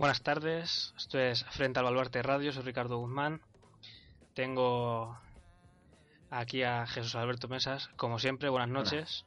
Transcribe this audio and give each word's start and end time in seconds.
Buenas 0.00 0.22
tardes, 0.22 0.94
esto 0.96 1.18
es 1.18 1.44
Frente 1.50 1.78
al 1.78 1.84
Baluarte 1.84 2.22
Radio, 2.22 2.54
soy 2.54 2.62
Ricardo 2.62 2.96
Guzmán. 2.96 3.42
Tengo 4.32 5.18
aquí 6.30 6.62
a 6.62 6.86
Jesús 6.86 7.14
Alberto 7.16 7.48
Mesas, 7.48 7.88
como 7.96 8.18
siempre, 8.18 8.48
buenas 8.48 8.70
noches. 8.70 9.26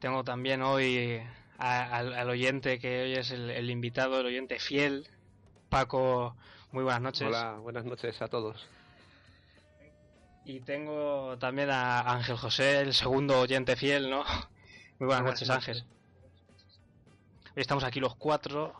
Tengo 0.00 0.24
también 0.24 0.60
hoy 0.62 1.22
a- 1.56 1.96
al, 1.96 2.14
al 2.14 2.28
oyente 2.28 2.80
que 2.80 3.02
hoy 3.04 3.12
es 3.14 3.30
el, 3.30 3.48
el 3.50 3.70
invitado, 3.70 4.18
el 4.18 4.26
oyente 4.26 4.58
fiel, 4.58 5.08
Paco, 5.68 6.34
muy 6.72 6.82
buenas 6.82 7.00
noches. 7.02 7.28
Hola, 7.28 7.52
buenas 7.60 7.84
noches 7.84 8.20
a 8.22 8.26
todos. 8.26 8.66
Y 10.44 10.58
tengo 10.62 11.38
también 11.38 11.70
a 11.70 12.00
Ángel 12.00 12.36
José, 12.36 12.80
el 12.80 12.92
segundo 12.92 13.38
oyente 13.40 13.76
fiel, 13.76 14.10
¿no? 14.10 14.24
Muy 14.98 15.06
buenas, 15.08 15.24
noches. 15.26 15.50
Ángel. 15.50 15.84
Estamos 17.56 17.84
aquí 17.84 18.00
los 18.00 18.14
cuatro. 18.16 18.72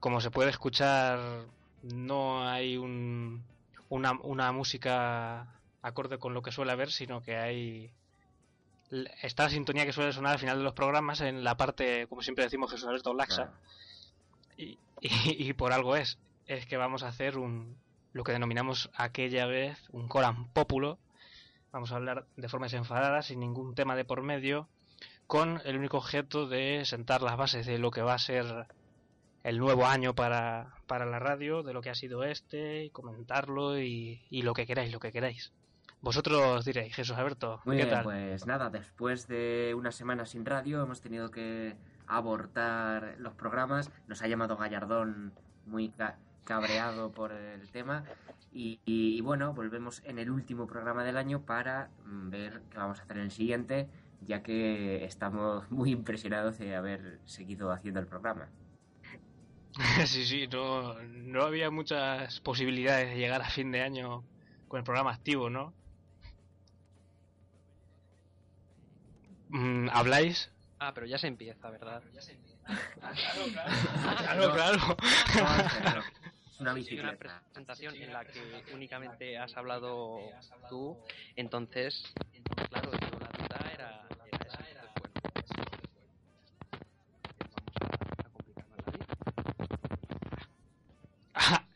Como 0.00 0.20
se 0.20 0.30
puede 0.30 0.50
escuchar, 0.50 1.44
no 1.82 2.48
hay 2.48 2.76
un, 2.76 3.44
una, 3.88 4.12
una 4.22 4.50
música 4.52 5.46
acorde 5.82 6.18
con 6.18 6.34
lo 6.34 6.42
que 6.42 6.52
suele 6.52 6.72
haber, 6.72 6.90
sino 6.90 7.22
que 7.22 7.36
hay... 7.36 7.90
Está 9.22 9.44
la 9.44 9.50
sintonía 9.50 9.86
que 9.86 9.92
suele 9.92 10.12
sonar 10.12 10.32
al 10.32 10.38
final 10.38 10.58
de 10.58 10.64
los 10.64 10.74
programas 10.74 11.20
en 11.22 11.44
la 11.44 11.56
parte, 11.56 12.06
como 12.08 12.20
siempre 12.20 12.44
decimos, 12.44 12.70
Jesús 12.70 12.86
Alberto 12.86 13.14
Laxa. 13.14 13.52
Y, 14.56 14.78
y- 15.00 15.48
y 15.48 15.52
por 15.54 15.72
algo 15.72 15.96
es. 15.96 16.18
Es 16.46 16.66
que 16.66 16.76
vamos 16.76 17.02
a 17.02 17.08
hacer 17.08 17.38
un 17.38 17.76
lo 18.12 18.24
que 18.24 18.32
denominamos 18.32 18.90
aquella 18.94 19.46
vez 19.46 19.78
un 19.90 20.06
coram 20.08 20.48
populo. 20.48 20.98
Vamos 21.72 21.90
a 21.92 21.96
hablar 21.96 22.26
de 22.36 22.48
forma 22.50 22.66
desenfadada, 22.66 23.22
sin 23.22 23.40
ningún 23.40 23.74
tema 23.74 23.96
de 23.96 24.04
por 24.04 24.20
medio, 24.20 24.68
con 25.32 25.62
el 25.64 25.78
único 25.78 25.96
objeto 25.96 26.46
de 26.46 26.82
sentar 26.84 27.22
las 27.22 27.38
bases 27.38 27.64
de 27.64 27.78
lo 27.78 27.90
que 27.90 28.02
va 28.02 28.12
a 28.12 28.18
ser 28.18 28.66
el 29.44 29.56
nuevo 29.58 29.86
año 29.86 30.14
para, 30.14 30.74
para 30.86 31.06
la 31.06 31.18
radio, 31.20 31.62
de 31.62 31.72
lo 31.72 31.80
que 31.80 31.88
ha 31.88 31.94
sido 31.94 32.22
este, 32.22 32.84
y 32.84 32.90
comentarlo 32.90 33.78
y, 33.80 34.20
y 34.28 34.42
lo 34.42 34.52
que 34.52 34.66
queráis, 34.66 34.92
lo 34.92 35.00
que 35.00 35.10
queráis. 35.10 35.50
Vosotros 36.02 36.66
diréis, 36.66 36.94
Jesús 36.94 37.16
Alberto, 37.16 37.62
Muy 37.64 37.78
¿qué 37.78 37.84
bien, 37.84 37.94
tal? 37.94 38.04
pues 38.04 38.44
nada, 38.46 38.68
después 38.68 39.26
de 39.26 39.72
una 39.74 39.90
semana 39.90 40.26
sin 40.26 40.44
radio 40.44 40.82
hemos 40.82 41.00
tenido 41.00 41.30
que 41.30 41.76
abortar 42.06 43.14
los 43.18 43.32
programas. 43.32 43.90
Nos 44.08 44.20
ha 44.20 44.28
llamado 44.28 44.58
Gallardón 44.58 45.32
muy 45.64 45.88
ca- 45.88 46.18
cabreado 46.44 47.10
por 47.12 47.32
el 47.32 47.70
tema. 47.70 48.04
Y, 48.52 48.80
y- 48.84 49.16
y 49.16 49.20
bueno, 49.22 49.54
volvemos 49.54 50.02
en 50.04 50.18
el 50.18 50.30
último 50.30 50.66
programa 50.66 51.04
del 51.04 51.16
año 51.16 51.40
para 51.46 51.88
mm, 52.04 52.28
ver 52.28 52.62
qué 52.70 52.76
vamos 52.76 53.00
a 53.00 53.02
hacer 53.04 53.16
en 53.16 53.22
el 53.24 53.30
siguiente, 53.30 53.88
ya 54.26 54.42
que 54.42 55.04
estamos 55.04 55.70
muy 55.70 55.90
impresionados 55.90 56.58
de 56.58 56.74
haber 56.76 57.20
seguido 57.24 57.70
haciendo 57.72 58.00
el 58.00 58.06
programa. 58.06 58.48
sí, 60.06 60.24
sí, 60.26 60.46
no, 60.48 60.94
no 61.02 61.42
había 61.42 61.70
muchas 61.70 62.40
posibilidades 62.40 63.10
de 63.10 63.16
llegar 63.16 63.40
a 63.42 63.50
fin 63.50 63.72
de 63.72 63.82
año 63.82 64.24
con 64.68 64.78
el 64.78 64.84
programa 64.84 65.12
activo, 65.12 65.48
¿no? 65.50 65.74
Mm, 69.48 69.88
¿Habláis? 69.92 70.50
Ah, 70.78 70.92
pero 70.94 71.06
ya 71.06 71.18
se 71.18 71.26
empieza, 71.28 71.70
¿verdad? 71.70 72.02
Claro, 74.18 74.52
claro. 74.52 74.96
Es 76.52 76.60
una 76.60 76.70
Hay 76.70 76.74
una 76.74 76.74
bicicleta. 76.74 77.16
presentación 77.18 77.94
en 77.96 78.12
la 78.12 78.24
que 78.24 78.40
únicamente 78.72 79.36
has 79.36 79.56
hablado 79.56 80.20
tú, 80.68 80.96
entonces, 81.34 82.04
claro, 82.70 82.92
yo 82.92 83.21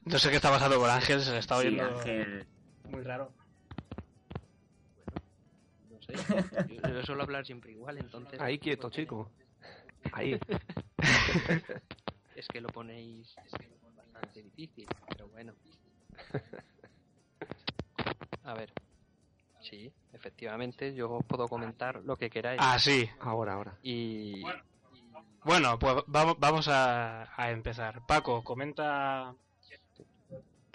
no 0.06 0.18
sé 0.18 0.30
qué 0.30 0.36
está 0.36 0.50
pasando 0.50 0.78
con 0.80 0.90
Ángel, 0.90 1.20
se 1.20 1.32
le 1.32 1.38
está 1.38 1.60
Sí, 1.60 1.66
oyendo 1.68 1.84
Ángel. 1.98 2.46
muy 2.90 3.02
raro. 3.02 3.32
No 5.90 6.00
sé, 6.02 6.14
yo, 6.68 6.88
yo 6.88 7.02
suelo 7.02 7.22
hablar 7.22 7.44
siempre 7.44 7.72
igual, 7.72 7.98
entonces... 7.98 8.40
Ahí 8.40 8.58
quieto, 8.58 8.90
chico. 8.90 9.30
Ahí. 10.12 10.38
Es 12.36 12.46
que 12.48 12.60
lo 12.60 12.68
ponéis 12.68 13.34
bastante 13.96 14.42
difícil, 14.42 14.86
pero 15.08 15.28
bueno. 15.28 15.52
A 18.44 18.54
ver. 18.54 18.72
Sí, 19.60 19.92
efectivamente, 20.12 20.94
yo 20.94 21.18
puedo 21.26 21.48
comentar 21.48 22.02
lo 22.04 22.16
que 22.16 22.30
queráis. 22.30 22.60
Ah, 22.62 22.78
sí. 22.78 23.08
Ahora, 23.20 23.54
ahora. 23.54 23.78
Y 23.82 24.42
Bueno, 25.44 25.76
pues 25.78 25.96
vamos, 26.06 26.36
vamos 26.38 26.68
a, 26.68 27.28
a 27.36 27.50
empezar. 27.50 28.06
Paco, 28.06 28.44
comenta 28.44 29.34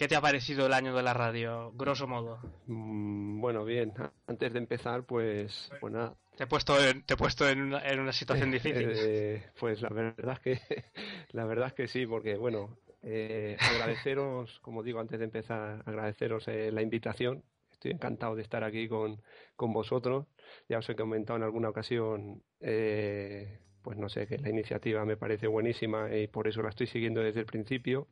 qué 0.02 0.08
te 0.08 0.16
ha 0.16 0.22
parecido 0.22 0.66
el 0.66 0.74
año 0.74 0.96
de 0.96 1.04
la 1.04 1.14
radio, 1.14 1.72
grosso 1.74 2.08
modo. 2.08 2.40
Mm, 2.66 3.40
bueno, 3.40 3.64
bien. 3.64 3.94
Antes 4.26 4.52
de 4.52 4.58
empezar, 4.58 5.04
pues, 5.04 5.70
pues 5.80 5.94
nada. 5.94 6.16
Te 6.36 6.46
he 6.46 6.48
puesto 6.48 6.84
en, 6.84 7.04
te 7.04 7.14
he 7.14 7.18
puesto 7.18 7.48
en, 7.48 7.62
una, 7.62 7.88
en 7.88 8.00
una 8.00 8.12
situación 8.12 8.50
difícil. 8.52 8.92
Eh, 8.96 9.44
pues 9.60 9.80
la 9.84 9.90
verdad 9.90 10.40
es 10.44 10.60
que, 10.60 10.84
la 11.34 11.46
verdad 11.46 11.68
es 11.68 11.74
que 11.74 11.88
sí, 11.88 12.08
porque 12.08 12.36
bueno, 12.36 12.80
eh, 13.04 13.56
agradeceros, 13.60 14.60
como 14.62 14.82
digo 14.82 15.00
antes 15.00 15.20
de 15.20 15.26
empezar, 15.26 15.84
agradeceros 15.86 16.48
eh, 16.48 16.72
la 16.72 16.82
invitación. 16.82 17.44
Estoy 17.72 17.92
encantado 17.92 18.36
de 18.36 18.42
estar 18.42 18.64
aquí 18.64 18.88
con, 18.88 19.22
con 19.56 19.72
vosotros. 19.72 20.26
Ya 20.68 20.80
os 20.80 20.90
he 20.90 20.96
comentado 20.96 21.38
en 21.38 21.44
alguna 21.44 21.70
ocasión, 21.70 22.42
eh, 22.60 23.60
pues 23.84 24.00
no 24.00 24.10
sé, 24.10 24.26
que 24.26 24.40
la 24.40 24.50
iniciativa 24.50 25.06
me 25.06 25.16
parece 25.16 25.46
buenísima 25.46 26.12
y 26.12 26.26
por 26.26 26.48
eso 26.48 26.64
la 26.64 26.70
estoy 26.70 26.88
siguiendo 26.88 27.22
desde 27.22 27.42
el 27.42 27.46
principio. 27.46 28.08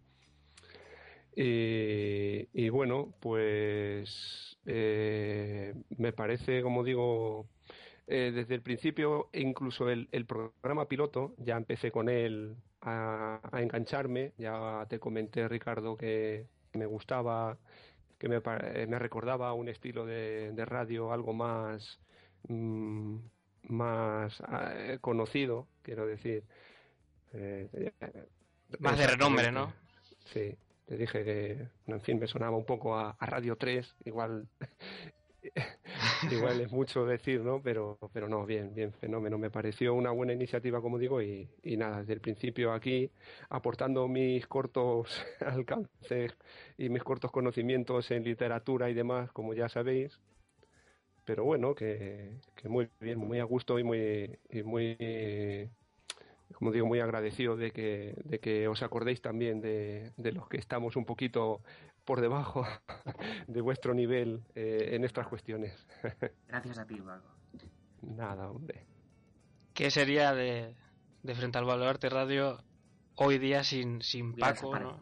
Y, 1.42 2.50
y 2.52 2.68
bueno, 2.68 3.14
pues 3.22 4.58
eh, 4.66 5.74
me 5.98 6.12
parece, 6.12 6.62
como 6.62 6.84
digo, 6.84 7.48
eh, 8.08 8.32
desde 8.36 8.56
el 8.56 8.62
principio, 8.62 9.30
incluso 9.32 9.90
el, 9.90 10.10
el 10.12 10.26
programa 10.26 10.90
piloto, 10.90 11.36
ya 11.38 11.56
empecé 11.56 11.92
con 11.92 12.10
él 12.10 12.58
a, 12.82 13.40
a 13.54 13.62
engancharme. 13.62 14.34
Ya 14.38 14.86
te 14.90 15.00
comenté, 15.00 15.48
Ricardo, 15.48 15.96
que 15.96 16.48
me 16.74 16.86
gustaba, 16.86 17.58
que 18.18 18.28
me, 18.28 18.42
eh, 18.74 18.86
me 18.90 19.00
recordaba 19.00 19.54
un 19.54 19.70
estilo 19.70 20.06
de, 20.06 20.52
de 20.52 20.66
radio 20.66 21.14
algo 21.14 21.32
más, 21.34 22.02
mm, 22.50 23.16
más 23.70 24.44
eh, 24.74 24.98
conocido, 25.00 25.68
quiero 25.84 26.06
decir. 26.06 26.44
Eh, 27.32 27.94
Más 28.80 28.98
de 28.98 29.08
renombre, 29.08 29.54
¿no? 29.54 29.72
Sí, 30.34 30.58
te 30.90 30.98
dije 30.98 31.24
que, 31.24 31.70
en 31.88 32.02
fin, 32.02 32.20
me 32.20 32.28
sonaba 32.28 32.58
un 32.58 32.66
poco 32.66 32.98
a, 32.98 33.12
a 33.12 33.26
Radio 33.28 33.56
3, 33.58 33.96
igual, 34.06 34.48
igual 36.32 36.62
es 36.62 36.72
mucho 36.72 37.06
decir, 37.06 37.42
¿no? 37.42 37.62
Pero, 37.62 37.98
pero 38.14 38.28
no, 38.28 38.46
bien, 38.46 38.74
bien, 38.74 38.94
fenómeno. 38.94 39.38
Me 39.38 39.52
pareció 39.52 39.94
una 39.94 40.12
buena 40.12 40.34
iniciativa, 40.34 40.82
como 40.82 40.98
digo, 40.98 41.22
y, 41.22 41.50
y 41.64 41.78
nada, 41.78 42.00
desde 42.00 42.14
el 42.14 42.22
principio 42.22 42.74
aquí, 42.74 43.12
aportando 43.50 44.08
mis 44.08 44.48
cortos 44.48 45.10
alcances 45.42 46.36
y 46.78 46.90
mis 46.90 47.04
cortos 47.04 47.32
conocimientos 47.32 48.12
en 48.12 48.24
literatura 48.24 48.90
y 48.90 48.94
demás, 48.94 49.32
como 49.32 49.54
ya 49.54 49.70
sabéis. 49.70 50.20
Pero 51.26 51.44
bueno, 51.46 51.76
que, 51.76 52.40
que 52.56 52.70
muy 52.70 52.90
bien, 53.00 53.20
muy 53.20 53.40
a 53.40 53.44
gusto 53.44 53.78
y 53.80 53.84
muy, 53.84 54.40
y 54.50 54.64
muy 54.64 54.98
como 56.54 56.72
digo, 56.72 56.88
muy 56.88 57.00
agradecido 57.00 57.56
de 57.56 57.72
que, 57.72 58.16
de 58.26 58.40
que 58.40 58.68
os 58.68 58.82
acordéis 58.84 59.22
también 59.22 59.62
de, 59.62 60.12
de 60.18 60.32
los 60.32 60.48
que 60.48 60.58
estamos 60.58 60.96
un 60.96 61.06
poquito 61.06 61.62
por 62.06 62.22
debajo 62.22 62.66
de 63.48 63.62
vuestro 63.62 63.94
nivel 63.94 64.42
eh, 64.56 64.90
en 64.94 65.04
estas 65.06 65.28
cuestiones. 65.28 65.74
Gracias 66.48 66.80
a 66.80 66.86
ti, 66.86 66.96
Paco. 66.96 67.28
Nada, 68.02 68.50
hombre. 68.50 68.86
¿Qué 69.74 69.92
sería 69.92 70.34
de, 70.34 70.76
de 71.24 71.36
Frente 71.36 71.58
al 71.58 71.66
Baluarte 71.66 72.10
Radio 72.10 72.64
hoy 73.16 73.38
día 73.38 73.64
sin, 73.64 74.02
sin 74.02 74.36
Paco? 74.36 74.78
¿no? 74.78 75.00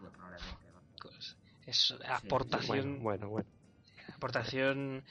Pues 1.01 1.37
es 1.65 1.95
aportación, 2.07 3.01
Bueno, 3.01 3.29
bueno, 3.29 3.29
bueno. 3.29 3.49
aportación 4.15 5.03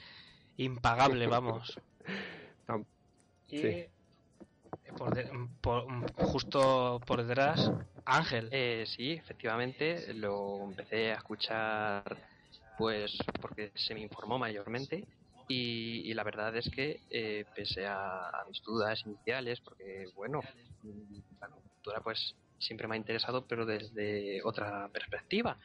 impagable, 0.57 1.27
vamos. 1.27 1.79
Tam- 2.67 2.85
Y 3.49 3.85
sí. 4.87 6.25
justo 6.31 7.01
por 7.05 7.23
detrás, 7.23 7.71
Ángel. 8.05 8.49
Eh, 8.51 8.85
sí, 8.87 9.11
efectivamente, 9.11 10.13
lo 10.13 10.65
empecé 10.69 11.11
a 11.11 11.15
escuchar 11.15 12.03
pues 12.77 13.17
porque 13.41 13.71
se 13.75 13.95
me 13.95 14.01
informó 14.01 14.37
mayormente 14.37 15.03
y, 15.47 16.13
la 16.13 16.23
verdad 16.23 16.55
es 16.55 16.69
que 16.69 16.99
eh, 17.09 17.45
pese 17.55 17.87
a, 17.87 18.29
mis 18.47 18.61
dudas 18.61 19.01
iniciales, 19.05 19.59
porque 19.61 20.05
bueno, 20.15 20.41
la 21.39 21.47
cultura 21.47 22.01
pues 22.01 22.35
siempre 22.59 22.87
me 22.87 22.95
ha 22.95 22.97
interesado 22.97 23.45
pero 23.45 23.65
desde 23.65 24.41
otra 24.43 24.89
perspectiva 24.89 25.57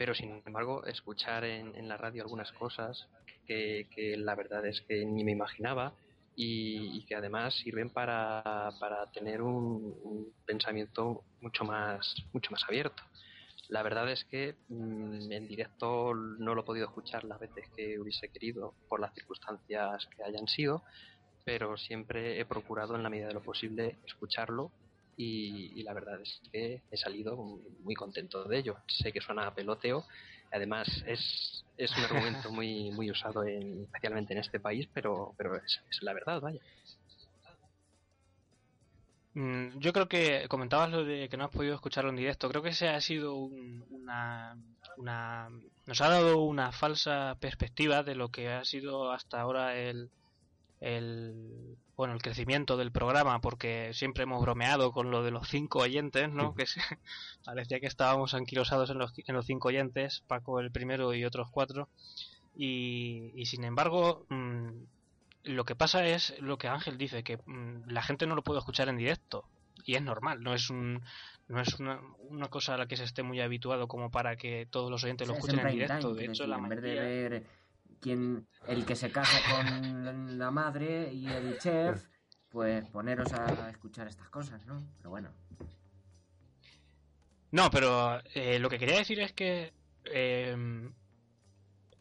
pero 0.00 0.14
sin 0.14 0.42
embargo 0.46 0.82
escuchar 0.86 1.44
en, 1.44 1.86
la 1.86 1.98
radio 1.98 2.22
algunas 2.22 2.50
cosas 2.52 3.06
que, 3.46 3.86
la 4.16 4.34
verdad 4.34 4.64
es 4.64 4.80
que 4.88 5.04
ni 5.04 5.24
me 5.24 5.32
imaginaba 5.32 5.92
y, 6.36 7.04
que 7.06 7.14
además 7.14 7.54
sirven 7.54 7.90
para, 7.90 8.70
para 8.78 9.10
tener 9.10 9.42
un, 9.42 10.32
pensamiento 10.46 11.22
mucho 11.40 11.64
más 11.64 12.14
mucho 12.32 12.50
más 12.50 12.62
abierto 12.64 13.02
la 13.68 13.82
verdad 13.82 14.10
es 14.10 14.24
que 14.24 14.56
mm, 14.68 15.32
en 15.32 15.48
directo 15.48 16.14
no 16.14 16.54
lo 16.54 16.62
he 16.62 16.64
podido 16.64 16.86
escuchar 16.86 17.24
las 17.24 17.38
veces 17.38 17.68
que 17.76 17.98
hubiese 17.98 18.28
querido 18.28 18.74
por 18.88 19.00
las 19.00 19.14
circunstancias 19.14 20.08
que 20.16 20.22
hayan 20.24 20.48
sido 20.48 20.82
pero 21.44 21.76
siempre 21.76 22.40
he 22.40 22.44
procurado 22.44 22.96
en 22.96 23.02
la 23.02 23.10
medida 23.10 23.28
de 23.28 23.34
lo 23.34 23.42
posible 23.42 23.98
escucharlo 24.06 24.72
y, 25.22 25.82
la 25.82 25.92
verdad 25.92 26.20
es 26.20 26.40
que 26.50 26.82
he 26.90 26.96
salido 26.96 27.36
muy 27.82 27.94
contento 27.94 28.44
de 28.44 28.58
ello. 28.58 28.76
Sé 28.86 29.12
que 29.12 29.20
suena 29.20 29.46
a 29.46 29.54
peloteo, 29.54 30.06
además 30.50 31.04
es, 31.06 31.64
es 31.76 31.96
un 31.96 32.04
argumento 32.04 32.50
muy, 32.52 32.90
muy 32.92 33.10
usado 33.10 33.44
en, 33.44 33.84
especialmente 33.84 34.32
en 34.32 34.40
este 34.40 34.60
país, 34.60 34.88
pero, 34.92 35.34
pero 35.36 35.56
es, 35.56 35.80
la 36.02 36.12
verdad, 36.12 36.40
vaya. 36.40 36.60
Mm, 39.34 39.78
yo 39.78 39.92
creo 39.92 40.08
que 40.08 40.46
comentabas 40.48 40.90
lo 40.90 41.04
de 41.04 41.28
que 41.28 41.36
no 41.36 41.44
has 41.44 41.50
podido 41.50 41.74
escucharlo 41.74 42.10
en 42.10 42.16
directo. 42.16 42.48
Creo 42.48 42.62
que 42.62 42.70
ese 42.70 42.88
ha 42.88 43.00
sido 43.00 43.36
una, 43.36 44.56
una. 44.96 45.48
Nos 45.86 46.00
ha 46.00 46.08
dado 46.08 46.42
una 46.42 46.72
falsa 46.72 47.36
perspectiva 47.40 48.02
de 48.02 48.16
lo 48.16 48.30
que 48.30 48.48
ha 48.48 48.64
sido 48.64 49.12
hasta 49.12 49.40
ahora 49.40 49.76
el, 49.76 50.10
el 50.80 51.76
bueno 51.94 52.14
el 52.14 52.22
crecimiento 52.22 52.78
del 52.78 52.90
programa 52.90 53.40
porque 53.40 53.90
siempre 53.92 54.22
hemos 54.22 54.40
bromeado 54.40 54.92
con 54.92 55.10
lo 55.10 55.22
de 55.22 55.30
los 55.30 55.48
cinco 55.48 55.80
oyentes 55.80 56.30
no 56.30 56.54
que 56.54 56.64
parecía 57.44 57.80
que 57.80 57.86
estábamos 57.86 58.32
anquilosados 58.32 58.88
en 58.90 58.98
los, 58.98 59.12
en 59.16 59.34
los 59.34 59.46
cinco 59.46 59.68
oyentes 59.68 60.22
Paco 60.26 60.60
el 60.60 60.70
primero 60.70 61.14
y 61.14 61.24
otros 61.24 61.48
cuatro. 61.50 61.88
Y, 62.56 63.30
y 63.34 63.46
sin 63.46 63.64
embargo 63.64 64.24
mm, 64.30 64.68
lo 65.44 65.64
que 65.64 65.74
pasa 65.74 66.06
es 66.06 66.34
lo 66.40 66.58
que 66.58 66.68
Ángel 66.68 66.98
dice 66.98 67.22
que 67.22 67.38
mm, 67.44 67.88
la 67.88 68.02
gente 68.02 68.26
no 68.26 68.34
lo 68.34 68.42
puede 68.42 68.60
escuchar 68.60 68.88
en 68.88 68.96
directo 68.96 69.44
y 69.84 69.94
es 69.94 70.02
normal 70.02 70.42
no 70.42 70.54
es 70.54 70.70
un 70.70 71.02
no 71.48 71.60
es 71.60 71.78
una, 71.80 72.00
una 72.28 72.48
cosa 72.48 72.74
a 72.74 72.78
la 72.78 72.86
que 72.86 72.96
se 72.96 73.04
esté 73.04 73.22
muy 73.22 73.40
habituado 73.40 73.88
como 73.88 74.10
para 74.10 74.36
que 74.36 74.66
todos 74.70 74.90
los 74.90 75.04
oyentes 75.04 75.28
lo 75.28 75.34
escuchen 75.34 75.58
en 75.60 75.72
directo 75.72 76.14
de 76.14 76.24
hecho 76.24 76.46
la 76.46 76.58
mayoría 76.58 77.42
quien 78.00 78.46
el 78.66 78.84
que 78.84 78.96
se 78.96 79.10
casa 79.12 79.38
con 79.50 80.38
la 80.38 80.50
madre 80.50 81.12
y 81.12 81.26
el 81.26 81.58
chef, 81.58 82.04
pues 82.48 82.86
poneros 82.88 83.32
a 83.32 83.70
escuchar 83.70 84.08
estas 84.08 84.28
cosas, 84.28 84.64
¿no? 84.66 84.82
Pero 84.98 85.10
bueno. 85.10 85.30
No, 87.52 87.70
pero 87.70 88.20
eh, 88.34 88.58
lo 88.58 88.68
que 88.68 88.78
quería 88.78 88.98
decir 88.98 89.20
es 89.20 89.32
que 89.32 89.72
em, 90.04 90.92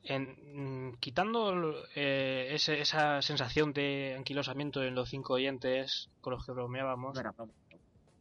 en, 0.03 0.95
quitando 0.99 1.75
eh, 1.95 2.55
esa 2.55 3.21
sensación 3.21 3.73
de 3.73 4.15
anquilosamiento 4.17 4.83
en 4.83 4.95
los 4.95 5.09
cinco 5.09 5.33
oyentes 5.33 6.09
con 6.21 6.33
los 6.33 6.45
que 6.45 6.51
bromeábamos, 6.51 7.19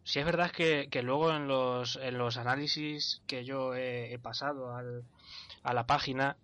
si 0.05 0.21
es 0.21 0.25
verdad 0.25 0.51
que, 0.51 0.89
que, 0.91 1.03
luego 1.03 1.35
en 1.35 1.49
los, 1.49 1.97
en 1.97 2.17
los 2.17 2.39
análisis 2.39 3.21
que 3.27 3.45
yo 3.45 3.75
he, 3.75 4.19
pasado 4.23 4.75
al, 4.75 5.05
a 5.63 5.75
la 5.75 5.87
página, 5.87 6.39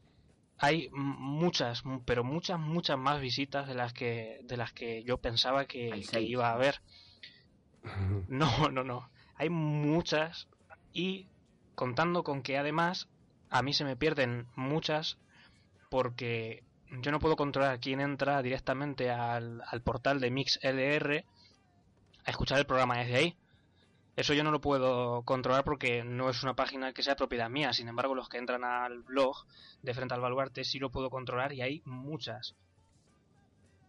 hay 0.59 0.89
muchas, 0.93 1.83
pero 2.05 2.25
muchas, 2.25 2.59
muchas 2.59 2.99
más 2.99 3.21
visitas 3.21 3.67
de 3.67 3.75
las 3.75 3.93
que, 3.93 4.41
de 4.45 4.57
las 4.57 4.73
que 4.73 5.03
yo 5.05 5.19
pensaba 5.19 5.67
que, 5.67 6.03
iba 6.21 6.49
a 6.49 6.55
haber. 6.55 6.81
No, 8.29 8.71
no, 8.71 8.83
no. 8.83 9.11
Hay 9.35 9.51
muchas 9.51 10.49
y 10.95 11.29
contando 11.75 12.23
con 12.23 12.43
que 12.43 12.57
además 12.57 13.11
a 13.51 13.61
mí 13.61 13.75
se 13.75 13.85
me 13.85 13.95
pierden 13.95 14.47
muchas 14.57 15.19
porque 15.91 16.65
yo 17.03 17.11
no 17.11 17.19
puedo 17.19 17.37
controlar 17.37 17.81
quién 17.81 18.01
entra 18.01 18.41
directamente 18.41 19.11
al, 19.11 19.63
al 19.67 19.83
portal 19.83 20.19
de 20.19 20.31
MixLR 20.31 21.25
a 22.25 22.31
escuchar 22.31 22.59
el 22.59 22.67
programa 22.67 22.99
desde 22.99 23.17
ahí. 23.17 23.37
Eso 24.17 24.33
yo 24.33 24.45
no 24.45 24.53
lo 24.53 24.61
puedo 24.61 25.23
controlar 25.23 25.65
porque 25.65 26.05
no 26.05 26.31
es 26.31 26.43
una 26.45 26.55
página 26.55 26.93
que 26.93 27.03
sea 27.03 27.17
propiedad 27.17 27.51
mía. 27.51 27.73
Sin 27.73 27.89
embargo, 27.89 28.15
los 28.15 28.29
que 28.29 28.39
entran 28.39 28.63
al 28.65 29.01
blog 29.01 29.45
de 29.83 29.95
frente 29.95 30.15
al 30.15 30.21
baluarte 30.21 30.65
sí 30.65 30.79
lo 30.79 30.91
puedo 30.91 31.11
controlar 31.11 31.53
y 31.53 31.63
hay 31.63 31.83
muchas. 31.85 32.55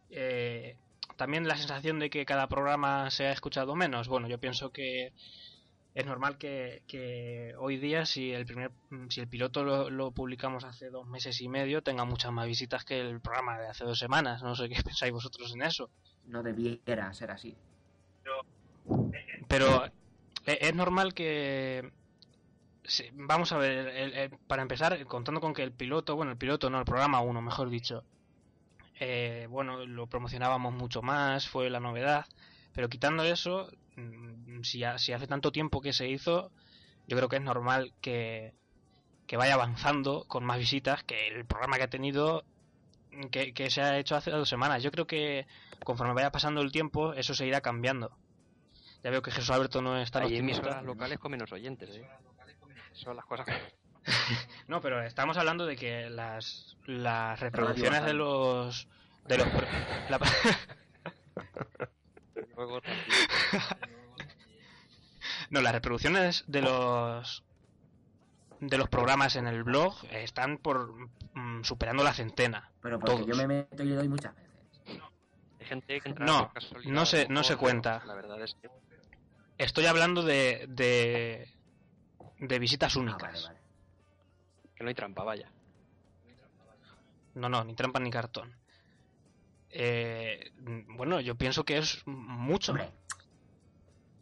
Eh, 0.10 0.78
también 1.16 1.48
la 1.48 1.58
sensación 1.58 2.00
de 2.00 2.10
que 2.10 2.26
cada 2.26 2.48
programa 2.48 3.12
se 3.12 3.28
ha 3.28 3.32
escuchado 3.32 3.76
menos. 3.76 4.08
Bueno, 4.08 4.28
yo 4.28 4.40
pienso 4.40 4.72
que 4.72 5.14
es 5.94 6.06
normal 6.06 6.38
que, 6.38 7.54
hoy 7.60 7.78
día, 7.78 8.06
si 8.06 8.32
el 8.32 8.46
primer, 8.46 8.72
si 9.10 9.22
el 9.22 9.28
piloto 9.28 9.64
lo, 9.64 9.90
lo, 9.92 10.12
publicamos 10.12 10.64
hace 10.64 10.90
dos 10.90 11.08
meses 11.08 11.40
y 11.40 11.48
medio, 11.48 11.84
tenga 11.84 12.04
muchas 12.04 12.32
más 12.32 12.48
visitas 12.48 12.84
que 12.84 13.00
el 13.00 13.22
programa 13.22 13.60
de 13.60 13.68
hace 13.68 13.86
dos 13.86 14.00
semanas. 14.00 14.42
No 14.42 14.56
sé 14.56 14.70
qué 14.70 14.76
pensáis 14.84 15.14
vosotros 15.14 15.54
en 15.54 15.62
eso. 15.62 15.90
No 16.26 16.42
debiera 16.42 17.14
ser 17.14 17.30
así. 17.30 17.56
Pero 19.48 19.92
es 20.46 20.76
normal 20.76 21.14
que 21.14 21.92
vamos 23.14 23.52
a 23.52 23.58
ver, 23.58 24.32
para 24.48 24.62
empezar, 24.62 25.06
contando 25.06 25.42
con 25.42 25.54
que 25.54 25.64
el 25.64 25.72
piloto, 25.72 26.16
bueno, 26.16 26.32
el 26.32 26.38
piloto 26.38 26.70
no, 26.70 26.80
el 26.80 26.86
programa 26.86 27.22
1, 27.22 27.42
mejor 27.42 27.70
dicho, 27.70 28.04
eh, 29.00 29.48
bueno, 29.50 29.86
lo 29.86 30.08
promocionábamos 30.08 30.74
mucho 30.74 31.02
más, 31.02 31.48
fue 31.48 31.70
la 31.70 31.80
novedad, 31.80 32.26
pero 32.74 32.90
quitando 32.90 33.24
eso, 33.24 33.70
mm, 33.96 34.62
si, 34.62 34.84
si, 34.98 35.14
hace 35.14 35.28
tanto 35.28 35.52
tiempo 35.52 35.82
que 35.82 35.94
se 35.94 36.08
hizo, 36.08 36.52
yo 37.08 37.18
creo 37.18 37.30
que 37.30 37.38
es 37.38 37.42
normal 37.42 37.94
que, 38.02 38.54
que 39.28 39.38
vaya 39.38 39.56
avanzando 39.56 40.26
con 40.28 40.44
más 40.46 40.60
visitas 40.60 41.04
que 41.04 41.28
el 41.28 41.46
programa 41.46 41.78
que 41.78 41.84
ha 41.84 41.90
tenido, 41.90 42.44
que, 43.32 43.54
que 43.54 43.70
se 43.70 43.82
ha 43.82 43.98
hecho 43.98 44.16
hace 44.16 44.32
dos 44.32 44.50
semanas. 44.50 44.84
Yo 44.84 44.92
creo 44.92 45.08
que 45.08 45.48
conforme 45.84 46.14
vaya 46.14 46.32
pasando 46.32 46.62
el 46.62 46.72
tiempo, 46.72 47.14
eso 47.14 47.34
se 47.34 47.48
irá 47.48 47.62
cambiando. 47.62 48.12
Ya 49.06 49.12
veo 49.12 49.22
que 49.22 49.30
Jesús 49.30 49.52
Alberto 49.52 49.84
no 49.84 50.02
está 50.02 50.22
Hay 50.22 50.38
emisoras 50.38 50.84
locales 50.84 51.20
con 51.20 51.30
menos 51.30 51.52
oyentes, 51.52 51.96
¿eh? 51.96 52.10
Son 52.94 53.16
las 53.16 53.24
cosas 53.26 53.46
no, 54.68 54.82
pero 54.82 55.04
estamos 55.04 55.38
hablando 55.38 55.68
de 55.68 55.76
que 55.76 56.10
las, 56.10 56.76
las 56.88 57.40
reproducciones 57.40 58.04
de 58.04 58.14
los... 58.14 58.88
De 59.28 59.38
los 59.38 59.48
no, 65.52 65.62
las 65.62 65.74
reproducciones 65.74 66.44
de 66.48 66.64
los 66.64 67.44
de 68.60 68.78
los 68.80 68.90
programas 68.90 69.36
en 69.36 69.46
el 69.46 69.64
blog 69.64 69.94
están 70.10 70.58
por 70.58 70.96
mm, 71.36 71.64
superando 71.64 72.04
la 72.04 72.14
centena. 72.14 72.72
Pero 72.82 73.00
porque 73.00 73.24
yo 73.24 73.36
me 73.36 73.46
meto 73.46 73.84
y 73.84 73.86
le 73.86 73.98
doy 73.98 74.10
muchas 74.10 74.34
veces. 74.36 74.52
gente 75.60 76.02
que 76.02 76.10
no, 76.14 76.52
no 76.86 77.06
se, 77.06 77.28
no 77.28 77.44
se 77.44 77.56
cuenta. 77.56 78.02
La 78.06 78.16
verdad 78.16 78.42
es 78.42 78.56
que 78.56 78.68
Estoy 79.58 79.86
hablando 79.86 80.24
de, 80.24 80.66
de, 82.40 82.60
visitas 82.60 82.96
ah, 82.96 83.00
únicas. 83.00 83.52
Que 84.76 84.84
no 84.84 84.90
hay 84.90 84.96
trampa, 84.96 85.24
vaya. 85.24 85.50
No, 87.36 87.50
no, 87.50 87.64
ni 87.64 87.74
trampa 87.74 88.00
ni 88.00 88.12
cartón. 88.12 88.54
Eh, 89.70 90.52
bueno, 90.88 91.20
yo 91.22 91.36
pienso 91.36 91.64
que 91.64 91.78
es 91.78 92.02
mucho. 92.06 92.76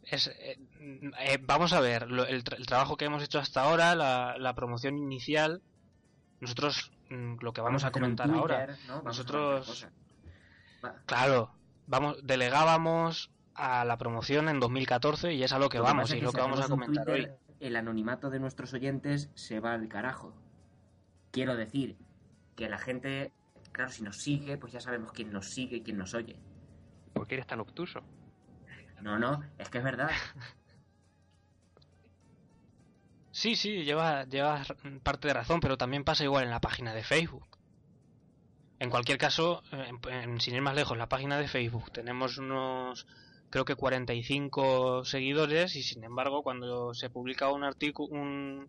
Es, 0.04 0.28
eh, 0.28 0.58
eh, 1.20 1.38
vamos 1.40 1.72
a 1.72 1.80
ver, 1.80 2.08
el, 2.28 2.44
trabajo 2.44 2.96
que 2.96 3.06
hemos 3.06 3.22
hecho 3.22 3.38
hasta 3.38 3.62
ahora, 3.62 3.94
la, 3.94 4.54
promoción 4.54 4.98
inicial, 4.98 5.62
nosotros 6.40 6.92
mm, 7.10 7.36
lo 7.40 7.52
que 7.52 7.60
vamos, 7.60 7.84
a 7.84 7.90
comentar 7.90 8.30
ahora, 8.30 8.76
nosotros, 9.02 9.88
claro, 11.06 11.54
vamos, 11.86 12.18
delegábamos 12.22 13.30
a 13.54 13.84
la 13.84 13.96
promoción 13.96 14.48
en 14.48 14.60
2014 14.60 15.34
y 15.34 15.42
es 15.42 15.52
a 15.52 15.58
lo 15.58 15.68
que 15.68 15.80
vamos 15.80 16.12
y 16.12 16.20
lo 16.20 16.32
que 16.32 16.40
vamos 16.40 16.60
a 16.60 16.68
comentar 16.68 17.08
hoy. 17.08 17.28
El 17.60 17.76
anonimato 17.76 18.30
de 18.30 18.40
nuestros 18.40 18.72
oyentes 18.74 19.30
se 19.34 19.60
va 19.60 19.74
al 19.74 19.88
carajo. 19.88 20.34
Quiero 21.30 21.56
decir 21.56 21.96
que 22.56 22.68
la 22.68 22.78
gente, 22.78 23.32
claro, 23.72 23.90
si 23.90 24.02
nos 24.02 24.18
sigue, 24.18 24.58
pues 24.58 24.72
ya 24.72 24.80
sabemos 24.80 25.12
quién 25.12 25.32
nos 25.32 25.46
sigue 25.46 25.76
y 25.76 25.82
quién 25.82 25.98
nos 25.98 26.14
oye. 26.14 26.36
¿Por 27.12 27.26
qué 27.26 27.34
eres 27.34 27.46
tan 27.46 27.60
obtuso? 27.60 28.00
No, 29.00 29.18
no, 29.18 29.42
es 29.58 29.68
que 29.68 29.78
es 29.78 29.84
verdad. 29.84 30.10
Sí, 33.34 33.56
sí, 33.56 33.82
llevas 33.82 34.28
lleva 34.28 34.62
parte 35.02 35.26
de 35.26 35.34
razón, 35.34 35.58
pero 35.58 35.76
también 35.76 36.04
pasa 36.04 36.22
igual 36.22 36.44
en 36.44 36.50
la 36.50 36.60
página 36.60 36.94
de 36.94 37.02
Facebook. 37.02 37.58
En 38.78 38.90
cualquier 38.90 39.18
caso, 39.18 39.64
sin 40.38 40.54
ir 40.54 40.62
más 40.62 40.76
lejos, 40.76 40.96
la 40.96 41.08
página 41.08 41.36
de 41.36 41.48
Facebook 41.48 41.90
tenemos 41.90 42.38
unos 42.38 43.08
creo 43.54 43.64
que 43.64 43.76
45 43.76 45.04
seguidores 45.04 45.76
y 45.76 45.84
sin 45.84 46.02
embargo 46.02 46.42
cuando 46.42 46.92
se 46.92 47.08
publica 47.08 47.52
un 47.52 47.62
artículo, 47.62 48.08
un, 48.12 48.68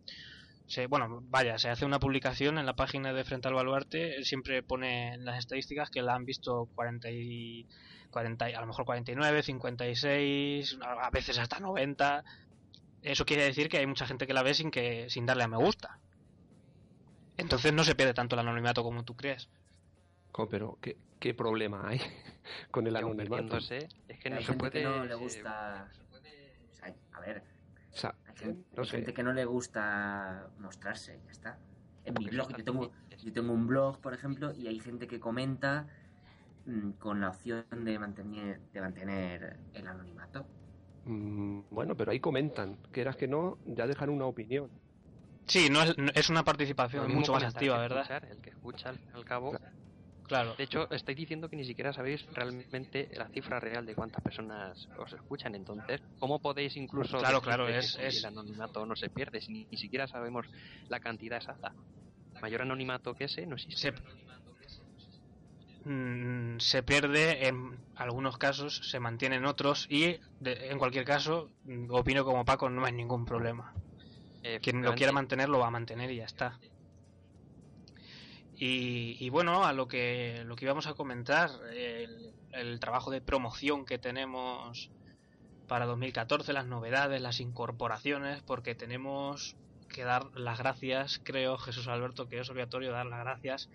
se, 0.67 0.85
bueno, 0.85 1.23
vaya, 1.23 1.57
se 1.57 1.69
hace 1.69 1.85
una 1.85 1.99
publicación 1.99 2.59
en 2.59 2.67
la 2.67 2.75
página 2.75 3.11
de 3.11 3.23
Frente 3.23 3.47
al 3.47 3.55
Baluarte, 3.55 4.23
siempre 4.23 4.61
pone 4.61 5.15
en 5.15 5.25
las 5.25 5.39
estadísticas 5.39 5.89
que 5.89 6.03
la 6.03 6.13
han 6.13 6.25
visto 6.25 6.69
40 6.75 7.09
y, 7.09 7.65
40, 8.11 8.45
a 8.45 8.61
lo 8.61 8.67
mejor 8.67 8.85
49, 8.85 9.41
56, 9.41 10.77
a 10.83 11.09
veces 11.09 11.39
hasta 11.39 11.59
90. 11.59 12.23
Eso 13.01 13.25
quiere 13.25 13.43
decir 13.45 13.69
que 13.69 13.79
hay 13.79 13.87
mucha 13.87 14.05
gente 14.05 14.27
que 14.27 14.35
la 14.35 14.43
ve 14.43 14.53
sin 14.53 14.69
que 14.69 15.09
sin 15.09 15.25
darle 15.25 15.45
a 15.45 15.47
me 15.47 15.57
gusta. 15.57 15.97
Entonces 17.37 17.73
no 17.73 17.83
se 17.83 17.95
pierde 17.95 18.13
tanto 18.13 18.35
el 18.35 18.41
anonimato 18.41 18.83
como 18.83 19.03
tú 19.03 19.15
crees. 19.15 19.49
Pero 20.49 20.77
¿qué, 20.81 20.97
qué 21.19 21.33
problema 21.33 21.87
hay 21.87 21.99
con 22.71 22.85
el 22.87 22.95
anonimato? 22.95 23.57
Es 23.57 24.19
que 24.19 24.29
no 24.29 24.35
hay 24.35 24.43
se 24.43 24.51
gente 24.51 24.59
puede... 24.59 24.71
que 24.71 24.83
no 24.83 25.05
le 25.05 25.15
gusta... 25.15 25.89
a 27.13 27.19
ver, 27.21 27.43
hay 28.03 28.85
gente, 28.85 29.13
que 29.13 29.23
no 29.23 29.33
le 29.33 29.45
gusta 29.45 30.49
mostrarse, 30.59 31.19
ya 31.25 31.31
está. 31.31 31.59
En 32.03 32.13
mi 32.19 32.25
blog, 32.25 32.55
yo 32.55 32.63
tengo, 32.63 32.91
yo 33.23 33.33
tengo 33.33 33.53
un 33.53 33.67
blog, 33.67 33.99
por 33.99 34.13
ejemplo, 34.13 34.53
y 34.53 34.67
hay 34.67 34.79
gente 34.79 35.07
que 35.07 35.19
comenta 35.19 35.87
mm, 36.65 36.91
con 36.91 37.21
la 37.21 37.29
opción 37.29 37.65
de 37.71 37.97
mantener, 37.97 38.59
de 38.73 38.81
mantener 38.81 39.57
el 39.73 39.87
anonimato. 39.87 40.45
Mm, 41.05 41.61
bueno, 41.71 41.95
pero 41.95 42.11
ahí 42.11 42.19
comentan, 42.19 42.77
quieras 42.91 43.15
que 43.15 43.27
no, 43.27 43.57
ya 43.65 43.87
dejan 43.87 44.09
una 44.09 44.25
opinión. 44.25 44.69
Sí, 45.47 45.69
no 45.69 45.81
es, 45.83 45.95
es 46.13 46.29
una 46.29 46.43
participación 46.43 47.13
mucho 47.13 47.31
más 47.31 47.43
activa, 47.43 47.77
¿verdad? 47.77 48.23
el 48.29 48.37
que 48.41 48.49
escucha, 48.49 48.93
al, 49.13 49.25
cabo, 49.25 49.51
Claro. 49.51 49.84
De 50.27 50.63
hecho, 50.63 50.89
estáis 50.91 51.17
diciendo 51.17 51.49
que 51.49 51.55
ni 51.55 51.65
siquiera 51.65 51.93
sabéis 51.93 52.25
realmente 52.33 53.09
la 53.15 53.27
cifra 53.27 53.59
real 53.59 53.85
de 53.85 53.93
cuántas 53.93 54.23
personas 54.23 54.87
os 54.97 55.13
escuchan. 55.13 55.53
Entonces, 55.53 56.01
¿cómo 56.19 56.39
podéis 56.39 56.75
incluso 56.77 57.19
claro, 57.19 57.41
claro, 57.41 57.67
es, 57.67 57.97
el 57.99 58.25
anonimato 58.25 58.85
no 58.85 58.95
se 58.95 59.09
pierde 59.09 59.41
si 59.41 59.67
ni, 59.69 59.77
siquiera 59.77 60.07
sabemos 60.07 60.47
la 60.89 60.99
cantidad 60.99 61.37
exacta? 61.37 61.73
Mayor 62.41 62.63
anonimato 62.63 63.13
que 63.13 63.25
ese 63.25 63.45
no 63.45 63.55
existe. 63.55 63.77
Se, 63.77 63.93
mm, 65.89 66.59
se 66.59 66.81
pierde 66.81 67.47
en 67.47 67.77
algunos 67.95 68.37
casos, 68.37 68.89
se 68.89 68.99
mantiene 68.99 69.35
en 69.35 69.45
otros 69.45 69.85
y 69.89 70.19
en 70.43 70.79
cualquier 70.79 71.05
caso, 71.05 71.51
opino 71.89 72.25
como 72.25 72.45
Paco, 72.45 72.69
no 72.69 72.83
hay 72.83 72.93
ningún 72.93 73.25
problema. 73.25 73.73
Quien 74.61 74.83
lo 74.83 74.93
quiera 74.95 75.11
mantener 75.11 75.49
lo 75.49 75.59
va 75.59 75.67
a 75.67 75.71
mantener 75.71 76.11
y 76.11 76.17
ya 76.17 76.25
está. 76.25 76.59
Y, 78.57 79.29
bueno, 79.29 79.65
a 79.65 79.73
lo 79.73 79.87
que, 79.87 80.43
lo 80.45 80.55
que 80.55 80.65
íbamos 80.65 80.87
a 80.87 80.93
comentar, 80.93 81.49
el, 81.73 82.79
trabajo 82.79 83.11
de 83.11 83.19
promoción 83.19 83.85
que 83.85 83.97
tenemos 83.97 84.91
para 85.67 85.85
2014, 85.85 86.53
las 86.53 86.65
novedades, 86.65 87.21
las 87.21 87.39
incorporaciones, 87.39 88.41
porque 88.43 88.75
tenemos 88.75 89.57
que 89.89 90.03
dar 90.03 90.25
las 90.35 90.59
gracias, 90.59 91.19
creo, 91.23 91.57
Jesús 91.57 91.87
Alberto, 91.87 92.29
que 92.29 92.39
es 92.39 92.49
obligatorio 92.49 92.91
dar 92.91 93.05
las 93.07 93.19
gracias 93.19 93.69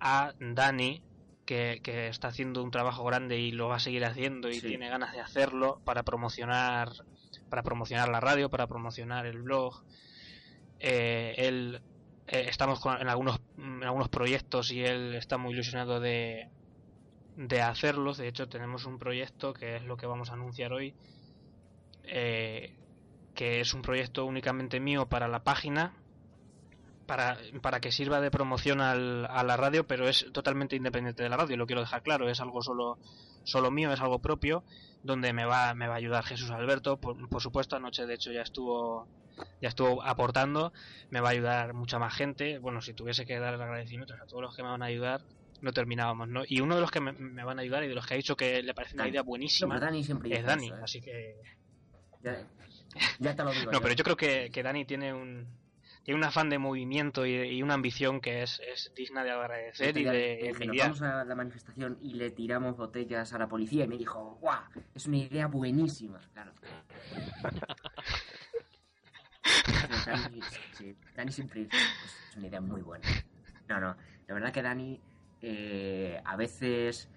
a 0.00 0.32
Dani, 0.40 1.02
que, 1.44 1.80
está 2.08 2.28
haciendo 2.28 2.62
un 2.62 2.70
trabajo 2.70 3.04
grande 3.04 3.38
y 3.38 3.52
lo 3.52 3.68
va 3.68 3.76
a 3.76 3.80
seguir 3.80 4.04
haciendo 4.04 4.48
y 4.50 4.60
tiene 4.60 4.88
ganas 4.88 5.12
de 5.12 5.20
hacerlo 5.20 5.80
para 5.84 6.02
promocionar, 6.02 6.92
para 7.50 7.62
promocionar 7.62 8.08
la 8.08 8.20
radio, 8.20 8.48
para 8.48 8.66
promocionar 8.66 9.26
el 9.26 9.42
blog. 9.42 9.82
Eh, 10.80 11.34
él 11.36 11.82
eh, 12.26 12.46
estamos 12.48 12.80
en 13.00 13.08
algunos, 13.08 13.40
en 13.58 13.84
algunos 13.84 14.08
proyectos 14.08 14.70
y 14.70 14.82
él 14.82 15.14
está 15.14 15.36
muy 15.36 15.52
ilusionado 15.52 16.00
de, 16.00 16.48
de 17.36 17.62
hacerlos. 17.62 18.18
De 18.18 18.28
hecho, 18.28 18.48
tenemos 18.48 18.86
un 18.86 18.98
proyecto 18.98 19.52
que 19.52 19.76
es 19.76 19.82
lo 19.84 19.96
que 19.96 20.06
vamos 20.06 20.30
a 20.30 20.34
anunciar 20.34 20.72
hoy, 20.72 20.94
eh, 22.04 22.76
que 23.34 23.60
es 23.60 23.74
un 23.74 23.82
proyecto 23.82 24.24
únicamente 24.24 24.80
mío 24.80 25.06
para 25.08 25.28
la 25.28 25.44
página, 25.44 25.94
para, 27.06 27.36
para 27.60 27.80
que 27.80 27.92
sirva 27.92 28.20
de 28.20 28.30
promoción 28.30 28.80
al, 28.80 29.26
a 29.26 29.42
la 29.42 29.56
radio, 29.56 29.86
pero 29.86 30.08
es 30.08 30.26
totalmente 30.32 30.76
independiente 30.76 31.22
de 31.22 31.28
la 31.28 31.36
radio, 31.36 31.56
lo 31.56 31.66
quiero 31.66 31.82
dejar 31.82 32.02
claro, 32.02 32.30
es 32.30 32.40
algo 32.40 32.62
solo, 32.62 32.98
solo 33.42 33.70
mío, 33.70 33.92
es 33.92 34.00
algo 34.00 34.20
propio, 34.20 34.64
donde 35.02 35.34
me 35.34 35.44
va, 35.44 35.74
me 35.74 35.86
va 35.86 35.94
a 35.94 35.98
ayudar 35.98 36.24
Jesús 36.24 36.50
Alberto, 36.50 36.98
por, 36.98 37.28
por 37.28 37.42
supuesto, 37.42 37.76
anoche 37.76 38.06
de 38.06 38.14
hecho 38.14 38.32
ya 38.32 38.40
estuvo 38.40 39.06
ya 39.60 39.68
estuvo 39.68 40.02
aportando, 40.02 40.72
me 41.10 41.20
va 41.20 41.28
a 41.28 41.32
ayudar 41.32 41.74
mucha 41.74 41.98
más 41.98 42.14
gente. 42.14 42.58
Bueno, 42.58 42.80
si 42.80 42.94
tuviese 42.94 43.26
que 43.26 43.38
dar 43.38 43.54
agradecimientos 43.54 44.20
a 44.20 44.26
todos 44.26 44.42
los 44.42 44.56
que 44.56 44.62
me 44.62 44.68
van 44.68 44.82
a 44.82 44.86
ayudar, 44.86 45.22
no 45.60 45.72
terminábamos, 45.72 46.28
¿no? 46.28 46.42
Y 46.46 46.60
uno 46.60 46.74
de 46.74 46.80
los 46.80 46.90
que 46.90 47.00
me, 47.00 47.44
van 47.44 47.58
a 47.58 47.62
ayudar 47.62 47.84
y 47.84 47.88
de 47.88 47.94
los 47.94 48.06
que 48.06 48.14
ha 48.14 48.16
dicho 48.16 48.36
que 48.36 48.62
le 48.62 48.74
parece 48.74 48.94
una 48.94 49.08
idea 49.08 49.22
buenísima 49.22 49.76
es 49.76 50.44
Dani, 50.44 50.68
¿eh? 50.68 50.74
así 50.82 51.00
que... 51.00 51.36
Ya, 53.18 53.34
te 53.34 53.44
lo 53.44 53.50
digo. 53.50 53.70
no, 53.72 53.80
pero 53.80 53.94
yo 53.94 54.04
creo 54.04 54.16
que, 54.16 54.50
que 54.52 54.62
Dani 54.62 54.84
tiene 54.84 55.12
un, 55.12 55.46
tiene 56.04 56.18
un 56.18 56.24
afán 56.24 56.50
de 56.50 56.58
movimiento 56.58 57.24
y, 57.26 57.62
una 57.62 57.74
ambición 57.74 58.20
que 58.20 58.42
es, 58.42 58.60
es, 58.72 58.92
digna 58.94 59.24
de 59.24 59.30
agradecer 59.30 59.96
y 59.96 60.04
de 60.04 60.50
envidiar. 60.50 60.88
Vamos 60.88 61.02
a 61.02 61.24
la 61.24 61.34
manifestación 61.34 61.98
y 62.02 62.14
le 62.14 62.30
tiramos 62.30 62.76
botellas 62.76 63.32
a 63.32 63.38
la 63.38 63.48
policía 63.48 63.84
y 63.84 63.88
me 63.88 63.96
dijo, 63.96 64.38
¡guau! 64.40 64.62
Es 64.94 65.06
una 65.06 65.16
idea 65.16 65.46
buenísima. 65.46 66.20
Claro. 66.34 66.52
Dani, 71.16 71.32
siempre 71.32 71.62
es 71.62 72.36
una 72.36 72.46
idea 72.46 72.60
muy 72.60 72.82
buena. 72.82 73.06
No, 73.68 73.80
no, 73.80 73.96
la 74.26 74.34
verdad 74.34 74.52
que 74.52 74.62
Dani 74.62 75.00
eh, 75.42 76.20
a 76.24 76.36
veces 76.36 77.08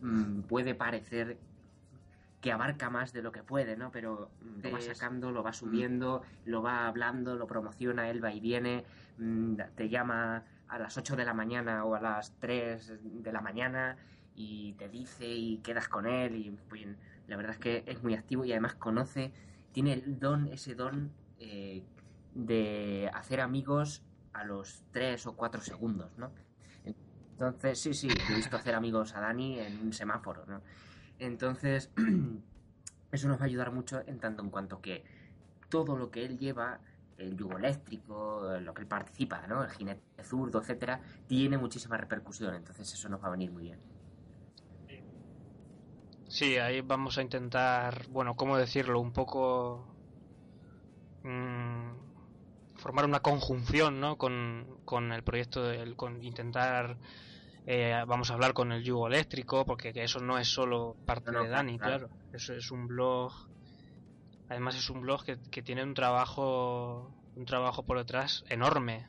mm, 0.00 0.42
puede 0.42 0.74
parecer 0.74 1.38
que 2.40 2.52
abarca 2.52 2.90
más 2.90 3.12
de 3.12 3.22
lo 3.22 3.32
que 3.32 3.42
puede, 3.42 3.76
¿no? 3.76 3.90
Pero 3.90 4.30
mm, 4.40 4.62
lo 4.62 4.72
va 4.72 4.80
sacando, 4.80 5.30
lo 5.30 5.42
va 5.42 5.52
subiendo, 5.52 6.22
lo 6.44 6.62
va 6.62 6.86
hablando, 6.86 7.36
lo 7.36 7.46
promociona, 7.46 8.08
él 8.10 8.22
va 8.22 8.32
y 8.32 8.40
viene, 8.40 8.84
mm, 9.18 9.56
te 9.74 9.88
llama 9.88 10.44
a 10.68 10.78
las 10.78 10.96
8 10.96 11.16
de 11.16 11.24
la 11.24 11.34
mañana 11.34 11.84
o 11.84 11.94
a 11.94 12.00
las 12.00 12.32
3 12.38 12.92
de 13.02 13.32
la 13.32 13.40
mañana 13.40 13.96
y 14.34 14.74
te 14.74 14.88
dice 14.88 15.26
y 15.26 15.58
quedas 15.58 15.88
con 15.88 16.06
él 16.06 16.36
y 16.36 16.50
pues, 16.68 16.86
la 17.26 17.36
verdad 17.36 17.52
es 17.52 17.58
que 17.58 17.84
es 17.86 18.02
muy 18.02 18.14
activo 18.14 18.44
y 18.44 18.52
además 18.52 18.74
conoce, 18.74 19.32
tiene 19.72 19.94
el 19.94 20.18
don, 20.18 20.48
ese 20.48 20.74
don 20.74 21.10
eh, 21.48 21.82
de 22.34 23.10
hacer 23.14 23.40
amigos 23.40 24.02
a 24.32 24.44
los 24.44 24.82
3 24.90 25.26
o 25.26 25.36
4 25.36 25.60
segundos, 25.62 26.10
¿no? 26.18 26.30
Entonces, 26.84 27.78
sí, 27.78 27.94
sí, 27.94 28.08
he 28.08 28.34
visto 28.34 28.56
hacer 28.56 28.74
amigos 28.74 29.14
a 29.14 29.20
Dani 29.20 29.60
en 29.60 29.80
un 29.80 29.92
semáforo, 29.92 30.44
¿no? 30.46 30.62
Entonces, 31.18 31.90
eso 33.12 33.28
nos 33.28 33.38
va 33.38 33.42
a 33.42 33.46
ayudar 33.46 33.72
mucho 33.72 34.02
en 34.06 34.18
tanto 34.18 34.42
en 34.42 34.50
cuanto 34.50 34.80
que 34.80 35.04
todo 35.68 35.96
lo 35.96 36.10
que 36.10 36.24
él 36.24 36.38
lleva, 36.38 36.80
el 37.16 37.36
yugo 37.36 37.58
eléctrico, 37.58 38.58
lo 38.60 38.74
que 38.74 38.82
él 38.82 38.88
participa, 38.88 39.46
¿no? 39.46 39.64
El 39.64 39.70
jinete 39.70 40.24
zurdo, 40.24 40.60
etcétera, 40.60 41.00
tiene 41.26 41.58
muchísima 41.58 41.96
repercusión. 41.96 42.54
Entonces, 42.54 42.92
eso 42.92 43.08
nos 43.08 43.22
va 43.22 43.28
a 43.28 43.30
venir 43.30 43.50
muy 43.50 43.64
bien. 43.64 43.78
Sí, 46.28 46.56
ahí 46.56 46.80
vamos 46.80 47.18
a 47.18 47.22
intentar, 47.22 48.08
bueno, 48.08 48.34
¿cómo 48.34 48.58
decirlo? 48.58 49.00
Un 49.00 49.12
poco 49.12 49.95
mm, 51.26 52.76
formar 52.76 53.04
una 53.04 53.20
conjunción 53.20 54.00
¿no? 54.00 54.16
con, 54.16 54.78
con 54.84 55.12
el 55.12 55.22
proyecto, 55.22 55.64
de, 55.64 55.94
con 55.96 56.22
intentar, 56.22 56.96
eh, 57.66 58.02
vamos 58.06 58.30
a 58.30 58.34
hablar 58.34 58.52
con 58.52 58.72
el 58.72 58.82
yugo 58.82 59.08
eléctrico, 59.08 59.64
porque 59.64 59.92
eso 59.94 60.20
no 60.20 60.38
es 60.38 60.48
solo 60.48 60.96
parte 61.04 61.32
de 61.32 61.48
Dani, 61.48 61.78
claro. 61.78 62.08
Eso 62.32 62.54
es 62.54 62.70
un 62.70 62.86
blog, 62.86 63.32
además 64.48 64.76
es 64.76 64.88
un 64.90 65.00
blog 65.00 65.24
que, 65.24 65.38
que 65.50 65.62
tiene 65.62 65.82
un 65.82 65.94
trabajo, 65.94 67.12
un 67.34 67.44
trabajo 67.44 67.84
por 67.84 67.98
detrás 67.98 68.44
enorme. 68.48 69.06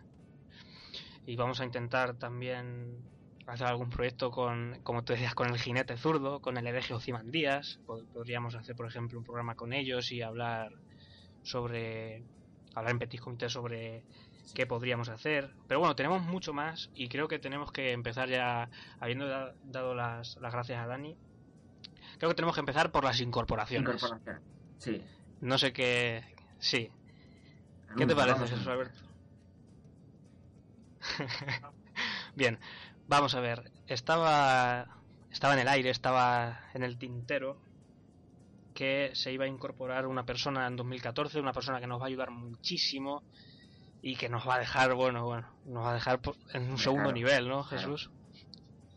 Y 1.26 1.36
vamos 1.36 1.60
a 1.60 1.66
intentar 1.66 2.16
también 2.16 3.04
hacer 3.48 3.68
algún 3.68 3.90
proyecto 3.90 4.32
con, 4.32 4.80
como 4.84 5.04
tú 5.04 5.14
decías, 5.14 5.36
con 5.36 5.50
el 5.50 5.60
jinete 5.60 5.98
zurdo, 5.98 6.42
con 6.42 6.58
el 6.58 6.68
hereje 6.68 6.94
Ocimandías. 6.94 7.80
Podríamos 7.86 8.56
hacer, 8.56 8.76
por 8.76 8.88
ejemplo, 8.88 9.20
un 9.20 9.26
programa 9.26 9.56
con 9.56 9.74
ellos 9.74 10.12
y 10.12 10.22
hablar 10.22 10.72
sobre 11.48 12.24
hablar 12.76 12.92
en 12.92 13.00
Petit 13.00 13.22
Comité 13.22 13.50
sobre 13.50 14.04
qué 14.54 14.66
podríamos 14.68 15.10
hacer. 15.10 15.54
Pero 15.68 15.80
bueno, 15.80 15.96
tenemos 15.96 16.22
mucho 16.22 16.54
más 16.54 16.90
y 16.94 17.08
creo 17.08 17.28
que 17.28 17.40
tenemos 17.40 17.72
que 17.72 17.92
empezar 17.92 18.30
ya, 18.30 18.70
habiendo 19.00 19.28
dado 19.64 19.96
las, 19.96 20.38
las 20.38 20.54
gracias 20.54 20.80
a 20.80 20.88
Dani, 20.88 21.18
creo 22.18 22.30
que 22.30 22.36
tenemos 22.36 22.56
que 22.56 22.60
empezar 22.60 22.92
por 22.92 23.04
las 23.04 23.20
incorporaciones. 23.22 24.06
sí. 24.78 25.04
No 25.40 25.58
sé 25.58 25.72
qué... 25.72 26.24
Sí. 26.58 26.90
¿Qué 27.96 28.06
te 28.08 28.16
parece, 28.16 28.48
Jesús 28.48 28.68
Alberto? 28.68 29.00
Bien, 32.36 32.60
vamos 33.08 33.36
a 33.36 33.40
ver. 33.40 33.72
Estaba, 33.86 34.98
estaba 35.32 35.54
en 35.54 35.60
el 35.60 35.68
aire, 35.68 35.92
estaba 35.92 36.60
en 36.74 36.82
el 36.84 36.98
tintero 36.98 37.60
que 38.78 39.10
se 39.16 39.34
iba 39.34 39.46
a 39.46 39.48
incorporar 39.48 40.06
una 40.06 40.24
persona 40.24 40.68
en 40.68 40.76
2014, 40.76 41.40
una 41.40 41.52
persona 41.52 41.80
que 41.80 41.88
nos 41.88 42.00
va 42.00 42.04
a 42.04 42.10
ayudar 42.10 42.30
muchísimo 42.30 43.24
y 44.04 44.16
que 44.16 44.30
nos 44.30 44.48
va 44.48 44.54
a 44.54 44.60
dejar, 44.60 44.94
bueno, 44.94 45.26
bueno, 45.26 45.52
nos 45.66 45.84
va 45.84 45.90
a 45.90 45.94
dejar 45.96 46.20
en 46.54 46.70
un 46.70 46.78
segundo 46.78 47.12
nivel, 47.12 47.50
¿no, 47.50 47.64
Jesús? 47.64 48.12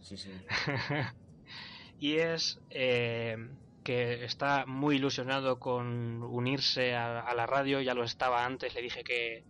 Sí, 0.02 0.18
sí. 0.18 0.32
y 1.98 2.16
es 2.16 2.60
eh, 2.68 3.38
que 3.82 4.22
está 4.22 4.66
muy 4.66 4.96
ilusionado 4.96 5.58
con 5.58 6.24
unirse 6.24 6.94
a, 6.94 7.32
la 7.34 7.46
radio, 7.46 7.80
ya 7.80 7.94
lo 7.94 8.04
estaba 8.04 8.44
antes, 8.44 8.74
le 8.74 8.82
dije 8.82 9.02
que, 9.02 9.46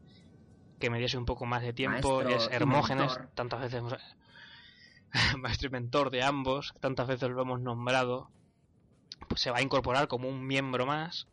que 0.78 0.90
me 0.90 1.00
diese 1.00 1.18
un 1.18 1.26
poco 1.26 1.44
más 1.44 1.62
de 1.62 1.72
tiempo, 1.72 2.22
es 2.22 2.48
Hermógenes, 2.52 3.18
tantas 3.34 3.62
veces 3.62 3.82
maestro 5.38 5.66
y 5.66 5.72
mentor 5.72 6.10
de 6.10 6.22
ambos, 6.22 6.72
tantas 6.78 7.08
veces 7.08 7.30
lo 7.30 7.42
hemos 7.42 7.60
nombrado, 7.60 8.30
pues 9.30 9.40
se 9.40 9.50
va 9.52 9.58
a 9.58 9.62
incorporar 9.62 10.08
como 10.08 10.28
un 10.28 10.44
miembro 10.44 10.86
más. 10.86 11.28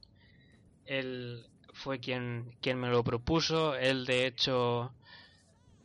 Él 0.86 1.48
fue 1.74 2.00
quien, 2.00 2.56
quien 2.62 2.80
me 2.80 2.90
lo 2.90 3.04
propuso, 3.04 3.76
él 3.76 4.06
de 4.06 4.28
hecho 4.28 4.94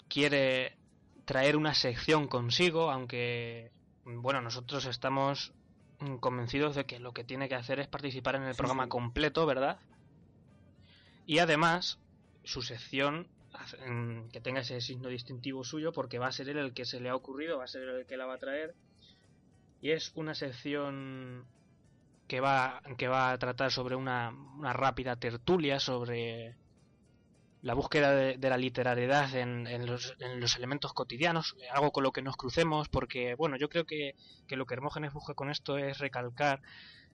quiere 0.08 0.76
traer 1.24 1.56
una 1.56 1.72
sección 1.72 2.28
consigo, 2.28 2.90
aunque 2.90 3.72
bueno, 4.04 4.42
nosotros 4.42 4.84
estamos 4.84 5.54
convencidos 6.20 6.74
de 6.74 6.84
que 6.84 6.98
lo 6.98 7.14
que 7.14 7.24
tiene 7.24 7.48
que 7.48 7.54
hacer 7.54 7.80
es 7.80 7.88
participar 7.88 8.36
en 8.36 8.42
el 8.42 8.54
programa 8.56 8.88
completo, 8.88 9.46
¿verdad? 9.46 9.78
Y 11.24 11.38
además, 11.38 11.98
su 12.44 12.60
sección 12.60 13.26
que 14.32 14.40
tenga 14.40 14.60
ese 14.60 14.82
signo 14.82 15.08
distintivo 15.08 15.64
suyo 15.64 15.92
porque 15.92 16.18
va 16.18 16.26
a 16.26 16.32
ser 16.32 16.50
él 16.50 16.58
el 16.58 16.74
que 16.74 16.84
se 16.84 17.00
le 17.00 17.08
ha 17.08 17.16
ocurrido, 17.16 17.56
va 17.58 17.64
a 17.64 17.68
ser 17.68 17.82
él 17.82 18.00
el 18.00 18.06
que 18.06 18.18
la 18.18 18.26
va 18.26 18.34
a 18.34 18.38
traer. 18.38 18.74
Y 19.80 19.92
es 19.92 20.12
una 20.14 20.34
sección 20.34 21.46
que 22.32 22.40
va, 22.40 22.80
que 22.96 23.08
va 23.08 23.30
a 23.30 23.36
tratar 23.36 23.70
sobre 23.70 23.94
una, 23.94 24.30
una 24.56 24.72
rápida 24.72 25.16
tertulia 25.16 25.78
sobre 25.78 26.56
la 27.60 27.74
búsqueda 27.74 28.14
de, 28.14 28.48
la 28.48 28.56
literariedad 28.56 29.34
en, 29.34 29.84
los, 29.84 30.16
elementos 30.56 30.94
cotidianos, 30.94 31.54
algo 31.70 31.92
con 31.92 32.04
lo 32.04 32.10
que 32.10 32.22
nos 32.22 32.38
crucemos, 32.38 32.88
porque, 32.88 33.34
bueno, 33.34 33.58
yo 33.58 33.68
creo 33.68 33.84
que, 33.84 34.14
lo 34.48 34.64
que 34.64 34.72
Hermógenes 34.72 35.12
busca 35.12 35.34
con 35.34 35.50
esto 35.50 35.76
es 35.76 35.98
recalcar 35.98 36.62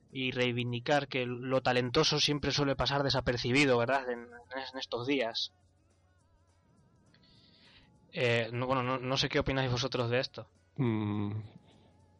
y 0.09 0.31
reivindicar 0.31 1.09
que 1.09 1.25
lo 1.25 1.59
talentoso 1.59 2.21
siempre 2.21 2.51
suele 2.51 2.77
pasar 2.77 3.03
desapercibido, 3.03 3.77
¿verdad?, 3.77 4.09
en, 4.09 4.25
estos 4.79 5.05
días. 5.05 5.51
Eh, 8.13 8.47
no, 8.53 8.67
bueno, 8.67 8.97
no, 8.97 9.17
sé 9.17 9.27
qué 9.27 9.39
opináis 9.39 9.69
vosotros 9.69 10.09
de 10.09 10.19
esto. 10.21 10.47
Mm, 10.77 11.33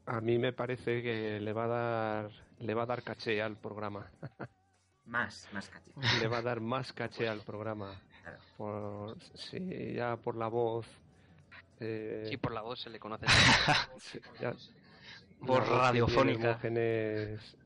a 0.06 0.20
mí 0.20 0.38
me 0.38 0.52
parece 0.52 1.02
que 1.02 1.40
le 1.40 1.54
va 1.54 1.64
a 1.64 1.68
dar 1.68 2.49
le 2.60 2.74
va 2.74 2.84
a 2.84 2.86
dar 2.86 3.04
caché 3.04 3.42
al 3.42 3.58
programa. 3.58 4.10
más, 5.06 5.48
más 5.54 5.70
caché. 5.70 5.92
Le 6.20 6.28
va 6.28 6.38
a 6.38 6.42
dar 6.42 6.60
más 6.60 6.94
caché 6.94 7.28
al 7.28 7.42
programa. 7.42 8.00
Por, 8.58 9.18
sí, 9.36 9.94
ya 9.96 10.18
por 10.18 10.36
la 10.36 10.48
voz. 10.48 10.86
Eh, 11.80 12.28
sí, 12.30 12.38
por 12.38 12.54
la 12.54 12.62
voz 12.62 12.82
se 12.82 12.90
le 12.90 13.00
conoce. 13.00 13.26
por 15.46 15.68
radiofónica. 15.68 16.60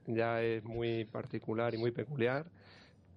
Ya 0.05 0.41
es 0.41 0.63
muy 0.63 1.05
particular 1.05 1.73
y 1.73 1.77
muy 1.77 1.91
peculiar. 1.91 2.45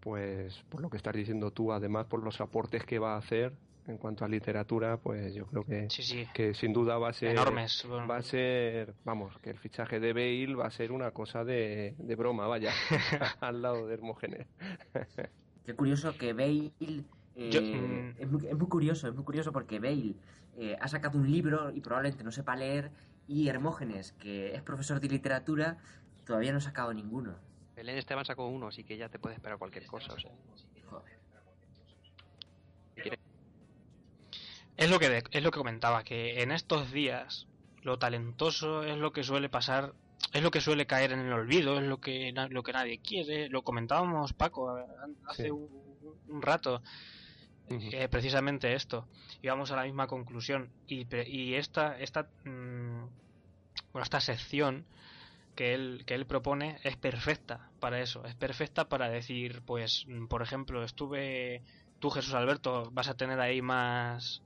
Pues 0.00 0.56
por 0.68 0.80
lo 0.80 0.88
que 0.88 0.96
estás 0.96 1.14
diciendo 1.14 1.50
tú, 1.50 1.72
además 1.72 2.06
por 2.06 2.22
los 2.22 2.40
aportes 2.40 2.84
que 2.84 2.98
va 2.98 3.14
a 3.14 3.18
hacer 3.18 3.52
en 3.88 3.98
cuanto 3.98 4.24
a 4.24 4.28
literatura, 4.28 4.96
pues 4.96 5.34
yo 5.34 5.46
creo 5.46 5.64
que, 5.64 5.88
que 6.34 6.54
sin 6.54 6.72
duda 6.72 6.98
va 6.98 7.10
a 7.10 7.12
ser 7.12 7.30
enormes. 7.30 7.86
Va 7.88 8.16
a 8.16 8.22
ser, 8.22 8.94
vamos, 9.04 9.38
que 9.38 9.50
el 9.50 9.58
fichaje 9.58 10.00
de 10.00 10.12
Bale 10.12 10.54
va 10.54 10.66
a 10.66 10.70
ser 10.70 10.92
una 10.92 11.12
cosa 11.12 11.44
de, 11.44 11.94
de 11.98 12.14
broma, 12.16 12.46
vaya, 12.46 12.72
al 13.40 13.62
lado 13.62 13.86
de 13.86 13.94
Hermógenes. 13.94 14.46
Qué 15.64 15.74
curioso 15.74 16.16
que 16.16 16.32
Bale 16.32 16.72
eh, 16.80 17.02
mm. 17.36 18.22
es, 18.22 18.56
muy, 18.56 18.68
curioso, 18.68 19.08
es 19.08 19.14
muy 19.14 19.24
curioso 19.24 19.52
porque 19.52 19.78
Bale 19.78 20.14
eh, 20.56 20.76
ha 20.80 20.88
sacado 20.88 21.18
un 21.18 21.30
libro 21.30 21.70
y 21.70 21.80
probablemente 21.80 22.24
no 22.24 22.32
sepa 22.32 22.56
leer 22.56 22.90
y 23.28 23.48
Hermógenes, 23.48 24.12
que 24.12 24.54
es 24.54 24.62
profesor 24.62 25.00
de 25.00 25.08
literatura, 25.08 25.78
todavía 26.24 26.52
no 26.52 26.58
ha 26.58 26.62
sacado 26.62 26.94
ninguno. 26.94 27.34
Belén 27.74 27.98
Esteban 27.98 28.24
sacó 28.24 28.46
uno, 28.46 28.68
así 28.68 28.84
que 28.84 28.96
ya 28.96 29.08
te 29.08 29.18
puedes 29.18 29.36
esperar 29.36 29.58
cualquier 29.58 29.86
cosa. 29.86 30.14
Es 34.76 34.90
lo 34.90 34.98
que 34.98 35.22
es 35.30 35.42
lo 35.42 35.50
que 35.50 35.58
comentaba 35.58 36.04
que 36.04 36.42
en 36.42 36.52
estos 36.52 36.92
días 36.92 37.46
lo 37.82 37.98
talentoso 37.98 38.82
es 38.82 38.96
lo 38.98 39.12
que 39.12 39.22
suele 39.22 39.48
pasar, 39.48 39.94
es 40.32 40.42
lo 40.42 40.50
que 40.50 40.60
suele 40.60 40.86
caer 40.86 41.12
en 41.12 41.20
el 41.20 41.32
olvido, 41.32 41.78
es 41.78 41.84
lo 41.84 42.00
que 42.00 42.32
lo 42.50 42.62
que 42.62 42.72
nadie 42.72 42.98
quiere. 42.98 43.48
Lo 43.48 43.62
comentábamos 43.62 44.32
Paco 44.32 44.76
hace 45.26 45.50
un, 45.50 46.42
rato. 46.42 46.82
Eh, 47.68 48.08
precisamente 48.08 48.74
esto. 48.74 49.08
Y 49.42 49.48
vamos 49.48 49.70
a 49.70 49.76
la 49.76 49.84
misma 49.84 50.06
conclusión. 50.06 50.70
Y, 50.86 51.06
y 51.26 51.54
esta, 51.54 51.98
esta, 51.98 52.28
mm, 52.44 53.06
bueno, 53.92 54.02
esta 54.02 54.20
sección 54.20 54.84
que 55.56 55.74
él, 55.74 56.04
que 56.06 56.14
él 56.14 56.26
propone 56.26 56.78
es 56.84 56.96
perfecta 56.96 57.70
para 57.80 58.00
eso. 58.00 58.24
Es 58.24 58.34
perfecta 58.34 58.88
para 58.88 59.08
decir, 59.08 59.62
pues, 59.66 60.04
mm, 60.06 60.26
por 60.26 60.42
ejemplo, 60.42 60.84
estuve, 60.84 61.62
tú 61.98 62.10
Jesús 62.10 62.34
Alberto, 62.34 62.90
vas 62.92 63.08
a 63.08 63.16
tener 63.16 63.40
ahí 63.40 63.62
más, 63.62 64.42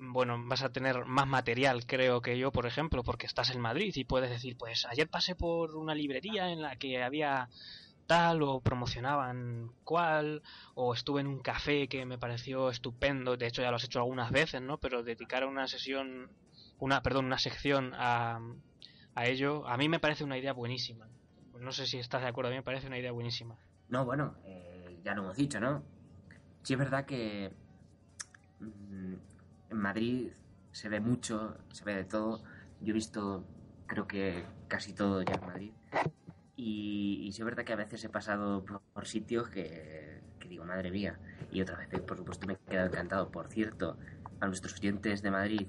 bueno, 0.00 0.42
vas 0.46 0.62
a 0.62 0.70
tener 0.70 1.04
más 1.04 1.26
material, 1.26 1.84
creo 1.86 2.22
que 2.22 2.38
yo, 2.38 2.50
por 2.50 2.66
ejemplo, 2.66 3.02
porque 3.02 3.26
estás 3.26 3.50
en 3.50 3.60
Madrid 3.60 3.92
y 3.94 4.04
puedes 4.04 4.30
decir, 4.30 4.56
pues 4.56 4.86
ayer 4.86 5.08
pasé 5.08 5.34
por 5.34 5.76
una 5.76 5.94
librería 5.94 6.50
en 6.50 6.62
la 6.62 6.76
que 6.76 7.02
había 7.02 7.48
tal 8.06 8.42
o 8.42 8.60
promocionaban 8.60 9.70
cual 9.84 10.42
o 10.74 10.94
estuve 10.94 11.20
en 11.20 11.26
un 11.26 11.40
café 11.40 11.86
que 11.86 12.06
me 12.06 12.18
pareció 12.18 12.70
estupendo, 12.70 13.36
de 13.36 13.46
hecho 13.46 13.62
ya 13.62 13.70
lo 13.70 13.76
has 13.76 13.84
hecho 13.84 14.00
algunas 14.00 14.30
veces, 14.32 14.62
¿no? 14.62 14.78
Pero 14.78 15.02
dedicar 15.02 15.44
una 15.44 15.68
sesión, 15.68 16.30
una, 16.78 17.02
perdón, 17.02 17.26
una 17.26 17.38
sección 17.38 17.92
a, 17.94 18.40
a 19.14 19.26
ello, 19.26 19.66
a 19.68 19.76
mí 19.76 19.88
me 19.88 20.00
parece 20.00 20.24
una 20.24 20.38
idea 20.38 20.52
buenísima. 20.52 21.06
No 21.58 21.72
sé 21.72 21.86
si 21.86 21.98
estás 21.98 22.22
de 22.22 22.28
acuerdo, 22.28 22.48
a 22.48 22.52
mí 22.52 22.56
me 22.56 22.62
parece 22.62 22.86
una 22.86 22.98
idea 22.98 23.12
buenísima. 23.12 23.58
No, 23.90 24.06
bueno, 24.06 24.34
eh, 24.44 24.98
ya 25.04 25.14
lo 25.14 25.22
hemos 25.22 25.36
dicho, 25.36 25.60
¿no? 25.60 25.82
Sí 26.62 26.72
es 26.72 26.78
verdad 26.78 27.04
que 27.04 27.52
mm, 28.60 29.14
en 29.70 29.78
Madrid 29.78 30.32
se 30.72 30.88
ve 30.88 31.00
mucho, 31.00 31.56
se 31.72 31.84
ve 31.84 31.94
de 31.94 32.04
todo. 32.04 32.42
Yo 32.80 32.90
he 32.90 32.92
visto, 32.92 33.44
creo 33.86 34.06
que 34.06 34.44
casi 34.68 34.92
todo 34.92 35.22
ya 35.22 35.34
en 35.34 35.46
Madrid. 35.46 35.72
Y, 36.56 37.30
sí 37.32 37.40
es 37.40 37.44
verdad 37.44 37.64
que 37.64 37.72
a 37.72 37.76
veces 37.76 38.04
he 38.04 38.08
pasado 38.08 38.64
por, 38.64 39.06
sitios 39.06 39.48
que, 39.48 40.20
digo, 40.48 40.64
madre 40.64 40.90
mía. 40.90 41.18
Y 41.50 41.62
otras 41.62 41.78
veces, 41.78 42.00
por 42.00 42.16
supuesto, 42.16 42.46
me 42.46 42.54
he 42.54 42.56
quedado 42.56 42.88
encantado. 42.88 43.30
Por 43.30 43.48
cierto, 43.48 43.96
a 44.40 44.46
nuestros 44.46 44.74
oyentes 44.74 45.22
de 45.22 45.30
Madrid, 45.30 45.66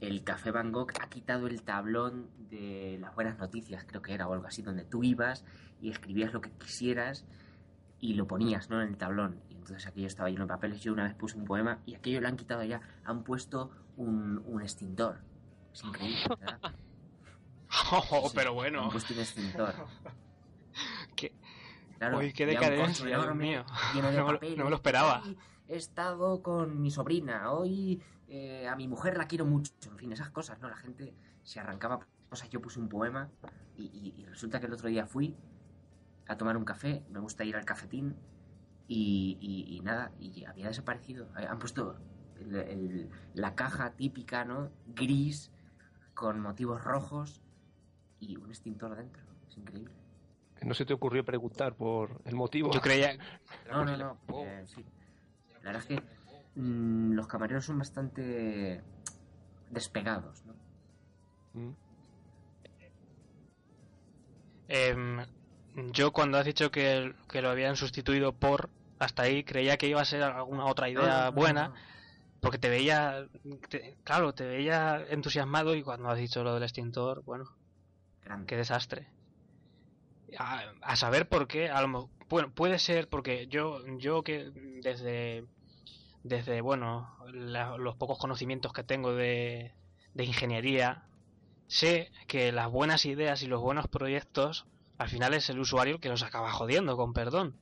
el 0.00 0.22
Café 0.24 0.50
Van 0.50 0.70
Gogh 0.70 0.92
ha 1.00 1.08
quitado 1.08 1.46
el 1.46 1.62
tablón 1.62 2.28
de 2.50 2.98
las 3.00 3.14
buenas 3.14 3.38
noticias, 3.38 3.84
creo 3.84 4.02
que 4.02 4.14
era, 4.14 4.28
o 4.28 4.32
algo 4.32 4.46
así, 4.46 4.62
donde 4.62 4.84
tú 4.84 5.02
ibas 5.02 5.44
y 5.80 5.90
escribías 5.90 6.32
lo 6.32 6.40
que 6.40 6.50
quisieras 6.50 7.26
y 8.00 8.14
lo 8.14 8.26
ponías, 8.26 8.70
¿no? 8.70 8.82
En 8.82 8.88
el 8.88 8.96
tablón. 8.96 9.40
Entonces 9.68 9.86
aquello 9.86 10.06
estaba 10.06 10.30
lleno 10.30 10.44
de 10.44 10.48
papeles. 10.48 10.80
Yo 10.80 10.94
una 10.94 11.04
vez 11.04 11.14
puse 11.14 11.36
un 11.36 11.44
poema 11.44 11.80
y 11.84 11.94
aquello 11.94 12.22
lo 12.22 12.28
han 12.28 12.36
quitado 12.36 12.64
ya. 12.64 12.80
Han 13.04 13.22
puesto 13.22 13.70
un, 13.98 14.42
un 14.46 14.62
extintor. 14.62 15.20
Es 15.74 15.84
increíble, 15.84 16.24
¿verdad? 16.40 16.74
Oh, 17.92 18.32
pero 18.34 18.54
bueno. 18.54 18.84
Han 18.84 18.90
puesto 18.90 19.12
un 19.12 19.20
extintor. 19.20 19.74
¿Qué? 21.16 21.34
Claro, 21.98 22.16
Uy, 22.16 22.32
qué 22.32 22.46
decadencia, 22.46 23.04
Dios 23.04 23.34
mío. 23.34 23.62
no, 24.56 24.64
me 24.64 24.70
lo 24.70 24.76
esperaba. 24.76 25.22
he 25.68 25.76
estado 25.76 26.42
con 26.42 26.80
mi 26.80 26.90
sobrina. 26.90 27.52
Hoy 27.52 28.02
eh, 28.26 28.66
a 28.66 28.74
mi 28.74 28.88
mujer 28.88 29.18
la 29.18 29.26
quiero 29.26 29.44
mucho. 29.44 29.70
En 29.86 29.98
fin, 29.98 30.10
esas 30.12 30.30
cosas, 30.30 30.58
¿no? 30.60 30.70
La 30.70 30.78
gente 30.78 31.12
se 31.42 31.60
arrancaba 31.60 32.00
cosas. 32.30 32.48
Yo 32.48 32.62
puse 32.62 32.80
un 32.80 32.88
poema 32.88 33.28
y, 33.76 34.14
y 34.16 34.24
resulta 34.24 34.60
que 34.60 34.66
el 34.66 34.72
otro 34.72 34.88
día 34.88 35.06
fui 35.06 35.36
a 36.26 36.38
tomar 36.38 36.56
un 36.56 36.64
café, 36.64 37.04
me 37.10 37.20
gusta 37.20 37.44
ir 37.44 37.54
al 37.54 37.66
cafetín 37.66 38.16
y, 38.88 39.80
nada, 39.84 40.12
y 40.18 40.44
había 40.44 40.68
desaparecido. 40.68 41.28
Han 41.34 41.58
puesto 41.58 41.98
la 43.34 43.54
caja 43.54 43.92
típica, 43.92 44.44
¿no? 44.44 44.70
Gris, 44.86 45.52
con 46.14 46.40
motivos 46.40 46.82
rojos 46.82 47.42
y 48.18 48.36
un 48.36 48.48
extintor 48.48 48.96
dentro. 48.96 49.22
Es 49.48 49.56
increíble. 49.56 49.94
¿No 50.62 50.74
se 50.74 50.84
te 50.84 50.94
ocurrió 50.94 51.24
preguntar 51.24 51.76
por 51.76 52.20
el 52.24 52.34
motivo? 52.34 52.70
Yo 52.72 52.80
creía... 52.80 53.16
No, 53.70 53.84
no, 53.84 53.96
no. 53.96 54.18
sí. 54.66 54.84
La 55.62 55.72
verdad 55.72 55.82
es 55.82 55.86
que 55.86 56.02
mm, 56.60 57.12
los 57.12 57.26
camareros 57.26 57.64
son 57.64 57.78
bastante 57.78 58.82
despegados, 59.70 60.44
¿no? 60.44 60.54
Mm. 61.54 61.74
Em, 64.68 65.26
yo 65.92 66.12
cuando 66.12 66.38
has 66.38 66.44
dicho 66.44 66.70
que, 66.70 67.14
lo 67.32 67.48
habían 67.48 67.76
sustituido 67.76 68.32
por, 68.32 68.68
hasta 68.98 69.22
ahí 69.22 69.44
creía 69.44 69.76
que 69.76 69.88
iba 69.88 70.00
a 70.00 70.04
ser 70.04 70.22
alguna 70.22 70.66
otra 70.66 70.88
idea 70.88 71.30
buena, 71.30 71.72
porque 72.40 72.58
te 72.58 72.68
veía, 72.68 73.26
claro, 74.04 74.32
te 74.32 74.46
veía 74.46 75.04
entusiasmado 75.10 75.74
y 75.74 75.82
cuando 75.82 76.08
has 76.08 76.18
dicho 76.18 76.42
lo 76.44 76.54
del 76.54 76.62
extintor, 76.62 77.22
bueno, 77.24 77.56
qué 78.46 78.56
desastre. 78.56 79.08
A, 80.38 80.96
saber 80.96 81.28
por 81.28 81.48
qué, 81.48 81.70
a 81.70 81.80
lo, 81.80 82.10
bueno, 82.28 82.52
puede 82.52 82.78
ser 82.78 83.08
porque 83.08 83.46
yo, 83.46 83.84
yo 83.96 84.22
que 84.22 84.50
desde, 84.82 85.46
desde 86.22 86.60
bueno, 86.60 87.16
los 87.32 87.96
pocos 87.96 88.18
conocimientos 88.18 88.72
que 88.72 88.84
tengo 88.84 89.14
de, 89.14 89.72
de 90.14 90.24
ingeniería, 90.24 91.06
sé 91.66 92.10
que 92.26 92.52
las 92.52 92.70
buenas 92.70 93.06
ideas 93.06 93.42
y 93.42 93.46
los 93.46 93.60
buenos 93.60 93.88
proyectos 93.88 94.66
al 94.98 95.08
final 95.08 95.32
es 95.32 95.48
el 95.48 95.60
usuario 95.60 95.94
el 95.94 96.00
que 96.00 96.08
nos 96.08 96.22
acaba 96.22 96.52
jodiendo, 96.52 96.96
con 96.96 97.12
perdón. 97.12 97.56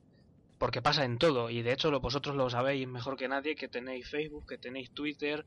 Porque 0.59 0.81
pasa 0.81 1.05
en 1.05 1.19
todo, 1.19 1.51
y 1.51 1.62
de 1.62 1.73
hecho 1.73 1.90
lo, 1.90 2.01
vosotros 2.01 2.35
lo 2.35 2.49
sabéis 2.49 2.88
mejor 2.88 3.16
que 3.16 3.29
nadie, 3.29 3.57
que 3.57 3.69
tenéis 3.69 4.09
Facebook, 4.09 4.47
que 4.49 4.59
tenéis 4.59 4.90
Twitter, 4.90 5.45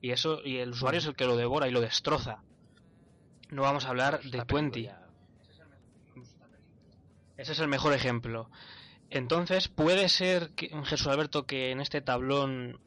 y 0.00 0.10
eso, 0.10 0.40
y 0.44 0.58
el 0.58 0.70
usuario 0.70 0.98
es 0.98 1.06
el 1.06 1.14
que 1.14 1.26
lo 1.26 1.36
devora 1.36 1.68
y 1.68 1.72
lo 1.72 1.80
destroza. 1.80 2.42
No 3.50 3.62
vamos 3.62 3.84
a 3.84 3.90
hablar 3.90 4.20
de 4.22 4.44
Twenty. 4.44 4.88
Ese 7.36 7.52
es 7.52 7.58
el 7.60 7.68
mejor 7.68 7.92
ejemplo. 7.92 8.50
Entonces, 9.10 9.68
puede 9.68 10.08
ser, 10.08 10.50
que, 10.50 10.68
Jesús 10.84 11.06
Alberto, 11.06 11.46
que 11.46 11.70
en 11.70 11.80
este 11.80 12.00
tablón 12.00 12.80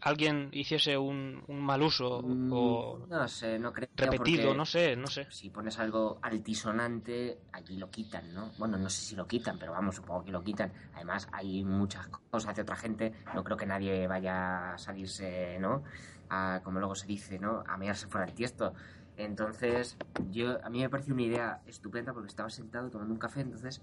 alguien 0.00 0.48
hiciese 0.52 0.96
un, 0.96 1.42
un 1.46 1.60
mal 1.60 1.82
uso 1.82 2.22
Mm, 2.22 2.50
o 2.52 3.06
No 3.08 3.28
sé, 3.28 3.58
no 3.58 3.72
creo. 3.72 3.88
repetido, 3.96 4.42
porque 4.44 4.58
no 4.58 4.64
sé, 4.64 4.96
no 4.96 5.06
sé. 5.06 5.26
Si 5.30 5.50
pones 5.50 5.78
algo 5.78 6.18
altisonante, 6.22 7.38
allí 7.52 7.76
lo 7.76 7.90
quitan, 7.90 8.32
¿no? 8.34 8.50
Bueno, 8.58 8.78
no 8.78 8.90
sé 8.90 9.02
si 9.02 9.16
lo 9.16 9.26
quitan, 9.26 9.58
pero 9.58 9.72
vamos, 9.72 9.96
supongo 9.96 10.24
que 10.24 10.32
lo 10.32 10.42
quitan. 10.42 10.72
Además, 10.94 11.28
hay 11.32 11.64
muchas 11.64 12.08
cosas 12.30 12.54
de 12.56 12.62
otra 12.62 12.76
gente. 12.76 13.12
No 13.34 13.44
creo 13.44 13.56
que 13.56 13.66
nadie 13.66 14.06
vaya 14.06 14.74
a 14.74 14.78
salirse, 14.78 15.58
¿no? 15.60 15.82
A, 16.30 16.60
como 16.62 16.78
luego 16.78 16.94
se 16.94 17.06
dice, 17.06 17.38
¿no? 17.38 17.64
A 17.66 17.76
mearse 17.76 18.06
fuera 18.06 18.26
del 18.26 18.34
tiesto. 18.34 18.74
Entonces, 19.16 19.96
yo 20.30 20.64
a 20.64 20.70
mí 20.70 20.80
me 20.80 20.88
pareció 20.88 21.12
una 21.14 21.22
idea 21.22 21.60
estupenda 21.66 22.12
porque 22.12 22.28
estaba 22.28 22.50
sentado 22.50 22.88
tomando 22.90 23.12
un 23.12 23.18
café, 23.18 23.40
entonces 23.40 23.82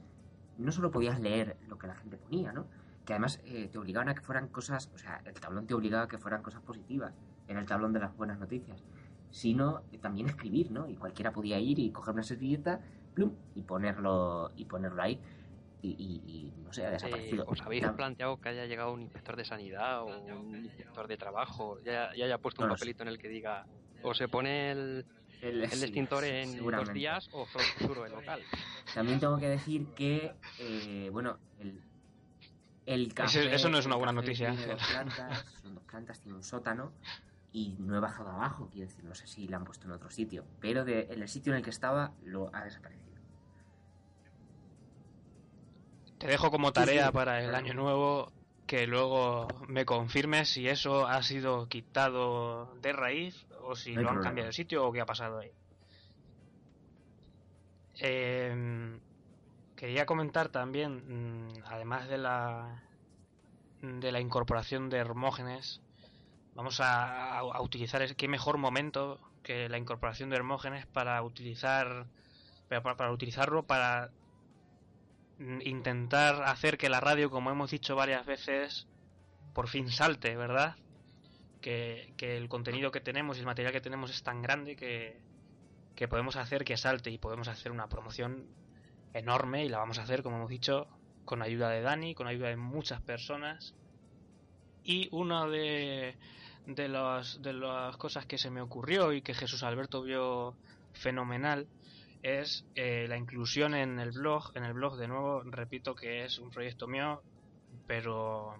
no 0.57 0.71
solo 0.71 0.91
podías 0.91 1.19
leer 1.19 1.57
lo 1.67 1.77
que 1.77 1.87
la 1.87 1.95
gente 1.95 2.17
ponía, 2.17 2.53
¿no? 2.53 2.67
Que 3.05 3.13
además 3.13 3.39
eh, 3.45 3.69
te 3.71 3.77
obligaban 3.77 4.09
a 4.09 4.15
que 4.15 4.21
fueran 4.21 4.47
cosas, 4.47 4.89
o 4.93 4.97
sea, 4.97 5.21
el 5.25 5.33
tablón 5.39 5.67
te 5.67 5.73
obligaba 5.73 6.03
a 6.03 6.07
que 6.07 6.17
fueran 6.17 6.41
cosas 6.41 6.61
positivas 6.61 7.13
en 7.47 7.57
el 7.57 7.65
tablón 7.65 7.93
de 7.93 7.99
las 7.99 8.15
buenas 8.15 8.39
noticias, 8.39 8.83
sino 9.29 9.83
eh, 9.91 9.99
también 9.99 10.27
escribir, 10.27 10.71
¿no? 10.71 10.89
Y 10.89 10.95
cualquiera 10.95 11.31
podía 11.31 11.59
ir 11.59 11.77
y 11.77 11.91
coger 11.91 12.13
una 12.15 12.23
servilleta, 12.23 12.81
plum, 13.13 13.35
y 13.53 13.61
ponerlo 13.61 14.51
y 14.55 14.65
ponerlo 14.65 15.01
ahí 15.03 15.19
y, 15.81 15.89
y- 15.91 16.47
y, 16.57 16.61
no 16.63 16.73
sé, 16.73 16.83
ha 16.85 16.89
Eh, 16.89 16.93
desaparecido. 16.93 17.45
¿Os 17.47 17.61
habéis 17.61 17.83
La- 17.83 17.95
planteado 17.95 18.37
que 18.37 18.49
haya 18.49 18.65
llegado 18.65 18.91
un 18.91 19.03
inspector 19.03 19.35
de 19.35 19.45
sanidad 19.45 20.01
o 20.01 20.07
un 20.07 20.55
inspector 20.55 21.07
de 21.07 21.17
trabajo 21.17 21.77
ya, 21.85 22.09
ya 22.15 22.25
haya 22.25 22.39
puesto 22.39 22.63
No 22.63 22.65
un 22.65 22.69
lo 22.71 22.75
sé. 22.77 22.79
papelito 22.85 23.03
en 23.03 23.09
el 23.09 23.19
que 23.19 23.27
diga 23.29 23.67
o 24.01 24.15
se 24.15 24.27
pone 24.27 24.71
el, 24.71 25.05
el, 25.43 25.57
el 25.57 25.63
extintor 25.63 26.23
sí, 26.23 26.29
en 26.31 26.71
dos 26.71 26.91
días 26.91 27.29
o 27.33 27.45
clausuro 27.45 28.03
el 28.05 28.13
local? 28.13 28.41
También 28.95 29.19
tengo 29.19 29.37
que 29.37 29.49
decir 29.49 29.85
que, 29.95 30.31
eh, 30.59 31.09
bueno, 31.11 31.37
el, 31.59 31.79
el 32.85 33.13
café... 33.13 33.53
Eso 33.53 33.69
no 33.69 33.77
es 33.77 33.85
una 33.85 33.95
buena 33.95 34.11
noticia, 34.11 34.51
Tiene 34.51 34.73
dos 34.73 34.87
plantas, 34.91 35.45
son 35.61 35.75
dos 35.75 35.83
plantas, 35.83 36.19
tiene 36.21 36.37
un 36.37 36.43
sótano 36.43 36.91
y 37.51 37.75
no 37.79 37.95
he 37.95 37.99
bajado 37.99 38.29
abajo, 38.31 38.69
quiero 38.71 38.87
decir, 38.89 39.03
no 39.05 39.15
sé 39.15 39.27
si 39.27 39.47
la 39.47 39.57
han 39.57 39.63
puesto 39.63 39.85
en 39.85 39.91
otro 39.93 40.09
sitio, 40.09 40.45
pero 40.59 40.83
de, 40.83 41.07
en 41.09 41.21
el 41.21 41.27
sitio 41.29 41.53
en 41.53 41.57
el 41.57 41.63
que 41.63 41.69
estaba 41.69 42.11
lo 42.23 42.53
ha 42.53 42.63
desaparecido. 42.63 43.05
Te 46.17 46.27
dejo 46.27 46.51
como 46.51 46.71
tarea 46.71 47.07
sí, 47.07 47.13
para 47.13 47.39
el 47.39 47.49
claro. 47.49 47.65
año 47.65 47.73
nuevo 47.73 48.31
que 48.67 48.87
luego 48.87 49.47
me 49.67 49.85
confirmes 49.85 50.49
si 50.49 50.67
eso 50.67 51.07
ha 51.07 51.21
sido 51.23 51.67
quitado 51.67 52.73
de 52.81 52.93
raíz 52.93 53.45
o 53.61 53.75
si 53.75 53.93
No 53.93 54.01
lo 54.01 54.07
han 54.09 54.13
problema. 54.15 54.29
cambiado 54.29 54.47
de 54.47 54.53
sitio 54.53 54.85
o 54.87 54.91
qué 54.91 55.01
ha 55.01 55.05
pasado 55.05 55.39
ahí. 55.39 55.51
Em, 57.97 58.99
quería 59.85 60.07
comentar 60.07 60.49
también, 60.49 61.49
mm, 61.49 61.63
además 61.67 62.09
de 62.09 62.17
la 62.17 62.81
de 63.81 64.11
la 64.11 64.19
incorporación 64.19 64.89
de 64.89 64.97
Hermógenes, 64.97 65.79
vamos 66.55 66.79
a, 66.81 67.43
utilizar 67.61 68.15
qué 68.15 68.27
mejor 68.27 68.57
momento 68.57 69.19
que 69.43 69.69
la 69.69 69.77
incorporación 69.77 70.31
de 70.31 70.37
Hermógenes 70.37 70.87
para 70.87 71.21
utilizar 71.21 72.07
para 72.67 73.11
utilizarlo 73.11 73.67
para 73.67 74.09
mm, 75.37 75.61
intentar 75.61 76.41
hacer 76.45 76.79
que 76.79 76.89
la 76.89 76.99
radio, 76.99 77.29
como 77.29 77.51
hemos 77.51 77.69
dicho 77.69 77.95
varias 77.95 78.25
veces, 78.25 78.87
por 79.53 79.67
fin 79.67 79.91
salte, 79.91 80.35
¿verdad? 80.35 80.77
Que, 81.61 82.11
que 82.17 82.37
el 82.37 82.49
contenido 82.49 82.89
que 82.89 83.01
tenemos 83.01 83.37
y 83.37 83.41
el 83.41 83.45
material 83.45 83.71
que 83.71 83.81
tenemos 83.81 84.09
es 84.09 84.23
tan 84.23 84.41
grande 84.41 84.75
que, 84.75 85.21
que 85.95 86.07
podemos 86.07 86.37
hacer 86.37 86.65
que 86.65 86.75
salte 86.75 87.11
y 87.11 87.19
podemos 87.19 87.47
hacer 87.47 87.71
una 87.71 87.87
promoción 87.87 88.64
enorme 89.15 89.65
y 89.65 89.69
la 89.69 89.79
vamos 89.79 89.99
a 89.99 90.03
hacer, 90.03 90.23
como 90.23 90.37
hemos 90.37 90.49
dicho, 90.49 90.87
con 91.25 91.41
ayuda 91.41 91.69
de 91.69 91.81
Dani, 91.81 92.13
con 92.15 92.27
ayuda 92.27 92.49
de 92.49 92.57
muchas 92.57 93.01
personas. 93.01 93.73
Y 94.83 95.09
una 95.11 95.47
de, 95.47 96.15
de, 96.67 96.87
los- 96.87 97.41
de 97.41 97.53
las 97.53 97.97
cosas 97.97 98.25
que 98.25 98.37
se 98.37 98.49
me 98.51 98.61
ocurrió 98.61 99.13
y 99.13 99.21
que 99.21 99.33
Jesús 99.33 99.63
Alberto 99.63 100.01
vio 100.03 100.55
fenomenal 100.93 101.67
es 102.21 102.65
eh, 102.75 103.05
la 103.07 103.17
inclusión 103.17 103.73
en 103.75 103.99
el 103.99 104.11
blog. 104.11 104.51
En 104.55 104.63
el 104.65 104.73
blog, 104.73 104.97
de 104.97 105.07
nuevo, 105.07 105.41
repito 105.43 105.95
que 105.95 106.23
es 106.25 106.39
un 106.39 106.51
proyecto 106.51 106.87
mío, 106.87 107.21
pero 107.87 108.55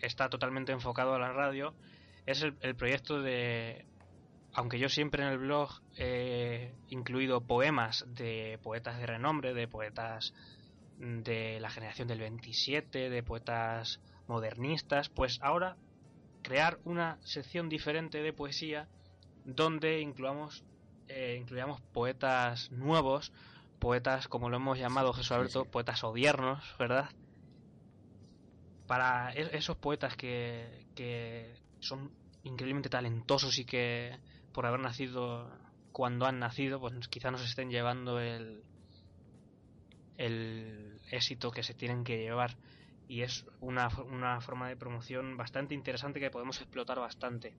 está 0.00 0.28
totalmente 0.28 0.72
enfocado 0.72 1.14
a 1.14 1.18
la 1.18 1.32
radio. 1.32 1.74
Es 2.26 2.42
el 2.42 2.74
proyecto 2.76 3.22
de. 3.22 3.86
Aunque 4.54 4.78
yo 4.78 4.88
siempre 4.88 5.22
en 5.22 5.28
el 5.30 5.38
blog 5.38 5.70
he 5.96 6.74
incluido 6.88 7.40
poemas 7.42 8.04
de 8.08 8.58
poetas 8.62 8.98
de 8.98 9.06
renombre, 9.06 9.54
de 9.54 9.68
poetas 9.68 10.32
de 10.98 11.58
la 11.60 11.70
generación 11.70 12.08
del 12.08 12.20
27, 12.20 13.10
de 13.10 13.22
poetas 13.22 14.00
modernistas, 14.26 15.08
pues 15.08 15.38
ahora 15.42 15.76
crear 16.42 16.78
una 16.84 17.18
sección 17.22 17.68
diferente 17.68 18.22
de 18.22 18.32
poesía 18.32 18.88
donde 19.44 20.00
incluamos 20.00 20.64
eh, 21.08 21.38
incluyamos 21.40 21.80
poetas 21.92 22.70
nuevos, 22.70 23.32
poetas 23.78 24.28
como 24.28 24.50
lo 24.50 24.56
hemos 24.56 24.78
llamado 24.78 25.12
Jesús 25.12 25.32
Alberto, 25.32 25.64
sí. 25.64 25.70
poetas 25.70 26.04
odiernos, 26.04 26.62
¿verdad? 26.78 27.08
Para 28.86 29.32
e- 29.32 29.56
esos 29.56 29.76
poetas 29.76 30.16
que, 30.16 30.86
que 30.94 31.54
son 31.80 32.12
increíblemente 32.42 32.90
talentosos 32.90 33.58
y 33.58 33.64
que 33.64 34.18
por 34.58 34.66
haber 34.66 34.80
nacido 34.80 35.48
cuando 35.92 36.26
han 36.26 36.40
nacido, 36.40 36.80
pues 36.80 37.06
quizá 37.06 37.30
nos 37.30 37.44
estén 37.44 37.70
llevando 37.70 38.18
el, 38.18 38.64
el 40.16 41.00
éxito 41.12 41.52
que 41.52 41.62
se 41.62 41.74
tienen 41.74 42.02
que 42.02 42.18
llevar 42.18 42.56
y 43.06 43.22
es 43.22 43.46
una, 43.60 43.88
una 44.10 44.40
forma 44.40 44.68
de 44.68 44.76
promoción 44.76 45.36
bastante 45.36 45.74
interesante 45.76 46.18
que 46.18 46.32
podemos 46.32 46.60
explotar 46.60 46.98
bastante. 46.98 47.54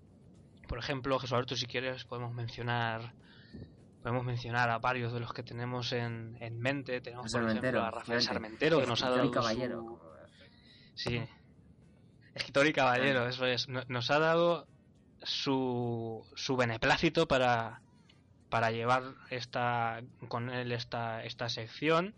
Por 0.68 0.78
ejemplo, 0.78 1.18
Jesús 1.20 1.32
Alberto, 1.34 1.56
si 1.56 1.68
quieres, 1.68 2.04
podemos 2.04 2.34
mencionar 2.34 3.14
podemos 4.02 4.26
mencionar 4.26 4.70
a 4.70 4.78
varios 4.80 5.14
de 5.14 5.22
los 5.22 5.32
que 5.32 5.44
tenemos 5.44 5.94
en, 5.94 6.36
en 6.42 6.60
mente. 6.60 7.00
Tenemos, 7.00 7.32
por 7.32 7.50
ejemplo, 7.50 7.82
a 7.82 7.92
Rafael 7.92 8.22
Sarmentero, 8.22 8.82
que 8.82 8.88
nos 8.88 9.02
ha 9.04 9.10
dado 9.10 9.24
y 9.26 9.32
caballero. 9.32 10.02
su- 10.96 11.10
Sí. 11.10 11.22
Escritor 12.36 12.68
y 12.68 12.74
caballero, 12.74 13.26
eso 13.30 13.46
es. 13.46 13.70
No- 13.70 13.84
Nos 13.88 14.12
ha 14.12 14.20
dado 14.20 14.68
su, 15.24 16.26
su 16.36 16.58
beneplácito 16.58 17.28
para, 17.28 17.82
para 18.50 18.72
llevar 18.72 19.04
esta 19.30 20.02
con 20.28 20.50
él 20.50 20.72
esta, 20.72 21.24
esta 21.24 21.50
sección. 21.50 22.16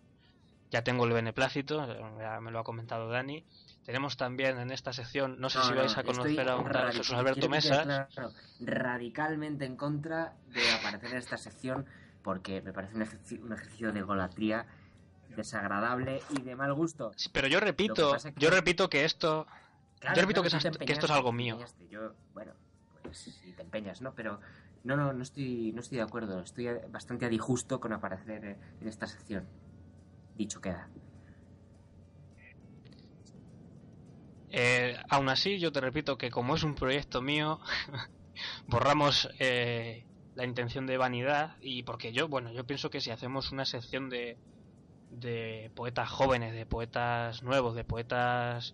Ya 0.69 0.83
tengo 0.83 1.05
el 1.05 1.11
beneplácito, 1.11 1.85
ya 2.17 2.39
me 2.39 2.51
lo 2.51 2.59
ha 2.59 2.63
comentado 2.63 3.09
Dani. 3.09 3.43
Tenemos 3.85 4.15
también 4.15 4.57
en 4.59 4.71
esta 4.71 4.93
sección, 4.93 5.35
no 5.39 5.49
sé 5.49 5.57
No, 5.57 5.63
si 5.65 5.71
no, 5.71 5.77
vais 5.77 5.97
a 5.97 6.03
conocer 6.03 6.47
a 6.47 6.55
un 6.55 6.65
Jesús 6.65 7.11
Alberto 7.11 7.49
Mesa. 7.49 8.07
claro, 8.13 8.31
radicalmente 8.61 9.65
en 9.65 9.75
contra 9.75 10.33
de 10.47 10.71
aparecer 10.71 11.11
en 11.11 11.17
esta 11.17 11.37
sección 11.37 11.85
porque 12.23 12.61
me 12.61 12.71
parece 12.71 12.95
un 12.95 13.01
ejercicio, 13.01 13.43
un 13.43 13.53
ejercicio 13.53 13.91
de 13.91 14.01
golatría 14.03 14.65
desagradable 15.35 16.21
y 16.29 16.41
de 16.41 16.55
mal 16.55 16.73
gusto. 16.73 17.11
Pero 17.33 17.47
yo 17.47 17.59
repito, 17.59 18.15
que 18.21 18.33
yo 18.37 18.49
repito 18.49 18.89
que 18.89 19.03
esto 19.03 19.47
Claro, 20.01 20.15
Yo 20.15 20.21
repito 20.23 20.41
que 20.41 20.47
esto 20.93 21.05
es 21.05 21.11
algo 21.11 21.31
mío. 21.31 21.59
Yo, 21.91 22.13
bueno, 22.33 22.53
si 23.11 23.53
te 23.53 23.61
empeñas, 23.61 24.01
¿no? 24.01 24.13
Pero 24.13 24.39
no, 24.83 24.95
no, 24.95 25.13
no 25.13 25.23
estoy, 25.23 25.71
no 25.73 25.81
estoy 25.81 25.97
de 25.97 26.03
acuerdo. 26.03 26.41
Estoy 26.41 26.67
bastante 26.89 27.25
a 27.25 27.29
disgusto 27.29 27.79
con 27.79 27.93
aparecer 27.93 28.57
en 28.79 28.87
esta 28.87 29.07
sección. 29.07 29.47
Dicho 30.35 30.61
queda. 30.61 30.89
Eh, 34.49 34.97
aún 35.09 35.29
así, 35.29 35.59
yo 35.59 35.71
te 35.71 35.79
repito 35.79 36.17
que 36.17 36.29
como 36.29 36.55
es 36.55 36.63
un 36.63 36.75
proyecto 36.75 37.21
mío, 37.21 37.59
borramos 38.67 39.29
eh, 39.39 40.05
la 40.35 40.43
intención 40.43 40.85
de 40.87 40.97
vanidad 40.97 41.55
y 41.61 41.83
porque 41.83 42.11
yo, 42.11 42.27
bueno, 42.27 42.51
yo 42.51 42.65
pienso 42.65 42.89
que 42.89 42.99
si 42.99 43.11
hacemos 43.11 43.51
una 43.51 43.65
sección 43.65 44.09
de, 44.09 44.37
de 45.09 45.71
poetas 45.73 46.09
jóvenes, 46.09 46.53
de 46.53 46.65
poetas 46.65 47.43
nuevos, 47.43 47.75
de 47.75 47.85
poetas 47.85 48.73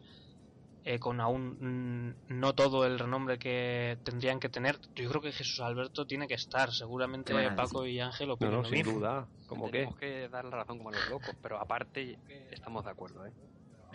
eh, 0.89 0.99
con 0.99 1.19
aún 1.19 2.15
no 2.29 2.53
todo 2.55 2.85
el 2.85 2.97
renombre 2.97 3.37
que 3.37 3.97
tendrían 4.05 4.39
que 4.39 4.47
tener, 4.47 4.79
yo 4.95 5.09
creo 5.09 5.21
que 5.21 5.33
Jesús 5.33 5.59
Alberto 5.59 6.05
tiene 6.05 6.27
que 6.27 6.35
estar. 6.35 6.71
Seguramente. 6.71 7.33
Paco 7.55 7.85
y 7.85 7.99
Ángel 7.99 8.29
No, 8.29 8.35
opinan 8.35 8.53
no, 8.53 8.63
lo 8.63 8.69
sin 8.69 8.77
mismo. 8.77 8.93
duda. 8.93 9.27
¿Cómo 9.47 9.65
que? 9.65 9.71
Tenemos 9.79 9.97
que 9.97 10.29
dar 10.29 10.45
la 10.45 10.51
razón 10.51 10.77
como 10.77 10.89
a 10.89 10.93
los 10.93 11.09
locos, 11.09 11.35
pero 11.41 11.59
aparte 11.59 12.17
estamos 12.51 12.85
de 12.85 12.91
acuerdo, 12.91 13.25
¿eh? 13.25 13.33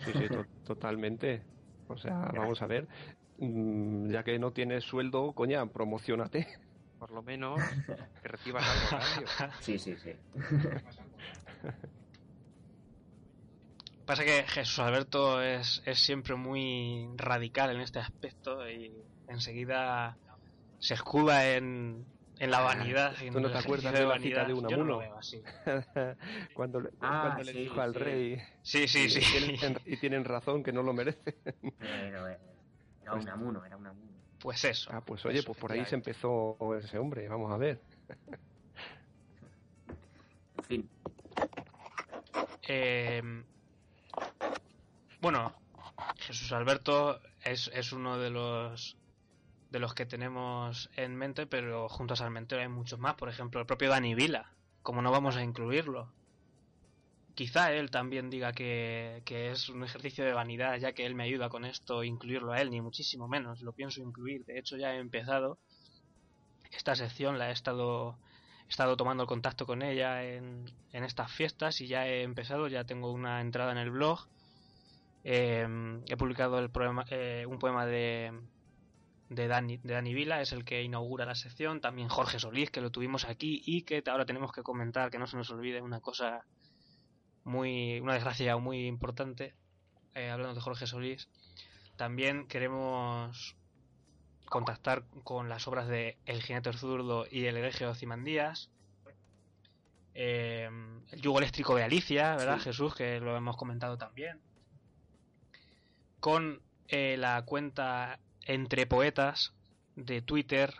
Sí, 0.05 0.11
sí, 0.13 0.29
to- 0.29 0.45
totalmente. 0.63 1.45
O 1.87 1.97
sea, 1.97 2.29
vamos 2.33 2.61
a 2.61 2.67
ver. 2.67 2.87
mm, 3.37 4.11
Ya 4.11 4.23
que 4.23 4.37
no 4.37 4.51
tienes 4.51 4.83
sueldo, 4.83 5.33
coña, 5.33 5.65
promocionate. 5.65 6.47
Por 6.99 7.11
lo 7.11 7.23
menos 7.23 7.59
que 8.21 8.27
recibas 8.27 8.63
algo. 8.93 9.25
Sí, 9.61 9.79
sí, 9.79 9.95
sí. 9.97 10.11
Pasa 14.05 14.23
que 14.25 14.43
Jesús 14.43 14.79
Alberto 14.79 15.41
es, 15.41 15.81
es 15.85 15.99
siempre 15.99 16.35
muy 16.35 17.07
radical 17.15 17.71
en 17.71 17.81
este 17.81 17.99
aspecto 17.99 18.69
y 18.69 18.91
enseguida 19.27 20.17
se 20.77 20.93
escuda 20.95 21.55
en, 21.55 22.05
en 22.37 22.51
la 22.51 22.59
vanidad. 22.59 23.15
¿Tú 23.31 23.39
no 23.39 23.49
te 23.49 23.57
acuerdas 23.57 23.93
de 23.93 24.05
la 24.05 24.19
cita 24.19 24.45
de 24.45 24.53
Unamuno? 24.53 25.01
cuando 26.53 26.81
le, 26.81 26.89
Ah, 26.99 27.21
cuando 27.21 27.43
le 27.43 27.53
sí, 27.53 27.59
dijo 27.59 27.81
al 27.81 27.93
rey 27.93 28.41
Sí, 28.61 28.87
sí, 28.87 29.05
y 29.05 29.09
sí. 29.09 29.21
tienen, 29.21 29.77
y 29.85 29.97
tienen 29.97 30.25
razón 30.25 30.63
que 30.63 30.73
no 30.73 30.83
lo 30.83 30.93
merece. 30.93 31.37
Pero 31.79 32.27
eh, 32.27 32.39
era 33.01 33.13
un 33.13 33.29
amuno, 33.29 33.65
era 33.65 33.77
un 33.77 33.87
amuno. 33.87 34.11
Pues 34.41 34.65
eso. 34.65 34.91
Ah, 34.93 35.01
pues 35.05 35.25
oye, 35.25 35.41
pues 35.43 35.57
por 35.57 35.71
ahí 35.71 35.85
se 35.85 35.95
empezó 35.95 36.57
ese 36.77 36.97
hombre, 36.97 37.27
vamos 37.29 37.51
a 37.53 37.57
ver. 37.57 37.81
En 40.57 40.63
fin, 40.65 40.89
Eh, 42.67 43.21
bueno, 45.21 45.53
Jesús 46.17 46.51
Alberto 46.51 47.19
es, 47.43 47.69
es 47.73 47.91
uno 47.93 48.17
de 48.17 48.29
los 48.29 48.97
de 49.73 49.79
los 49.79 49.95
que 49.95 50.05
tenemos 50.05 50.91
en 50.95 51.15
mente, 51.15 51.47
pero 51.47 51.89
junto 51.89 52.13
a 52.13 52.17
Salmentero 52.17 52.61
hay 52.61 52.67
muchos 52.67 52.99
más. 52.99 53.15
Por 53.15 53.27
ejemplo, 53.27 53.59
el 53.59 53.65
propio 53.65 53.89
Dani 53.89 54.13
Vila. 54.13 54.51
como 54.83 55.01
no 55.01 55.11
vamos 55.11 55.35
a 55.35 55.43
incluirlo? 55.43 56.13
Quizá 57.33 57.73
él 57.73 57.89
también 57.89 58.29
diga 58.29 58.53
que, 58.53 59.23
que 59.25 59.49
es 59.49 59.69
un 59.69 59.83
ejercicio 59.83 60.23
de 60.23 60.33
vanidad, 60.33 60.77
ya 60.77 60.93
que 60.93 61.07
él 61.07 61.15
me 61.15 61.23
ayuda 61.23 61.49
con 61.49 61.65
esto, 61.65 62.03
incluirlo 62.03 62.51
a 62.51 62.61
él, 62.61 62.69
ni 62.69 62.81
muchísimo 62.81 63.27
menos. 63.27 63.61
Lo 63.61 63.73
pienso 63.73 63.99
incluir. 63.99 64.45
De 64.45 64.59
hecho, 64.59 64.77
ya 64.77 64.93
he 64.93 64.99
empezado 64.99 65.57
esta 66.71 66.95
sección, 66.95 67.39
la 67.39 67.49
he 67.49 67.53
estado 67.53 68.19
estado 68.73 68.97
tomando 68.97 69.27
contacto 69.27 69.67
con 69.67 69.83
ella 69.83 70.23
en, 70.23 70.65
en 70.93 71.03
estas 71.03 71.31
fiestas 71.31 71.79
y 71.79 71.85
ya 71.85 72.07
he 72.07 72.23
empezado, 72.23 72.67
ya 72.67 72.83
tengo 72.85 73.11
una 73.11 73.39
entrada 73.39 73.71
en 73.71 73.77
el 73.77 73.91
blog. 73.91 74.27
Eh, 75.23 76.01
he 76.07 76.17
publicado 76.17 76.57
el 76.57 76.71
poema, 76.71 77.05
eh, 77.11 77.45
un 77.47 77.59
poema 77.59 77.85
de, 77.85 78.33
de, 79.29 79.47
Dani, 79.47 79.77
de 79.77 79.93
Dani 79.93 80.15
Vila, 80.15 80.41
es 80.41 80.53
el 80.53 80.65
que 80.65 80.81
inaugura 80.81 81.23
la 81.23 81.35
sección. 81.35 81.81
También 81.81 82.09
Jorge 82.09 82.39
Solís, 82.39 82.71
que 82.71 82.81
lo 82.81 82.89
tuvimos 82.89 83.25
aquí 83.25 83.61
y 83.63 83.83
que 83.83 84.01
ahora 84.07 84.25
tenemos 84.25 84.51
que 84.51 84.63
comentar, 84.63 85.11
que 85.11 85.19
no 85.19 85.27
se 85.27 85.37
nos 85.37 85.51
olvide 85.51 85.79
una 85.79 86.01
cosa 86.01 86.43
muy, 87.43 87.99
una 87.99 88.15
desgracia 88.15 88.57
muy 88.57 88.87
importante, 88.87 89.53
eh, 90.15 90.31
hablando 90.31 90.55
de 90.55 90.61
Jorge 90.61 90.87
Solís. 90.87 91.29
También 91.95 92.47
queremos 92.47 93.55
contactar 94.45 95.03
con 95.23 95.49
las 95.49 95.67
obras 95.67 95.87
de 95.87 96.17
El 96.25 96.41
jinete 96.43 96.73
zurdo 96.73 97.25
y 97.29 97.45
El 97.45 97.57
hereje 97.57 97.85
de. 97.85 98.69
Eh, 100.15 100.69
el 101.11 101.21
yugo 101.21 101.39
eléctrico 101.39 101.75
de 101.75 101.83
Alicia, 101.83 102.35
¿verdad, 102.35 102.57
Sí. 102.57 102.65
Jesús? 102.65 102.93
Que 102.95 103.19
lo 103.19 103.35
hemos 103.35 103.57
comentado 103.57 103.97
también. 103.97 104.39
Con 106.19 106.61
eh, 106.87 107.15
la 107.17 107.41
cuenta 107.45 108.19
Entre 108.45 108.85
Poetas 108.85 109.53
de 109.95 110.21
Twitter, 110.21 110.73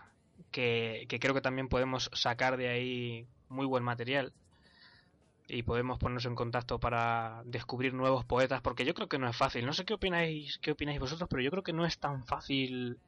que, 0.50 1.06
que 1.08 1.18
creo 1.18 1.34
que 1.34 1.40
también 1.40 1.68
podemos 1.68 2.10
sacar 2.12 2.56
de 2.56 2.68
ahí 2.68 3.26
muy 3.48 3.66
buen 3.66 3.82
material. 3.82 4.32
Y 5.46 5.62
podemos 5.62 5.98
ponernos 5.98 6.24
en 6.24 6.34
contacto 6.34 6.80
para 6.80 7.42
descubrir 7.44 7.92
nuevos 7.92 8.24
poetas, 8.24 8.62
porque 8.62 8.84
yo 8.86 8.94
creo 8.94 9.08
que 9.08 9.18
no 9.18 9.28
es 9.28 9.36
fácil. 9.36 9.66
No 9.66 9.74
sé 9.74 9.84
qué 9.84 9.94
opináis, 9.94 10.58
qué 10.58 10.70
opináis 10.70 10.98
vosotros, 10.98 11.28
pero 11.28 11.42
yo 11.42 11.50
creo 11.50 11.62
que 11.62 11.74
no 11.74 11.84
es 11.84 11.98
tan 11.98 12.24
fácil 12.24 12.98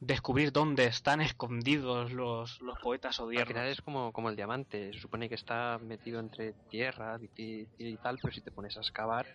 descubrir 0.00 0.50
dónde 0.50 0.86
están 0.86 1.20
escondidos 1.20 2.12
los, 2.12 2.60
los 2.60 2.78
poetas 2.80 3.20
Al 3.20 3.26
odiernos. 3.26 3.48
final 3.48 3.68
es 3.68 3.80
como, 3.82 4.12
como 4.12 4.30
el 4.30 4.36
diamante, 4.36 4.92
se 4.92 5.00
supone 5.00 5.28
que 5.28 5.34
está 5.34 5.78
metido 5.78 6.20
entre 6.20 6.54
tierra 6.70 7.18
difícil 7.18 7.68
y 7.78 7.96
tal, 7.98 8.18
pero 8.20 8.32
si 8.32 8.40
te 8.40 8.50
pones 8.50 8.76
a 8.76 8.80
excavar, 8.80 9.26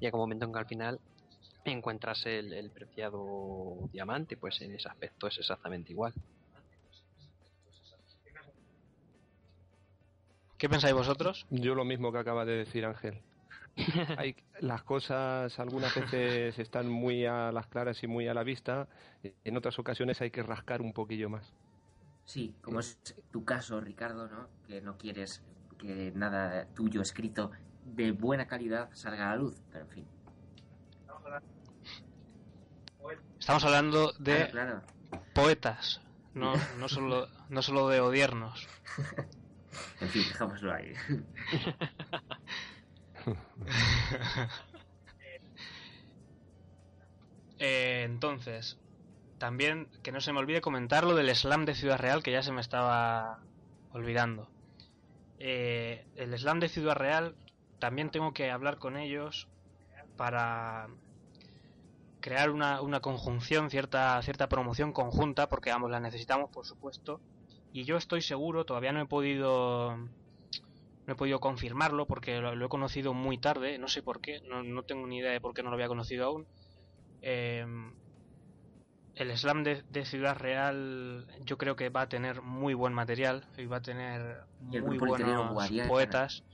llega 0.00 0.16
un 0.16 0.22
momento 0.22 0.44
en 0.44 0.52
que 0.52 0.58
al 0.58 0.66
final 0.66 1.00
encuentras 1.64 2.26
el, 2.26 2.52
el 2.52 2.70
preciado 2.70 3.88
diamante, 3.92 4.36
pues 4.36 4.60
en 4.60 4.74
ese 4.74 4.88
aspecto 4.88 5.28
es 5.28 5.38
exactamente 5.38 5.92
igual. 5.92 6.12
¿Qué 10.56 10.68
pensáis 10.68 10.94
vosotros? 10.94 11.46
Yo 11.50 11.76
lo 11.76 11.84
mismo 11.84 12.10
que 12.10 12.18
acaba 12.18 12.44
de 12.44 12.56
decir 12.56 12.84
Ángel. 12.84 13.22
Hay, 14.18 14.36
las 14.60 14.82
cosas 14.82 15.58
algunas 15.58 15.94
veces 15.94 16.58
están 16.58 16.88
muy 16.88 17.24
a 17.26 17.52
las 17.52 17.66
claras 17.66 18.02
y 18.02 18.06
muy 18.06 18.28
a 18.28 18.34
la 18.34 18.42
vista, 18.42 18.88
en 19.22 19.56
otras 19.56 19.78
ocasiones 19.78 20.20
hay 20.20 20.30
que 20.30 20.42
rascar 20.42 20.82
un 20.82 20.92
poquillo 20.92 21.28
más. 21.28 21.52
Sí, 22.24 22.54
como 22.60 22.80
es 22.80 22.98
tu 23.30 23.44
caso, 23.44 23.80
Ricardo, 23.80 24.28
¿no? 24.28 24.48
Que 24.66 24.80
no 24.80 24.98
quieres 24.98 25.42
que 25.78 26.12
nada 26.14 26.66
tuyo 26.74 27.00
escrito 27.00 27.50
de 27.84 28.12
buena 28.12 28.46
calidad 28.46 28.90
salga 28.92 29.30
a 29.30 29.36
la 29.36 29.36
luz, 29.36 29.62
pero 29.70 29.84
en 29.84 29.90
fin. 29.90 30.06
Estamos 33.38 33.64
hablando 33.64 34.12
de 34.18 34.48
Claro, 34.50 34.82
claro. 35.10 35.22
poetas, 35.32 36.00
no, 36.34 36.52
no, 36.78 36.88
solo, 36.88 37.28
no 37.48 37.62
solo 37.62 37.88
de 37.88 38.00
odiernos. 38.00 38.66
En 40.00 40.08
fin, 40.08 40.22
dejámoslo 40.28 40.72
ahí. 40.72 40.92
Eh, 47.60 48.04
entonces, 48.04 48.78
también 49.38 49.88
que 50.04 50.12
no 50.12 50.20
se 50.20 50.32
me 50.32 50.38
olvide 50.38 50.60
comentar 50.60 51.02
lo 51.02 51.16
del 51.16 51.34
slam 51.34 51.64
de 51.64 51.74
Ciudad 51.74 51.98
Real, 51.98 52.22
que 52.22 52.30
ya 52.30 52.42
se 52.42 52.52
me 52.52 52.60
estaba 52.60 53.40
olvidando. 53.92 54.48
Eh, 55.40 56.06
el 56.14 56.38
slam 56.38 56.60
de 56.60 56.68
Ciudad 56.68 56.94
Real, 56.94 57.34
también 57.80 58.10
tengo 58.10 58.32
que 58.32 58.52
hablar 58.52 58.78
con 58.78 58.96
ellos 58.96 59.48
para 60.16 60.88
crear 62.20 62.50
una, 62.50 62.80
una 62.80 63.00
conjunción, 63.00 63.70
cierta, 63.70 64.20
cierta 64.22 64.48
promoción 64.48 64.92
conjunta, 64.92 65.48
porque 65.48 65.70
ambos 65.70 65.90
la 65.90 66.00
necesitamos, 66.00 66.50
por 66.50 66.66
supuesto. 66.66 67.20
Y 67.72 67.84
yo 67.84 67.96
estoy 67.96 68.22
seguro, 68.22 68.64
todavía 68.64 68.92
no 68.92 69.00
he 69.00 69.06
podido 69.06 69.96
no 71.08 71.14
he 71.14 71.16
podido 71.16 71.40
confirmarlo 71.40 72.06
porque 72.06 72.38
lo, 72.38 72.54
lo 72.54 72.66
he 72.66 72.68
conocido 72.68 73.14
muy 73.14 73.38
tarde, 73.38 73.78
no 73.78 73.88
sé 73.88 74.02
por 74.02 74.20
qué, 74.20 74.42
no, 74.42 74.62
no 74.62 74.82
tengo 74.82 75.06
ni 75.06 75.16
idea 75.16 75.30
de 75.32 75.40
por 75.40 75.54
qué 75.54 75.62
no 75.62 75.70
lo 75.70 75.74
había 75.74 75.88
conocido 75.88 76.26
aún. 76.26 76.46
Eh, 77.22 77.64
el 79.14 79.36
slam 79.38 79.64
de, 79.64 79.84
de 79.90 80.04
Ciudad 80.04 80.36
Real 80.36 81.26
yo 81.44 81.56
creo 81.56 81.76
que 81.76 81.88
va 81.88 82.02
a 82.02 82.08
tener 82.10 82.42
muy 82.42 82.74
buen 82.74 82.92
material 82.92 83.46
y 83.56 83.64
va 83.64 83.78
a 83.78 83.80
tener 83.80 84.36
el 84.70 84.82
muy 84.82 84.98
buenos 84.98 85.54
Guadiana. 85.54 85.88
poetas. 85.88 86.44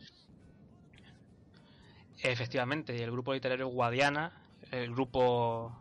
Efectivamente, 2.23 2.97
y 2.97 3.03
el 3.03 3.11
grupo 3.11 3.35
literario 3.35 3.67
Guadiana, 3.67 4.41
el 4.71 4.93
grupo 4.93 5.77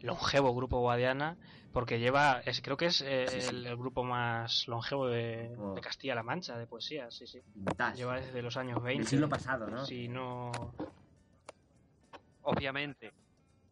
longevo 0.00 0.52
grupo 0.52 0.80
Guadiana, 0.80 1.36
porque 1.72 1.98
lleva, 1.98 2.40
es, 2.44 2.60
creo 2.60 2.76
que 2.76 2.86
es 2.86 3.00
eh, 3.00 3.26
Sí, 3.28 3.40
sí. 3.40 3.48
El, 3.48 3.66
el 3.66 3.76
grupo 3.76 4.02
más 4.02 4.66
longevo 4.66 5.06
de, 5.06 5.50
Castilla-La 5.82 6.22
Mancha, 6.22 6.56
de 6.58 6.66
poesía, 6.66 7.10
sí, 7.10 7.26
sí. 7.26 7.40
Lleva 7.94 8.20
desde 8.20 8.42
los 8.42 8.56
años 8.56 8.82
20. 8.82 8.98
Del 9.02 9.08
siglo 9.08 9.28
pasado, 9.28 9.66
¿no? 9.68 9.84
Si 9.86 10.08
no... 10.08 10.50
Obviamente. 12.42 13.12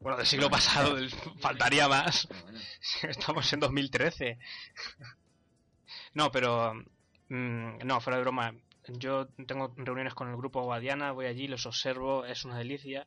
Bueno, 0.01 0.17
del 0.17 0.27
siglo 0.27 0.49
pasado, 0.51 0.95
del- 0.95 1.11
faltaría 1.41 1.89
más. 1.89 2.29
Bueno, 2.43 2.59
Estamos 3.03 3.53
en 3.53 3.61
2013. 3.61 4.39
No, 6.15 6.31
pero... 6.31 6.75
mm, 7.29 7.79
no, 7.85 8.01
fuera 8.01 8.17
de 8.19 8.23
broma. 8.23 8.55
Yo 8.87 9.27
tengo 9.47 9.75
reuniones 9.77 10.15
con 10.15 10.29
el 10.31 10.37
grupo 10.37 10.63
Guadiana, 10.63 11.13
voy 11.13 11.27
allí, 11.27 11.47
los 11.47 11.67
observo, 11.67 12.25
es 12.25 12.45
una 12.45 12.57
delicia. 12.59 13.07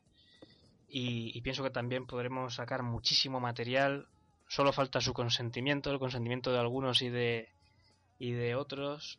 Y, 0.86 1.36
y 1.36 1.40
pienso 1.40 1.62
que 1.62 1.70
también 1.70 2.06
podremos 2.06 2.54
sacar 2.54 2.82
muchísimo 2.82 3.40
material. 3.40 4.06
Solo 4.52 4.74
falta 4.74 5.00
su 5.00 5.14
consentimiento, 5.14 5.90
el 5.90 5.98
consentimiento 5.98 6.52
de 6.52 6.58
algunos 6.58 7.00
y 7.00 7.08
de, 7.08 7.48
y 8.18 8.32
de 8.32 8.54
otros. 8.54 9.18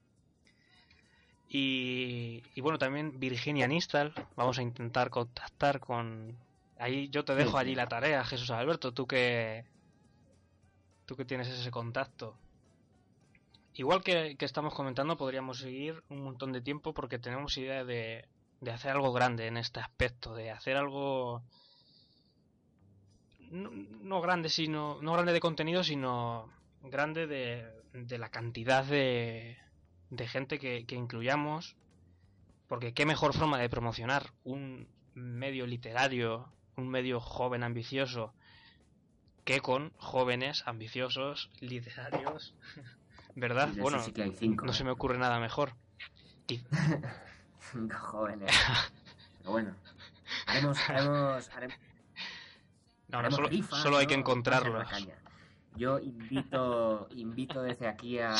Y, 1.49 2.43
y 2.53 2.61
bueno, 2.61 2.77
también 2.77 3.19
Virginia 3.19 3.65
Nistal. 3.65 4.13
Vamos 4.35 4.59
a 4.59 4.61
intentar 4.61 5.09
contactar 5.09 5.79
con... 5.79 6.37
Ahí 6.77 7.09
yo 7.09 7.25
te 7.25 7.33
dejo 7.33 7.57
allí 7.57 7.73
la 7.73 7.87
tarea, 7.87 8.23
Jesús 8.23 8.51
Alberto. 8.51 8.91
Tú 8.91 9.07
que, 9.07 9.65
tú 11.07 11.15
que 11.15 11.25
tienes 11.25 11.47
ese 11.47 11.71
contacto. 11.71 12.37
Igual 13.73 14.03
que, 14.03 14.35
que 14.37 14.45
estamos 14.45 14.75
comentando, 14.75 15.17
podríamos 15.17 15.57
seguir 15.57 16.03
un 16.09 16.23
montón 16.23 16.51
de 16.51 16.61
tiempo 16.61 16.93
porque 16.93 17.17
tenemos 17.17 17.57
idea 17.57 17.83
de, 17.83 18.27
de 18.61 18.71
hacer 18.71 18.91
algo 18.91 19.11
grande 19.11 19.47
en 19.47 19.57
este 19.57 19.79
aspecto, 19.79 20.35
de 20.35 20.51
hacer 20.51 20.77
algo 20.77 21.41
no, 23.53 23.71
no 24.01 24.21
grande 24.21 24.49
sino 24.49 24.99
no 25.01 25.13
grande 25.13 25.33
de 25.33 25.39
contenido, 25.39 25.83
sino 25.83 26.49
grande 26.81 27.27
de, 27.27 27.65
de 27.93 28.17
la 28.17 28.29
cantidad 28.29 28.83
de, 28.83 29.57
de 30.09 30.27
gente 30.27 30.59
que, 30.59 30.85
que 30.85 30.95
incluyamos, 30.95 31.75
porque 32.67 32.93
qué 32.93 33.05
mejor 33.05 33.33
forma 33.33 33.57
de 33.57 33.69
promocionar 33.69 34.33
un 34.43 34.87
medio 35.13 35.65
literario, 35.67 36.49
un 36.75 36.89
medio 36.89 37.19
joven 37.19 37.63
ambicioso, 37.63 38.33
que 39.45 39.61
con 39.61 39.93
jóvenes 39.97 40.63
ambiciosos 40.65 41.49
literarios, 41.59 42.53
¿verdad? 43.35 43.69
Bueno, 43.77 44.01
sí 44.01 44.13
no 44.47 44.73
se 44.73 44.83
me 44.83 44.91
ocurre 44.91 45.17
nada 45.17 45.39
mejor. 45.39 45.75
Cinco 47.71 47.97
jóvenes. 47.97 48.51
Pero 49.39 49.51
bueno, 49.51 49.75
Haremos, 50.45 50.77
haremos, 50.89 51.49
haremos, 51.49 51.77
Solo, 53.13 53.47
rifas, 53.47 53.79
solo 53.79 53.97
hay 53.97 54.05
¿no? 54.05 54.09
que 54.09 54.15
encontrarlos. 54.15 54.87
Yo 55.75 55.99
invito, 55.99 57.07
invito 57.11 57.61
desde 57.61 57.87
aquí 57.87 58.19
a, 58.19 58.35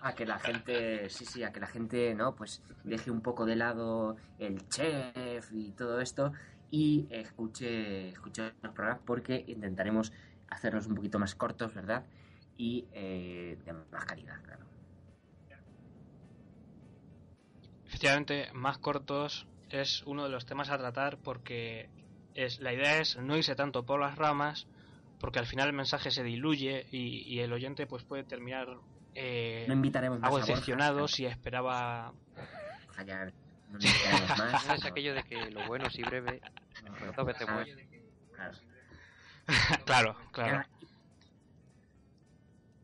a 0.00 0.14
que 0.14 0.26
la 0.26 0.38
gente, 0.38 1.08
sí, 1.10 1.24
sí, 1.24 1.42
a 1.42 1.52
que 1.52 1.60
la 1.60 1.66
gente, 1.66 2.14
¿no? 2.14 2.34
Pues 2.34 2.62
deje 2.84 3.10
un 3.10 3.20
poco 3.20 3.44
de 3.44 3.56
lado 3.56 4.16
el 4.38 4.68
chef 4.68 5.52
y 5.52 5.72
todo 5.72 6.00
esto 6.00 6.32
y 6.72 7.06
escuche, 7.10 8.08
escuche 8.08 8.54
los 8.62 8.72
programas 8.72 9.02
porque 9.04 9.44
intentaremos 9.46 10.12
hacerlos 10.48 10.86
un 10.86 10.94
poquito 10.94 11.18
más 11.18 11.34
cortos, 11.34 11.74
¿verdad? 11.74 12.04
Y 12.56 12.86
eh, 12.92 13.58
de 13.64 13.72
más 13.72 14.04
calidad, 14.04 14.42
claro. 14.42 14.64
Efectivamente, 17.86 18.48
más 18.54 18.78
cortos 18.78 19.46
es 19.68 20.02
uno 20.06 20.24
de 20.24 20.30
los 20.30 20.46
temas 20.46 20.70
a 20.70 20.78
tratar 20.78 21.18
porque 21.18 21.90
es 22.34 22.60
la 22.60 22.72
idea 22.72 22.98
es 22.98 23.16
no 23.16 23.36
irse 23.36 23.54
tanto 23.54 23.84
por 23.84 24.00
las 24.00 24.16
ramas 24.16 24.66
porque 25.20 25.38
al 25.38 25.46
final 25.46 25.68
el 25.68 25.74
mensaje 25.74 26.10
se 26.10 26.22
diluye 26.22 26.86
y, 26.90 27.22
y 27.32 27.40
el 27.40 27.52
oyente 27.52 27.86
pues 27.86 28.02
puede 28.04 28.24
terminar 28.24 28.66
eh, 29.14 29.64
No 29.68 29.74
invitaremos 29.74 30.22
algo 30.22 30.38
decepcionado 30.38 31.06
si 31.08 31.26
esperaba 31.26 32.12
no 32.98 33.78
invitaremos 33.78 34.38
más. 34.38 34.66
No 34.66 34.74
es 34.74 34.84
aquello 34.84 35.14
de 35.14 35.22
que 35.24 35.50
lo 35.50 35.66
bueno 35.66 35.88
si 35.90 36.02
breve, 36.02 36.40
no, 36.84 37.12
dos 37.12 37.26
veces 37.26 37.46
claro. 38.34 38.56
claro 39.84 40.16
claro 40.32 40.64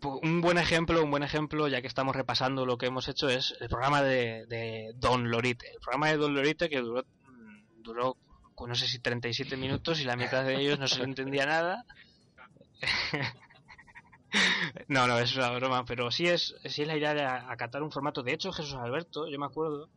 Pu- 0.00 0.20
un 0.22 0.40
buen 0.40 0.58
ejemplo 0.58 1.02
un 1.02 1.10
buen 1.10 1.24
ejemplo 1.24 1.66
ya 1.66 1.80
que 1.80 1.88
estamos 1.88 2.14
repasando 2.14 2.64
lo 2.64 2.78
que 2.78 2.86
hemos 2.86 3.08
hecho 3.08 3.28
es 3.28 3.56
el 3.60 3.68
programa 3.68 4.02
de, 4.02 4.46
de 4.46 4.92
Don 4.96 5.28
Lorite 5.30 5.68
el 5.72 5.80
programa 5.80 6.08
de 6.08 6.16
Don 6.18 6.34
Lorite 6.34 6.68
que 6.68 6.78
duró 6.80 7.02
mm, 7.26 7.82
duró 7.82 8.16
no 8.66 8.74
sé 8.74 8.86
si 8.88 8.98
37 8.98 9.56
minutos 9.56 10.00
y 10.00 10.04
la 10.04 10.16
mitad 10.16 10.44
de 10.44 10.56
ellos 10.60 10.78
no 10.78 10.88
se 10.88 10.98
le 10.98 11.04
entendía 11.04 11.46
nada 11.46 11.84
No, 14.88 15.06
no, 15.06 15.18
es 15.18 15.34
una 15.36 15.50
broma, 15.50 15.84
pero 15.84 16.10
sí 16.10 16.26
es, 16.28 16.54
sí 16.64 16.82
es 16.82 16.88
la 16.88 16.96
idea 16.96 17.14
de 17.14 17.24
acatar 17.24 17.82
un 17.82 17.90
formato. 17.90 18.22
De 18.22 18.32
hecho, 18.32 18.52
Jesús 18.52 18.74
Alberto, 18.74 19.26
yo 19.28 19.38
me 19.38 19.46
acuerdo, 19.46 19.88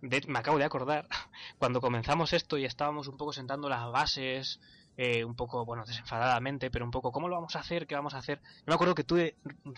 de- 0.00 0.22
me 0.26 0.38
acabo 0.40 0.58
de 0.58 0.64
acordar, 0.64 1.06
cuando 1.58 1.80
comenzamos 1.80 2.32
esto 2.32 2.58
y 2.58 2.64
estábamos 2.64 3.06
un 3.08 3.16
poco 3.16 3.32
sentando 3.32 3.68
las 3.68 3.90
bases, 3.90 4.58
eh, 4.96 5.24
un 5.24 5.36
poco, 5.36 5.64
bueno, 5.64 5.84
desenfadadamente, 5.86 6.70
pero 6.72 6.84
un 6.84 6.90
poco, 6.90 7.12
¿cómo 7.12 7.28
lo 7.28 7.36
vamos 7.36 7.54
a 7.54 7.60
hacer? 7.60 7.86
¿Qué 7.86 7.94
vamos 7.94 8.14
a 8.14 8.18
hacer? 8.18 8.40
Yo 8.42 8.64
me 8.66 8.74
acuerdo 8.74 8.94
que 8.96 9.04
tú 9.04 9.16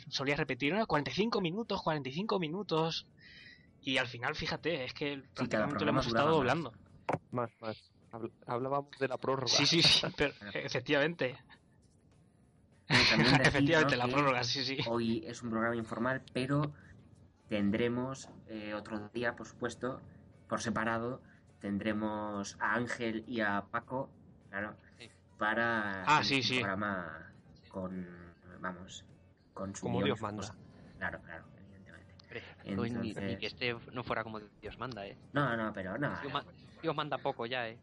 solías 0.08 0.38
repetir, 0.38 0.72
"No, 0.74 0.86
45 0.86 1.40
minutos, 1.42 1.82
45 1.82 2.38
minutos, 2.38 3.06
y 3.82 3.98
al 3.98 4.08
final, 4.08 4.34
fíjate, 4.34 4.84
es 4.84 4.94
que 4.94 5.22
prácticamente 5.34 5.84
lo 5.84 5.90
hemos 5.90 6.06
estado 6.06 6.30
duraba 6.30 6.44
más. 6.44 6.50
hablando. 6.50 6.72
Más, 7.32 7.50
Hablábamos 8.46 8.90
de 8.98 9.08
la 9.08 9.16
prórroga. 9.18 9.48
Sí, 9.48 9.66
sí, 9.66 9.82
sí, 9.82 10.06
pero, 10.16 10.32
efectivamente, 10.54 11.36
efectivamente, 12.88 13.96
¿no? 13.96 14.06
la 14.06 14.12
prórroga, 14.12 14.44
sí, 14.44 14.64
sí. 14.64 14.78
Hoy 14.88 15.22
es 15.26 15.42
un 15.42 15.50
programa 15.50 15.76
informal, 15.76 16.22
pero 16.32 16.72
tendremos 17.48 18.28
eh, 18.48 18.74
otro 18.74 19.08
día, 19.14 19.36
por 19.36 19.46
supuesto, 19.46 20.00
por 20.48 20.60
separado, 20.60 21.22
tendremos 21.60 22.56
a 22.60 22.74
Ángel 22.74 23.24
y 23.28 23.40
a 23.40 23.64
Paco, 23.70 24.10
claro, 24.50 24.76
para 25.38 26.02
Ah, 26.04 26.22
sí, 26.24 26.36
un 26.36 26.42
sí. 26.42 26.54
programa 26.58 27.32
con, 27.68 28.06
vamos, 28.60 29.04
con 29.54 29.74
su 29.74 29.82
Como 29.82 29.98
guion, 29.98 30.06
Dios 30.06 30.20
manda. 30.20 30.54
Claro, 30.98 31.20
claro, 31.22 31.44
evidentemente. 31.56 32.14
No, 32.74 32.82
ni- 32.82 32.90
ni, 32.90 33.08
Entonces- 33.10 33.38
que 33.38 33.46
este 33.46 33.76
no 33.92 34.02
fuera 34.02 34.24
como 34.24 34.40
Dios 34.60 34.76
manda, 34.78 35.06
¿eh? 35.06 35.16
No, 35.32 35.56
no, 35.56 35.72
pero 35.72 35.96
no. 35.96 36.20
Dios, 36.20 36.32
ma- 36.32 36.44
Dios 36.82 36.94
manda 36.96 37.18
poco 37.18 37.46
ya, 37.46 37.68
¿eh? 37.68 37.78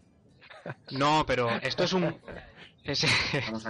No, 0.92 1.26
pero 1.26 1.50
esto 1.62 1.84
es 1.84 1.94
un... 1.94 2.20
es- 2.84 3.06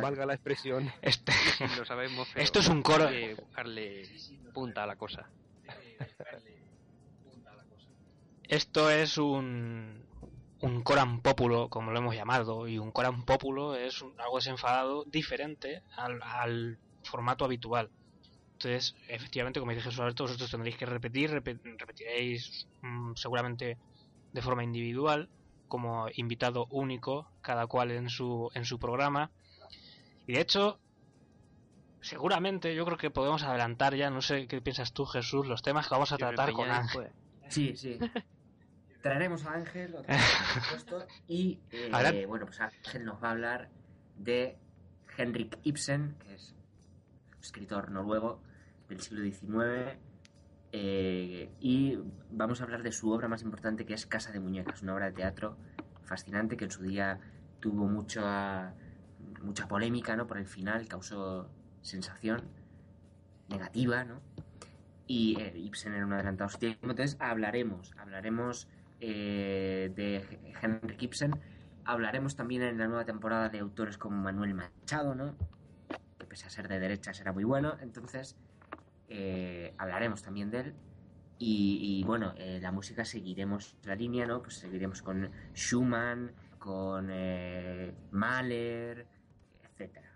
Valga 0.02 0.26
la 0.26 0.34
expresión. 0.34 0.92
este- 1.02 1.32
Sí, 1.58 1.66
lo 1.78 1.86
sabemos, 1.86 2.28
pero 2.34 2.44
Esto 2.44 2.60
es 2.60 2.68
un 2.70 2.82
coro- 2.82 3.08
hay 3.08 3.28
que 3.30 3.34
buscarle 3.36 4.06
punta 4.54 4.84
a 4.84 4.88
la 4.88 4.96
cosa. 4.96 5.30
Esto 8.44 8.90
es 8.90 9.18
un, 9.18 10.06
un 10.62 10.84
coram 10.84 11.22
populo, 11.22 11.70
como 11.70 11.92
lo 11.92 12.00
hemos 12.00 12.16
llamado, 12.16 12.68
y 12.68 12.78
un 12.78 12.92
coram 12.92 13.24
populo 13.26 13.76
es 13.76 14.02
un- 14.02 14.20
algo 14.22 14.38
desenfadado 14.38 15.04
diferente 15.06 15.84
al, 15.98 16.22
al 16.24 16.78
formato 17.04 17.44
habitual. 17.46 17.90
Entonces, 18.54 18.96
efectivamente, 19.10 19.60
como 19.60 19.72
dice 19.72 19.84
Jesús 19.84 20.00
Alberto, 20.00 20.24
vosotros 20.24 20.50
tendréis 20.50 20.78
que 20.78 20.86
repetir, 20.86 21.30
repe- 21.30 21.60
repetiréis 21.78 22.68
mm, 22.82 23.14
seguramente 23.16 23.78
de 24.32 24.42
forma 24.42 24.64
individual, 24.64 25.30
como 25.68 26.08
invitado 26.16 26.68
único, 26.70 27.30
cada 27.42 27.68
cual 27.68 27.92
en 27.92 28.10
su, 28.10 28.50
en 28.54 28.66
su 28.66 28.80
programa. 28.80 29.32
Y 30.26 30.34
de 30.34 30.42
hecho, 30.42 30.80
seguramente 32.02 32.74
yo 32.76 32.86
creo 32.86 32.98
que 32.98 33.12
podemos 33.12 33.44
adelantar 33.44 33.96
ya, 33.96 34.10
no 34.10 34.22
sé 34.22 34.48
qué 34.48 34.62
piensas 34.62 34.94
tú, 34.94 35.06
Jesús, 35.06 35.48
los 35.48 35.62
temas 35.62 35.88
que 35.88 35.96
vamos 35.96 36.12
a 36.12 36.18
tratar 36.18 36.54
con 36.54 36.70
Ángel. 36.70 37.10
Sí, 37.50 37.76
sí. 37.78 38.00
Traeremos 39.02 39.46
a 39.46 39.54
Ángel, 39.54 39.94
vez, 39.94 40.06
por 40.06 40.64
supuesto, 40.64 41.08
y 41.28 41.60
eh, 41.72 42.26
bueno, 42.28 42.46
pues 42.46 42.60
Ángel 42.60 43.06
nos 43.06 43.24
va 43.24 43.30
a 43.30 43.32
hablar 43.32 43.70
de 44.18 44.58
Henrik 45.18 45.60
Ibsen, 45.64 46.16
que 46.20 46.34
es 46.36 46.56
un 47.34 47.40
escritor 47.42 47.92
noruego 47.92 48.42
del 48.90 49.00
siglo 49.02 49.24
XIX, 49.24 49.98
eh, 50.72 51.50
y 51.60 51.98
vamos 52.32 52.62
a 52.62 52.66
hablar 52.66 52.84
de 52.84 52.92
su 52.92 53.12
obra 53.12 53.28
más 53.28 53.42
importante, 53.42 53.86
que 53.86 53.94
es 53.94 54.06
Casa 54.06 54.32
de 54.32 54.40
Muñecas, 54.40 54.82
una 54.82 54.94
obra 54.94 55.08
de 55.08 55.14
teatro 55.14 55.58
fascinante 56.04 56.58
que 56.58 56.66
en 56.66 56.72
su 56.72 56.84
día 56.84 57.20
tuvo 57.60 57.88
mucha, 57.88 58.74
mucha 59.42 59.68
polémica, 59.68 60.16
¿no? 60.16 60.28
Por 60.28 60.38
el 60.38 60.48
final, 60.48 60.88
causó 60.88 61.50
sensación 61.82 62.44
negativa, 63.50 64.04
¿no? 64.04 64.22
y 65.08 65.40
eh, 65.40 65.54
Ibsen 65.56 65.94
era 65.94 66.06
un 66.06 66.14
adelantado. 66.14 66.52
Entonces 66.62 67.18
hablaremos, 67.20 67.94
hablaremos 67.98 68.68
eh, 69.00 69.92
de 69.96 70.54
Henrik 70.62 71.02
Ibsen, 71.02 71.40
hablaremos 71.86 72.36
también 72.36 72.62
en 72.62 72.78
la 72.78 72.88
nueva 72.88 73.06
temporada 73.06 73.50
de 73.50 73.60
autores 73.60 73.98
como 73.98 74.18
Manuel 74.18 74.54
Machado, 74.54 75.16
¿no? 75.16 75.36
Que 76.20 76.28
pese 76.28 76.46
a 76.46 76.50
ser 76.50 76.68
de 76.68 76.80
derecha 76.80 77.14
será 77.14 77.32
muy 77.32 77.46
bueno. 77.46 77.78
Entonces 77.80 78.36
eh, 79.10 79.74
hablaremos 79.78 80.22
también 80.24 80.50
de 80.52 80.60
él. 80.60 80.76
Y, 81.39 82.00
y, 82.00 82.04
bueno, 82.04 82.34
eh, 82.38 82.60
la 82.62 82.72
música 82.72 83.06
seguiremos 83.06 83.76
la 83.84 83.96
línea, 83.96 84.26
¿no? 84.26 84.41
Pues 84.41 84.56
seguiremos 84.58 85.02
con 85.04 85.30
Schumann, 85.54 86.32
con 86.58 87.10
eh, 87.12 87.93
Mahler, 88.12 89.06
etcétera. 89.63 90.12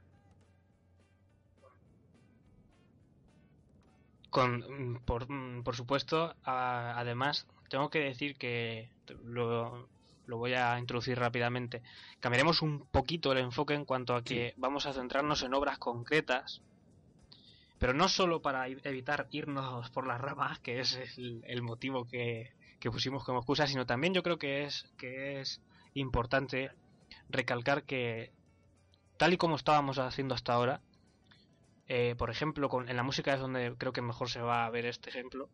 Con, 4.30 4.60
mm, 4.94 5.00
por, 5.06 5.30
mm, 5.30 5.64
por 5.64 5.76
supuesto, 5.76 6.36
a- 6.44 6.94
además, 6.98 7.48
tengo 7.70 7.90
que 7.90 8.00
decir 8.00 8.36
que 8.38 8.90
lo, 9.24 9.88
lo 10.26 10.38
voy 10.38 10.54
a 10.54 10.80
introducir 10.80 11.20
rápidamente. 11.20 11.82
Cambiaremos 12.20 12.62
un 12.62 12.86
poquito 12.88 13.32
el 13.34 13.40
enfoque 13.40 13.74
en 13.74 13.86
cuanto 13.86 14.16
a 14.16 14.24
que 14.24 14.54
vamos 14.58 14.86
a 14.86 14.94
centrarnos 14.94 15.44
en 15.44 15.54
obras 15.54 15.78
concretas, 15.78 16.62
pero 17.82 17.96
no 17.96 18.08
solo 18.10 18.44
para 18.44 18.68
evitar 18.68 19.28
irnos 19.32 19.90
por 19.90 20.06
las 20.06 20.22
ramas, 20.22 20.60
que 20.60 20.82
es 20.82 21.00
el, 21.18 21.64
motivo 21.64 22.06
que, 22.06 22.54
pusimos 22.92 23.24
como 23.24 23.40
excusa, 23.40 23.66
sino 23.66 23.88
también 23.88 24.14
yo 24.14 24.22
creo 24.22 24.38
que 24.38 24.66
es, 24.66 24.86
que 25.00 25.42
es 25.42 25.64
importante 25.96 26.70
recalcar 27.28 27.82
que, 27.82 28.32
tal 29.18 29.34
y 29.34 29.38
como 29.38 29.56
estábamos 29.56 29.98
haciendo 29.98 30.36
hasta 30.36 30.54
ahora, 30.54 30.82
eh, 31.88 32.14
por 32.20 32.30
ejemplo, 32.30 32.70
en 32.88 32.96
la 32.96 33.02
música 33.02 33.34
es 33.34 33.40
donde 33.40 33.74
creo 33.76 33.94
que 33.94 34.04
mejor 34.04 34.30
se 34.30 34.42
va 34.42 34.68
a 34.68 34.70
ver 34.70 34.86
este 34.86 35.10
ejemplo. 35.10 35.50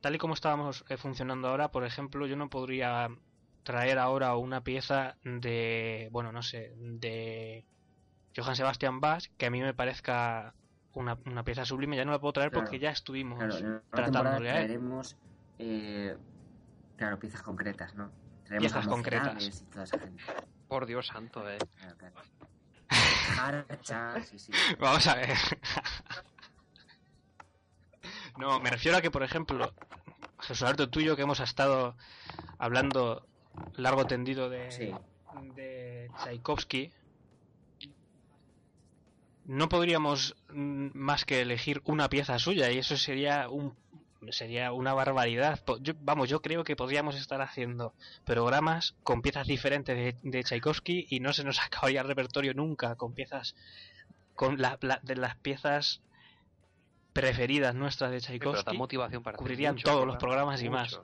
Tal 0.00 0.14
y 0.14 0.18
como 0.18 0.32
estábamos 0.32 0.82
eh, 0.88 0.96
funcionando 0.96 1.48
ahora, 1.48 1.70
por 1.70 1.84
ejemplo, 1.84 2.26
yo 2.26 2.36
no 2.36 2.48
podría 2.48 3.08
traer 3.64 3.98
ahora 3.98 4.34
una 4.36 4.64
pieza 4.64 5.18
de, 5.24 6.08
bueno, 6.10 6.32
no 6.32 6.42
sé, 6.42 6.72
de 6.74 7.66
Johann 8.34 8.56
Sebastian 8.56 9.00
Bach, 9.00 9.26
que 9.36 9.44
a 9.44 9.50
mí 9.50 9.60
me 9.60 9.74
parezca 9.74 10.54
una, 10.94 11.16
una 11.26 11.42
pieza 11.44 11.64
sublime, 11.64 11.96
ya 11.96 12.04
no 12.04 12.12
la 12.12 12.18
puedo 12.20 12.32
traer 12.34 12.50
Claro. 12.50 12.64
porque 12.64 12.78
ya 12.78 12.90
estuvimos 12.90 13.38
Claro, 13.38 13.82
tratándole 13.90 14.50
a 14.50 14.52
él. 14.60 14.66
traeremos, 14.66 15.16
eh, 15.58 16.16
claro, 16.96 17.18
piezas 17.18 17.42
concretas, 17.42 17.94
¿no? 17.94 18.10
Traeremos 18.44 18.72
Piezas 18.72 18.88
concretas. 18.88 19.44
Y 19.44 19.64
toda 19.70 19.84
esa 19.84 19.98
gente. 19.98 20.22
por 20.68 20.86
Dios 20.86 21.06
santo, 21.06 21.48
¿eh? 21.50 21.58
Claro, 23.34 23.64
sí, 24.24 24.38
sí. 24.38 24.52
Vamos 24.78 25.06
a 25.06 25.14
ver. 25.14 25.36
no, 28.38 28.60
me 28.60 28.70
refiero 28.70 28.98
a 28.98 29.00
que, 29.02 29.10
por 29.10 29.22
ejemplo, 29.22 29.72
Jesús 30.40 30.62
Alberto, 30.62 30.88
tú 30.90 31.00
y 31.00 31.04
yo 31.04 31.16
que 31.16 31.22
hemos 31.22 31.40
estado 31.40 31.96
hablando 32.58 33.26
largo 33.76 34.06
tendido 34.06 34.48
de, 34.50 34.70
Sí. 34.70 34.92
de 35.54 36.10
Tchaikovsky, 36.22 36.92
no 39.44 39.68
podríamos 39.68 40.36
mm, 40.50 40.88
más 40.94 41.24
que 41.24 41.40
elegir 41.42 41.80
una 41.84 42.08
pieza 42.08 42.38
suya 42.38 42.70
y 42.70 42.78
eso 42.78 42.96
sería 42.96 43.48
un 43.48 43.76
sería 44.30 44.70
una 44.72 44.94
barbaridad. 44.94 45.60
Yo- 45.80 45.94
vamos, 45.98 46.28
yo 46.28 46.40
creo 46.42 46.62
que 46.62 46.76
podríamos 46.76 47.16
estar 47.16 47.40
haciendo 47.42 47.92
programas 48.24 48.94
con 49.02 49.20
piezas 49.20 49.48
diferentes 49.48 49.96
de, 49.96 50.30
de 50.30 50.44
Tchaikovsky 50.44 51.08
y 51.10 51.18
no 51.18 51.32
se 51.32 51.42
nos 51.42 51.58
acabaría 51.64 52.02
el 52.02 52.06
repertorio 52.06 52.54
nunca 52.54 52.94
con 52.94 53.14
piezas 53.14 53.56
con 54.34 54.60
la, 54.62 54.78
la- 54.80 55.00
de 55.02 55.16
las 55.16 55.36
piezas 55.38 56.02
preferidas 57.12 57.74
nuestras 57.74 58.10
de 58.12 58.20
Sí, 58.20 58.26
Tchaikovsky. 58.28 58.76
motivación 58.76 59.22
para 59.24 59.36
cubrirían 59.38 59.76
todos 59.76 60.06
los 60.06 60.16
programas 60.16 60.62
y 60.62 60.70
más. 60.70 61.00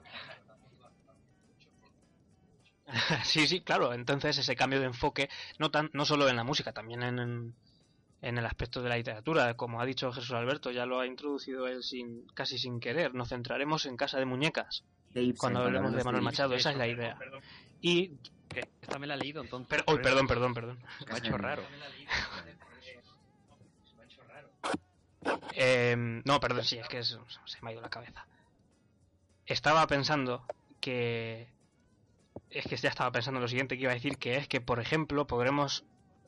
sí, 3.23 3.47
sí, 3.47 3.61
claro. 3.61 3.93
Entonces 3.93 4.37
ese 4.37 4.55
cambio 4.55 4.79
de 4.79 4.87
enfoque, 4.87 5.29
no 5.57 5.69
tan, 5.71 5.89
no 5.93 6.05
solo 6.05 6.27
en 6.29 6.35
la 6.37 6.43
música, 6.43 6.71
también 6.73 7.03
en, 7.03 7.19
en, 7.19 7.55
en 8.21 8.37
el 8.37 8.45
aspecto 8.45 8.81
de 8.81 8.89
la 8.89 8.97
literatura, 8.97 9.55
como 9.55 9.79
ha 9.81 9.85
dicho 9.85 10.11
Jesús 10.11 10.31
Alberto, 10.31 10.71
ya 10.71 10.85
lo 10.85 10.99
ha 10.99 11.05
introducido 11.07 11.67
él 11.67 11.83
sin, 11.83 12.25
casi 12.33 12.57
sin 12.57 12.79
querer. 12.79 13.13
Nos 13.15 13.29
centraremos 13.29 13.85
en 13.85 13.95
Casa 13.97 14.19
de 14.19 14.25
Muñecas 14.25 14.83
De 15.13 15.21
Ibsen, 15.23 15.37
cuando 15.39 15.61
hablemos 15.61 15.93
de 15.93 16.03
Manuel 16.03 16.23
Machado. 16.23 16.53
Esa 16.55 16.71
es 16.71 16.77
la 16.77 16.87
idea. 16.87 17.17
Y, 17.81 18.09
Que 18.49 18.67
esta 18.81 18.99
me 18.99 19.07
la 19.07 19.13
he 19.13 19.17
leído 19.17 19.41
entonces. 19.41 19.69
per- 19.69 19.85
por 19.85 19.93
uy, 19.95 20.01
eso 20.01 20.09
perdón, 20.09 20.27
perdón, 20.27 20.53
perdón. 20.53 20.79
Me 21.07 21.13
ha 21.13 21.17
hecho 21.17 21.37
raro. 21.37 21.63
Eh, 25.53 25.95
no, 26.25 26.39
perdón, 26.39 26.63
sí, 26.65 26.77
es 26.77 26.87
que 26.87 26.99
es- 26.99 27.17
se 27.45 27.61
me 27.61 27.69
ha 27.69 27.73
ido 27.73 27.81
la 27.81 27.89
cabeza. 27.89 28.25
Estaba 29.45 29.85
pensando 29.87 30.43
que. 30.81 31.47
Es 32.49 32.65
que 32.65 32.77
ya 32.77 32.89
estaba 32.89 33.11
pensando 33.11 33.37
en 33.37 33.43
lo 33.43 33.47
siguiente 33.47 33.75
que 33.77 33.83
iba 33.83 33.91
a 33.91 33.95
decir, 33.95 34.17
que 34.17 34.35
es 34.37 34.47
que, 34.47 34.59
por 34.61 34.79
ejemplo, 34.79 35.27
podremos, 35.27 35.83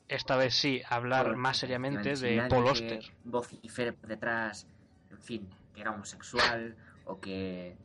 esta 0.08 0.36
vez 0.36 0.54
sí, 0.54 0.82
hablar 0.88 1.36
más 1.36 1.56
seriamente 1.58 2.14
de 2.16 2.46
Paul 2.48 2.66
Oster. 2.66 3.00
vocifere 3.24 3.96
detrás, 4.06 4.66
en 5.10 5.18
fin, 5.18 5.48
que 5.74 5.80
era 5.80 5.90
homosexual 5.92 6.76
o 7.04 7.20
que 7.20 7.76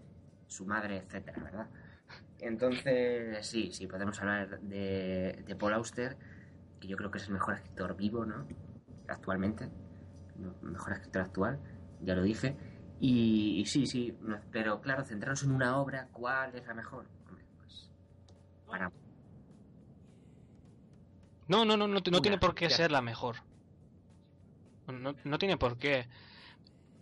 su 0.48 0.66
madre, 0.66 0.98
etcétera, 0.98 1.42
¿verdad? 1.44 1.68
Entonces, 2.40 3.46
sí, 3.48 3.72
sí, 3.72 3.88
podemos 3.88 4.20
hablar 4.22 4.60
de, 4.62 5.44
de 5.46 5.56
Paul 5.56 5.74
Auster, 5.74 6.18
que 6.80 6.88
yo 6.88 6.96
creo 6.98 7.10
que 7.12 7.18
es 7.18 7.28
el 7.28 7.34
mejor 7.34 7.56
escritor 7.56 7.96
vivo, 7.96 8.26
¿no? 8.26 8.46
Actualmente, 9.08 9.70
el 10.38 10.70
mejor 10.70 10.94
escritor 10.94 11.24
actual, 11.24 11.60
ya 12.02 12.14
lo 12.16 12.22
dije. 12.24 12.56
Y, 13.00 13.60
y 13.60 13.66
sí, 13.66 13.86
sí, 13.88 14.16
no- 14.22 14.40
pero 14.52 14.82
claro, 14.82 15.04
centrarnos 15.04 15.44
en 15.44 15.52
una 15.52 15.78
obra, 15.78 16.08
¿cuál 16.12 16.56
es 16.56 16.66
la 16.68 16.74
mejor? 16.74 17.06
Hombre, 17.28 17.44
pues, 17.58 17.90
para 18.68 18.92
No, 21.48 21.66
no, 21.66 21.78
no, 21.78 21.88
no, 21.88 22.00
no 22.00 22.00
Una, 22.10 22.22
tiene 22.22 22.38
por 22.38 22.56
qué 22.56 22.70
ya. 22.70 22.76
ser 22.76 22.92
la 22.92 23.02
mejor. 23.02 23.38
No, 24.88 25.16
no 25.24 25.38
tiene 25.38 25.58
por 25.58 25.78
qué. 25.78 26.08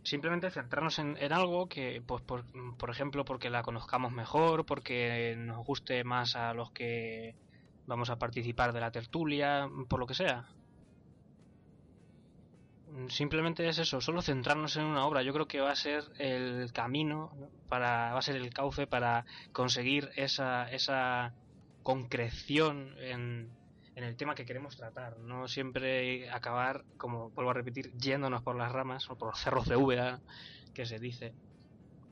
Simplemente 0.04 0.52
centrarnos 0.52 1.00
en, 1.00 1.18
en 1.18 1.34
algo 1.34 1.68
que, 1.68 2.02
pues, 2.06 2.22
por, 2.22 2.46
por 2.78 2.90
ejemplo, 2.92 3.26
porque 3.26 3.50
la 3.50 3.64
conozcamos 3.64 4.12
mejor, 4.12 4.66
porque 4.66 5.36
nos 5.38 5.66
guste 5.66 6.04
más 6.04 6.36
a 6.36 6.54
los 6.54 6.72
que 6.72 7.36
vamos 7.88 8.10
a 8.10 8.18
participar 8.18 8.74
de 8.74 8.82
la 8.82 8.92
tertulia, 8.92 9.68
por 9.90 10.00
lo 10.00 10.06
que 10.08 10.14
sea. 10.14 10.46
Simplemente 13.10 13.68
es 13.68 13.78
eso, 13.78 14.00
solo 14.00 14.22
centrarnos 14.22 14.78
en 14.78 14.86
una 14.86 15.06
obra. 15.06 15.22
Yo 15.22 15.34
creo 15.34 15.48
que 15.48 15.60
va 15.60 15.72
a 15.72 15.76
ser 15.76 16.04
el 16.18 16.72
camino 16.72 17.32
para, 17.68 18.14
va 18.14 18.20
a 18.20 18.22
ser 18.22 18.36
el 18.38 18.54
cauce 18.54 18.88
para 18.88 19.26
conseguir 19.52 20.12
esa, 20.16 20.72
esa 20.72 21.34
concreción 21.84 22.96
en, 23.00 23.50
en 23.96 24.04
el 24.04 24.16
tema 24.18 24.36
que 24.36 24.46
queremos 24.46 24.76
tratar. 24.76 25.18
No 25.20 25.48
siempre 25.48 26.30
acabar, 26.30 26.84
como 26.98 27.30
vuelvo 27.32 27.52
a 27.52 27.54
repetir, 27.54 27.92
yéndonos 27.98 28.44
por 28.44 28.56
las 28.56 28.72
ramas 28.72 29.10
o 29.10 29.16
por 29.18 29.30
los 29.30 29.40
cerros 29.40 29.68
de 29.68 29.76
Úbeda, 29.78 30.20
que 30.74 30.86
se 30.86 31.00
dice, 31.00 31.34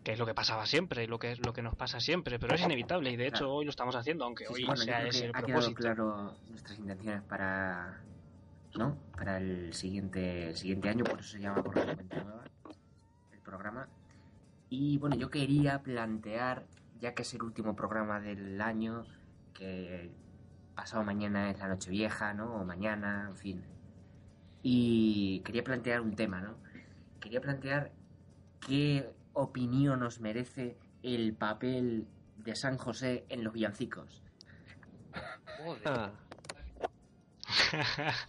que 0.04 0.14
es 0.14 0.20
lo 0.20 0.26
que 0.26 0.34
pasaba 0.34 0.66
siempre, 0.66 1.08
lo 1.08 1.20
que 1.20 1.32
es 1.32 1.46
lo 1.46 1.54
que 1.54 1.62
nos 1.62 1.76
pasa 1.76 2.00
siempre, 2.00 2.40
pero 2.40 2.56
es 2.56 2.62
inevitable 2.62 3.12
y 3.12 3.16
de 3.18 3.28
hecho 3.28 3.40
Claro. 3.40 3.54
hoy 3.56 3.66
lo 3.66 3.72
estamos 3.72 3.96
haciendo, 3.96 4.26
aunque 4.26 4.46
Sí, 4.46 4.54
hoy 4.54 4.66
bueno, 4.66 4.82
sea 4.82 5.04
ese 5.06 5.26
el 5.26 5.32
ha 5.32 5.42
quedado 5.42 5.62
propósito. 5.62 5.82
claro 5.82 6.38
nuestras 6.50 6.80
intenciones 6.80 7.22
para 7.24 8.02
no 8.76 8.98
para 9.16 9.38
el 9.38 9.74
siguiente 9.74 10.50
el 10.50 10.56
siguiente 10.58 10.90
año 10.90 11.04
por 11.04 11.20
eso 11.20 11.30
se 11.30 11.40
llama 11.40 11.62
correctamente 11.62 12.16
nueva 12.24 12.44
el 13.32 13.40
programa 13.40 13.88
y 14.70 14.98
bueno 14.98 15.16
yo 15.16 15.30
quería 15.30 15.84
plantear 15.84 16.66
ya 17.00 17.14
que 17.14 17.22
es 17.22 17.34
el 17.36 17.44
último 17.44 17.76
programa 17.76 18.20
del 18.20 18.60
año 18.62 19.06
que 19.54 20.10
pasado 20.76 21.04
mañana 21.04 21.52
es 21.52 21.60
la 21.60 21.68
noche 21.68 21.90
vieja 21.90 22.34
no 22.34 22.56
o 22.56 22.66
mañana 22.66 23.28
en 23.30 23.36
fin 23.36 23.66
y 24.62 25.42
quería 25.46 25.64
plantear 25.64 26.02
un 26.02 26.16
tema 26.16 26.42
no 26.42 26.56
quería 27.20 27.42
plantear 27.42 27.92
qué 28.66 29.10
opinión 29.34 30.00
nos 30.00 30.20
merece 30.20 30.78
el 31.02 31.34
papel 31.36 32.08
de 32.38 32.56
San 32.56 32.78
José 32.78 33.26
en 33.30 33.44
los 33.44 33.54
villancicos 33.54 34.24
Joder. 35.58 35.82
Ah, 35.86 36.12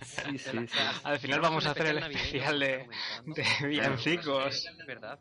sí, 0.03 0.39
sí, 0.39 0.67
sí. 0.69 0.79
Al 1.03 1.19
final 1.19 1.41
vamos 1.41 1.67
a 1.67 1.71
hacer 1.71 1.87
el 1.87 1.99
especial 1.99 2.61
de, 2.61 2.89
de 3.27 3.69
villancicos. 3.69 4.67
Verdad. 4.87 5.19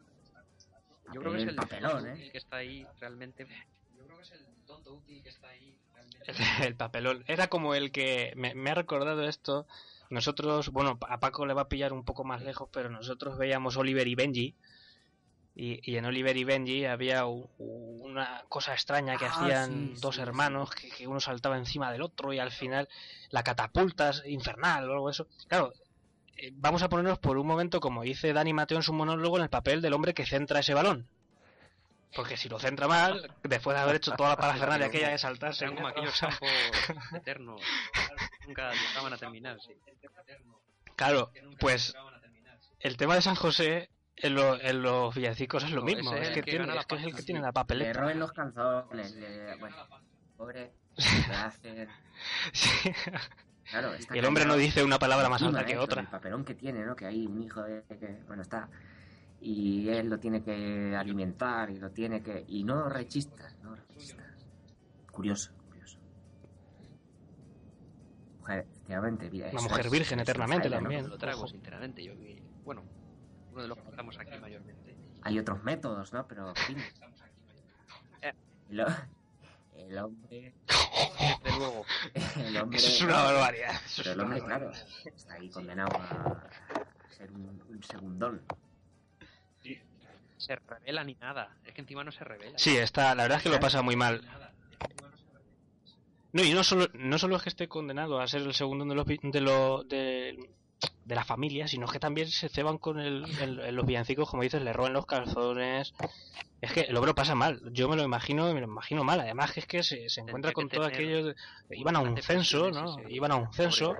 Yo 1.13 1.21
creo 1.21 1.31
que 1.33 1.37
es 1.37 1.43
El 1.43 1.49
el 1.49 1.55
papelón, 1.55 1.91
tonto 1.91 2.07
¿eh? 2.07 2.29
que 2.31 2.37
está 2.37 2.57
ahí 2.57 2.87
realmente. 2.99 3.47
Yo 3.95 4.05
creo 4.05 4.17
que 4.17 4.23
es 4.23 4.31
el 4.31 4.45
tonto 4.65 4.93
útil 4.93 5.21
que 5.21 5.29
está 5.29 5.49
ahí 5.49 5.59
realmente. 5.61 5.82
El, 6.25 6.35
el 6.67 6.75
papelón. 6.75 7.23
Era 7.27 7.47
como 7.47 7.75
el 7.75 7.91
que 7.91 8.33
me, 8.35 8.53
me 8.55 8.71
ha 8.71 8.75
recordado 8.75 9.23
esto. 9.27 9.67
Nosotros, 10.09 10.69
bueno, 10.69 10.99
a 11.09 11.19
Paco 11.19 11.45
le 11.45 11.53
va 11.53 11.63
a 11.63 11.69
pillar 11.69 11.93
un 11.93 12.03
poco 12.03 12.23
más 12.23 12.41
lejos, 12.41 12.69
pero 12.71 12.89
nosotros 12.89 13.37
veíamos 13.37 13.77
Oliver 13.77 14.07
y 14.07 14.15
Benji. 14.15 14.55
Y, 15.55 15.79
y 15.91 15.97
en 15.97 16.05
Oliver 16.05 16.35
y 16.35 16.43
Benji 16.43 16.85
había 16.85 17.27
u- 17.27 17.47
u- 17.59 18.03
una 18.05 18.43
cosa 18.49 18.73
extraña 18.73 19.17
que 19.17 19.25
Ah, 19.25 19.29
hacían 19.29 19.93
sí, 19.93 20.01
dos 20.01 20.15
sí, 20.15 20.21
hermanos, 20.21 20.71
que, 20.71 20.89
que 20.89 21.07
uno 21.07 21.19
saltaba 21.19 21.57
encima 21.57 21.91
del 21.91 22.01
otro 22.01 22.33
y 22.33 22.39
al 22.39 22.51
final 22.51 22.89
la 23.29 23.43
catapulta 23.43 24.09
es 24.09 24.23
infernal 24.25 24.89
o 24.89 24.93
algo 24.93 25.09
eso. 25.11 25.27
Claro, 25.47 25.71
eh, 26.37 26.51
vamos 26.55 26.81
a 26.81 26.89
ponernos 26.89 27.19
por 27.19 27.37
un 27.37 27.45
momento, 27.45 27.79
como 27.79 28.01
dice 28.01 28.33
Dani 28.33 28.51
Mateo 28.53 28.77
en 28.77 28.83
su 28.83 28.93
monólogo, 28.93 29.37
en 29.37 29.43
el 29.43 29.49
papel 29.49 29.81
del 29.81 29.93
hombre 29.93 30.15
que 30.15 30.25
centra 30.25 30.59
ese 30.61 30.73
balón. 30.73 31.07
Porque 32.15 32.37
si 32.37 32.47
lo 32.49 32.59
centra 32.59 32.87
mal, 32.87 33.33
después 33.43 33.75
de 33.75 33.81
haber 33.81 33.95
hecho 33.95 34.11
toda 34.13 34.29
la 34.29 34.35
parafernalia 34.37 34.87
aquella 34.87 35.09
de 35.09 35.17
saltarse, 35.17 35.65
Eran 35.65 35.75
como 35.75 35.87
aquellos 35.87 36.19
campos 36.19 36.49
eternos. 37.15 37.61
Nunca 38.47 38.71
llegaban 38.71 39.13
a 39.13 39.17
terminar, 39.17 39.57
sí. 39.61 39.73
Claro, 40.95 41.31
pues 41.59 41.95
el 42.79 42.97
tema 42.97 43.15
de 43.15 43.21
San 43.21 43.35
José 43.35 43.89
en, 44.17 44.35
lo- 44.35 44.59
en 44.61 44.81
los 44.83 45.15
villancicos 45.15 45.63
es 45.63 45.71
lo 45.71 45.79
No, 45.81 45.85
mismo. 45.87 46.13
es 46.13 46.27
el 46.27 46.33
que, 46.35 46.41
que 46.43 46.51
tiene, 46.51 46.77
es, 46.77 46.85
que 46.85 46.95
es 46.95 47.03
el 47.03 47.15
que 47.15 47.23
tiene 47.23 47.41
la 47.41 47.47
Le 47.47 47.53
papeleta. 47.53 47.99
roben 47.99 48.19
los 48.19 48.31
calzones, 48.31 49.11
le... 49.15 49.55
bueno, 49.55 49.75
pobre, 50.37 50.71
le. 51.63 51.87
Sí. 52.51 52.91
Claro, 53.71 53.93
Y 54.13 54.17
el 54.19 54.25
hombre 54.25 54.45
no 54.45 54.55
dice 54.55 54.83
una 54.83 54.99
palabra 54.99 55.29
más 55.29 55.41
alta 55.41 55.65
que 55.65 55.77
otra. 55.77 56.01
El 56.01 56.07
papelón 56.07 56.45
que 56.45 56.53
tiene, 56.53 56.85
¿no? 56.85 56.95
Que 56.95 57.05
hay 57.07 57.25
un 57.25 57.41
hijo 57.41 57.63
de... 57.63 57.81
que, 57.87 58.19
bueno, 58.27 58.41
está... 58.43 58.69
Y 59.45 59.89
él 59.89 60.09
lo 60.09 60.17
tiene 60.19 60.41
que 60.41 60.95
alimentar 60.95 61.69
y 61.69 61.77
lo 61.77 61.91
tiene 61.91 62.23
que... 62.23 62.45
Y 62.47 62.63
no 62.63 62.87
rechistas, 62.87 63.57
no 63.61 63.75
rechistas. 63.75 64.25
Curioso, 65.11 65.51
curioso. 65.67 65.99
Mujer, 68.39 68.59
efectivamente, 68.69 69.29
mira, 69.29 69.49
Una 69.51 69.61
mujer 69.63 69.85
es- 69.85 69.91
virgen 69.91 70.19
es 70.19 70.23
eternamente 70.29 70.69
también. 70.69 71.09
Lo 71.09 71.17
trago, 71.17 71.39
Ojo. 71.39 71.47
sinceramente. 71.49 72.03
Yo, 72.03 72.13
bueno, 72.63 72.83
uno 73.51 73.61
de 73.61 73.67
los 73.67 73.77
que 73.77 73.89
estamos 73.89 74.17
aquí 74.17 74.37
mayormente. 74.39 74.95
Hay 75.23 75.39
otros 75.39 75.61
métodos, 75.63 76.13
¿no? 76.13 76.25
Pero, 76.27 76.49
en 76.49 76.55
fin. 76.55 76.77
Eh. 78.21 78.33
El, 78.69 78.85
el 79.75 79.97
hombre... 79.97 80.53
De 81.43 81.51
luego, 81.57 81.85
El 82.37 82.57
hombre 82.57 82.77
Eso 82.77 82.87
es 82.87 83.01
una 83.01 83.23
barbaridad. 83.23 83.71
eso 83.85 84.01
Pero 84.03 84.11
el 84.13 84.19
hombre, 84.21 84.41
claro, 84.41 84.71
está 85.03 85.33
ahí 85.33 85.49
condenado 85.49 85.97
a, 85.97 86.01
a 86.05 87.11
ser 87.11 87.29
un, 87.31 87.61
un 87.67 87.83
segundón. 87.83 88.41
Se 90.45 90.55
revela 90.55 91.03
ni 91.03 91.15
nada. 91.15 91.55
Es 91.65 91.73
que 91.73 91.81
encima 91.81 92.03
no 92.03 92.11
se 92.11 92.23
revela. 92.23 92.57
Sí, 92.57 92.75
está, 92.77 93.15
la 93.15 93.23
verdad 93.23 93.37
es 93.37 93.43
que 93.43 93.49
lo 93.49 93.59
pasa 93.59 93.81
muy 93.81 93.95
mal. 93.95 94.21
No, 96.31 96.43
y 96.43 96.51
no 96.53 96.63
solo, 96.63 96.87
no 96.93 97.17
solo 97.19 97.35
es 97.35 97.43
que 97.43 97.49
esté 97.49 97.67
condenado 97.67 98.19
a 98.19 98.27
ser 98.27 98.41
el 98.41 98.53
segundo 98.53 98.85
de 98.85 98.95
los, 98.95 99.05
de, 99.05 99.41
lo- 99.41 99.83
de, 99.83 100.49
de 101.05 101.15
la 101.15 101.23
familia, 101.23 101.67
sino 101.67 101.87
que 101.87 101.99
también 101.99 102.27
se 102.27 102.49
ceban 102.49 102.79
con 102.79 102.99
el, 102.99 103.21
los 103.75 103.85
villancicos, 103.85 104.29
como 104.29 104.41
dices, 104.41 104.61
le 104.63 104.73
roban 104.73 104.93
los 104.93 105.05
calzones. 105.05 105.93
Es 106.59 106.71
que 106.71 106.81
el 106.81 106.95
hombre 106.97 107.13
pasa 107.13 107.35
mal. 107.35 107.61
Yo 107.71 107.87
me 107.87 107.95
lo 107.95 108.03
imagino, 108.03 108.51
me 108.53 108.61
lo 108.61 108.65
imagino 108.67 109.03
mal. 109.03 109.19
Además 109.19 109.51
que 109.51 109.59
es 109.59 109.67
que 109.67 109.83
se, 109.83 110.09
se 110.09 110.21
encuentra 110.21 110.53
con 110.53 110.69
que 110.69 110.77
todo 110.77 110.89
tener 110.89 111.01
aquello. 111.17 111.25
de- 111.27 111.35
iban 111.77 111.95
a 111.97 111.99
un 111.99 112.17
censo, 112.21 112.71
¿no? 112.71 112.97
Iban 113.09 113.31
a 113.31 113.35
un 113.35 113.53
censo. 113.53 113.95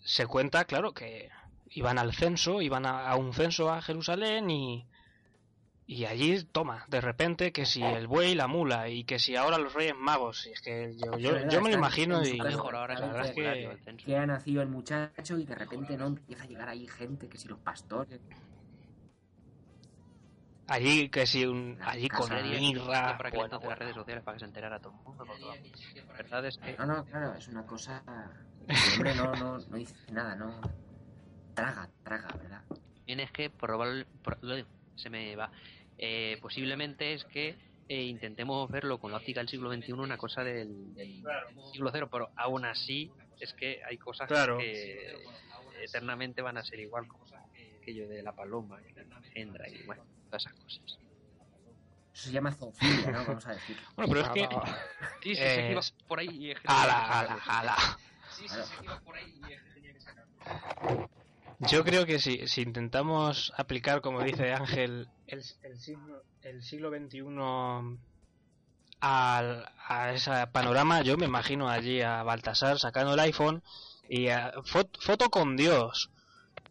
se 0.00 0.26
cuenta, 0.26 0.64
claro, 0.64 0.92
que 0.92 1.28
iban 1.70 1.98
al 1.98 2.14
censo, 2.14 2.62
iban 2.62 2.86
a, 2.86 3.08
a 3.08 3.16
un 3.16 3.32
censo 3.32 3.70
a 3.70 3.82
Jerusalén 3.82 4.50
y, 4.50 4.86
y 5.86 6.04
allí, 6.04 6.44
toma, 6.44 6.84
de 6.88 7.00
repente 7.00 7.50
que 7.50 7.64
si 7.64 7.82
el 7.82 8.06
buey, 8.06 8.34
la 8.34 8.46
mula 8.46 8.90
y 8.90 9.04
que 9.04 9.18
si 9.18 9.36
ahora 9.36 9.56
los 9.56 9.72
reyes 9.72 9.96
magos, 9.96 10.46
y 10.46 10.50
es 10.50 10.60
que 10.60 10.94
yo, 10.96 11.16
yo, 11.18 11.30
Es 11.30 11.34
verdad, 11.34 11.50
yo 11.50 11.62
me 11.62 11.70
lo 11.70 11.76
imagino 11.76 12.22
y 12.26 12.38
Mejor 12.38 12.76
ahora 12.76 12.94
es 12.94 13.00
la 13.00 13.06
verdad 13.06 13.26
es 13.26 14.04
que 14.04 14.16
ha 14.16 14.26
nacido 14.26 14.60
el 14.60 14.68
muchacho 14.68 15.38
y 15.38 15.46
de 15.46 15.54
repente 15.54 15.96
no 15.96 16.08
empieza 16.08 16.42
a 16.42 16.46
llegar 16.46 16.68
ahí 16.68 16.86
gente, 16.86 17.28
que 17.28 17.38
si 17.38 17.48
los 17.48 17.58
pastores, 17.58 18.20
Allí 20.66 21.08
que 21.08 21.26
si 21.26 21.46
un, 21.46 21.78
allí 21.80 22.08
casa 22.08 22.40
con 22.40 22.50
mirra, 22.50 23.16
para 23.16 23.30
que 23.30 23.38
bueno, 23.38 23.58
las 23.58 23.78
redes 23.78 23.94
sociales 23.94 24.22
para 24.22 24.34
que 24.34 24.40
se 24.40 24.44
enterara 24.44 24.78
todo 24.78 24.92
el 24.92 25.02
mundo. 25.02 25.24
la 25.24 26.12
verdad 26.12 26.44
es 26.44 26.58
que 26.58 26.76
No, 26.76 26.84
no, 26.84 27.04
claro, 27.06 27.32
es 27.34 27.48
una 27.48 27.64
cosa. 27.64 28.02
El 28.68 28.76
hombre 28.92 29.14
no, 29.14 29.34
no, 29.36 29.58
no 29.58 29.76
dice 29.78 29.94
nada, 30.12 30.36
no. 30.36 30.60
Traga, 31.58 31.88
traga, 32.04 32.28
¿verdad? 32.40 32.62
Bien, 33.04 33.18
es 33.20 33.32
que 33.32 33.50
probable, 33.50 34.06
pro- 34.22 34.38
se 34.94 35.10
me 35.10 35.34
va. 35.34 35.50
Eh, 35.96 36.38
posiblemente 36.40 37.14
es 37.14 37.24
que 37.24 37.56
eh, 37.88 38.02
intentemos 38.02 38.70
verlo 38.70 38.98
con 39.00 39.10
la 39.10 39.16
óptica 39.18 39.40
del 39.40 39.48
siglo 39.48 39.72
XXI 39.72 39.92
una 39.94 40.16
cosa 40.16 40.44
del, 40.44 40.94
del 40.94 41.20
siglo 41.72 41.90
cero, 41.92 42.08
pero 42.12 42.30
aún 42.36 42.64
así 42.64 43.10
es 43.40 43.52
que 43.54 43.80
hay 43.88 43.98
cosas 43.98 44.28
Claro. 44.28 44.58
que 44.58 45.16
eternamente 45.82 46.42
van 46.42 46.58
a 46.58 46.64
ser 46.64 46.78
igual, 46.78 47.08
como 47.08 47.24
aquello 47.80 48.08
de 48.08 48.22
la 48.22 48.36
paloma, 48.36 48.78
y 48.88 48.92
la 48.92 49.02
engendra 49.02 49.68
y 49.68 49.82
bueno, 49.84 50.04
todas 50.26 50.42
esas 50.46 50.54
cosas. 50.60 50.98
Eso 52.14 52.24
se 52.28 52.30
llama 52.32 52.52
zoofilia, 52.52 53.10
¿no? 53.12 53.24
Vamos 53.24 53.46
a 53.46 53.54
decir. 53.54 53.76
bueno, 53.96 54.12
pero 54.12 54.20
es 54.20 54.28
Ah, 54.28 54.32
que... 54.34 54.42
va. 54.46 54.64
Sí, 55.22 55.34
sí, 55.34 55.42
Eh, 55.42 55.54
sí, 55.66 55.72
iba 55.72 55.80
por 56.06 56.18
ahí 56.20 56.28
y 56.36 56.50
es 56.52 56.60
que- 56.60 56.68
Ala, 56.68 57.20
ala, 57.20 57.38
ala. 57.48 57.76
Sí, 58.30 58.48
sí, 58.48 58.56
iba 58.82 59.00
por 59.00 59.16
ahí 59.16 59.40
y 59.48 59.52
es 59.52 59.62
que 59.62 59.70
tenía 59.70 59.92
que 59.92 60.00
sacar. 60.00 60.24
Yo 61.60 61.84
creo 61.84 62.06
que 62.06 62.18
si, 62.20 62.46
si 62.46 62.62
intentamos 62.62 63.52
aplicar, 63.56 64.00
como 64.00 64.22
dice 64.22 64.52
Ángel, 64.52 65.08
el, 65.26 65.42
el 65.62 65.78
siglo, 65.80 66.22
el 66.42 66.62
siglo 66.62 66.90
XXI 66.90 67.98
al, 69.00 69.66
a 69.88 70.12
ese 70.12 70.30
panorama, 70.52 71.02
yo 71.02 71.16
me 71.16 71.26
imagino 71.26 71.68
allí 71.68 72.00
a 72.02 72.22
Baltasar 72.22 72.78
sacando 72.78 73.14
el 73.14 73.20
iPhone 73.20 73.62
y 74.08 74.28
a- 74.28 74.52
fot- 74.62 74.98
foto 75.00 75.30
con 75.30 75.56
Dios 75.56 76.10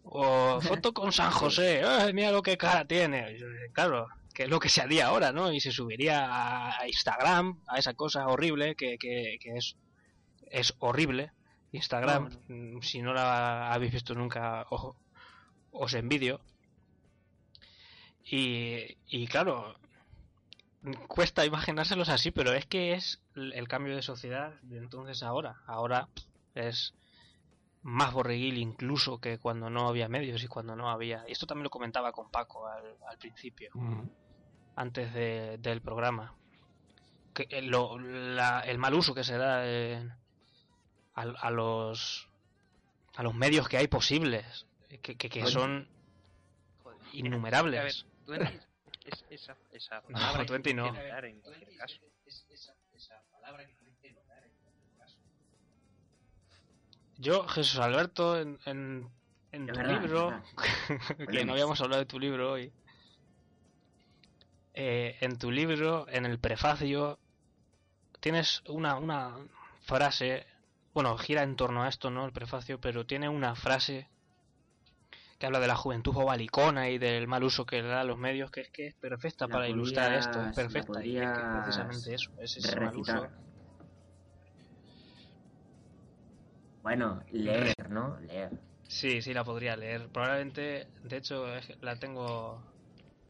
o 0.04 0.60
foto 0.62 0.94
con 0.94 1.12
San 1.12 1.32
José, 1.32 1.84
¡ay, 1.86 2.14
mira 2.14 2.32
lo 2.32 2.42
que 2.42 2.58
cara 2.58 2.86
tiene! 2.86 3.38
Claro, 3.74 4.08
que 4.34 4.44
es 4.44 4.50
lo 4.50 4.60
que 4.60 4.70
se 4.70 4.82
haría 4.82 5.08
ahora, 5.08 5.32
¿no? 5.32 5.52
Y 5.52 5.60
se 5.60 5.72
subiría 5.72 6.26
a 6.26 6.80
a 6.80 6.88
Instagram, 6.88 7.62
a 7.68 7.78
esa 7.80 7.94
cosa 7.94 8.26
horrible 8.28 8.76
que, 8.76 8.98
que, 8.98 9.38
que 9.42 9.58
es, 9.58 9.76
es 10.52 10.74
horrible. 10.80 11.32
Instagram, 11.78 12.30
mm, 12.48 12.82
si 12.82 13.02
no 13.02 13.14
la 13.14 13.72
habéis 13.74 13.94
visto 13.94 14.14
nunca, 14.14 14.66
ojo, 14.70 14.96
os 15.72 15.94
envidio. 15.94 16.40
Y, 18.30 18.98
y 19.08 19.28
claro, 19.28 19.76
cuesta 21.08 21.46
imaginárselos 21.46 22.10
así, 22.10 22.32
pero 22.32 22.54
es 22.54 22.66
que 22.66 22.94
es 22.94 23.22
el 23.36 23.68
cambio 23.68 23.96
de 23.96 24.02
sociedad 24.02 24.54
de 24.64 24.78
entonces 24.78 25.24
a 25.24 25.28
ahora. 25.28 25.62
Ahora 25.66 26.10
es 26.56 26.94
más 27.84 28.12
borreguil 28.14 28.58
incluso 28.58 29.20
que 29.20 29.38
cuando 29.38 29.70
no 29.70 29.88
había 29.88 30.10
medios 30.10 30.44
y 30.44 30.48
cuando 30.48 30.76
no 30.76 30.90
había... 30.90 31.24
Y 31.28 31.32
esto 31.32 31.46
también 31.48 31.64
lo 31.64 31.70
comentaba 31.70 32.12
con 32.12 32.30
Paco 32.30 32.68
al, 32.68 32.84
al 33.10 33.18
principio 33.18 33.70
Mm. 33.74 34.02
antes 34.76 35.14
de- 35.14 35.58
del 35.60 35.82
programa. 35.82 36.36
Que 37.34 37.48
eh, 37.50 37.62
lo- 37.62 37.98
la- 38.00 38.60
el 38.62 38.78
mal 38.78 38.94
uso 38.94 39.14
que 39.14 39.24
se 39.24 39.38
da 39.38 39.66
en- 39.66 40.12
a, 41.18 41.22
a 41.24 41.52
los 41.52 42.28
a 43.16 43.24
los 43.24 43.34
medios 43.34 43.68
que 43.68 43.78
hay 43.78 43.88
posibles, 43.88 44.66
que, 45.02 45.18
que- 45.18 45.48
son 45.48 45.88
Joder. 46.84 46.98
innumerables. 47.14 47.80
A 47.80 47.84
ver, 47.84 47.94
Twenty 48.26 48.60
es 49.06 49.26
esa, 49.30 49.58
esa 49.72 50.02
No, 50.10 50.20
palabra 50.20 50.46
Twenty 50.46 50.74
no. 50.74 50.84
que 50.84 50.90
emplear 50.90 51.26
en 51.26 51.42
cualquier 51.42 51.76
caso. 51.78 51.98
Yo, 57.18 57.48
Jesús 57.48 57.80
Alberto, 57.80 58.40
en, 58.40 58.60
en, 58.66 59.10
en 59.52 59.68
Es 59.68 59.74
tu 59.74 59.80
verdad, 59.80 59.96
es 59.96 60.02
libro, 60.04 60.30
verdad. 60.30 61.28
que 61.32 61.46
no 61.46 61.54
habíamos 61.54 61.82
hablado 61.82 62.02
de 62.02 62.06
tu 62.06 62.20
libro 62.20 62.52
hoy, 62.52 62.72
eh, 64.76 65.18
en 65.22 65.40
tu 65.40 65.50
libro, 65.50 66.06
en 66.10 66.26
el 66.28 66.38
prefacio, 66.38 67.18
tienes 68.20 68.62
una, 68.68 68.98
una 68.98 69.36
frase, 69.82 70.46
bueno, 70.98 71.16
gira 71.16 71.44
en 71.44 71.56
torno 71.56 71.84
a 71.84 71.90
esto, 71.90 72.10
¿no? 72.10 72.26
El 72.26 72.32
prefacio, 72.32 72.82
pero 72.82 73.06
tiene 73.06 73.30
una 73.30 73.54
frase 73.54 74.08
que 75.38 75.46
habla 75.46 75.60
de 75.60 75.68
la 75.68 75.76
juventud 75.76 76.12
bobalicona 76.12 76.90
y 76.90 76.98
del 76.98 77.28
mal 77.28 77.44
uso 77.44 77.68
que 77.68 77.84
le 77.84 77.88
da 77.88 78.02
a 78.02 78.04
los 78.04 78.18
medios, 78.18 78.50
que 78.50 78.62
es 78.62 78.72
que 78.72 78.88
es 78.88 78.96
perfecta 78.96 79.46
La 79.46 79.54
para 79.54 79.70
ilustrar 79.70 80.12
esto, 80.14 80.44
es 80.44 80.56
perfecta, 80.56 81.06
y 81.06 81.16
es 81.18 81.22
que 81.22 81.44
precisamente 81.62 82.16
eso, 82.16 82.32
es 82.42 82.58
ese 82.58 82.80
mal 82.80 82.98
uso. 82.98 83.28
Bueno, 86.82 87.22
leer, 87.32 87.92
¿no? 87.92 88.20
Leer. 88.22 88.50
Sí, 88.88 89.22
sí, 89.22 89.36
la 89.36 89.44
podría 89.44 89.78
leer. 89.78 90.08
Probablemente, 90.08 90.88
de 91.04 91.18
hecho, 91.18 91.46
la 91.82 91.96
tengo, 91.98 92.60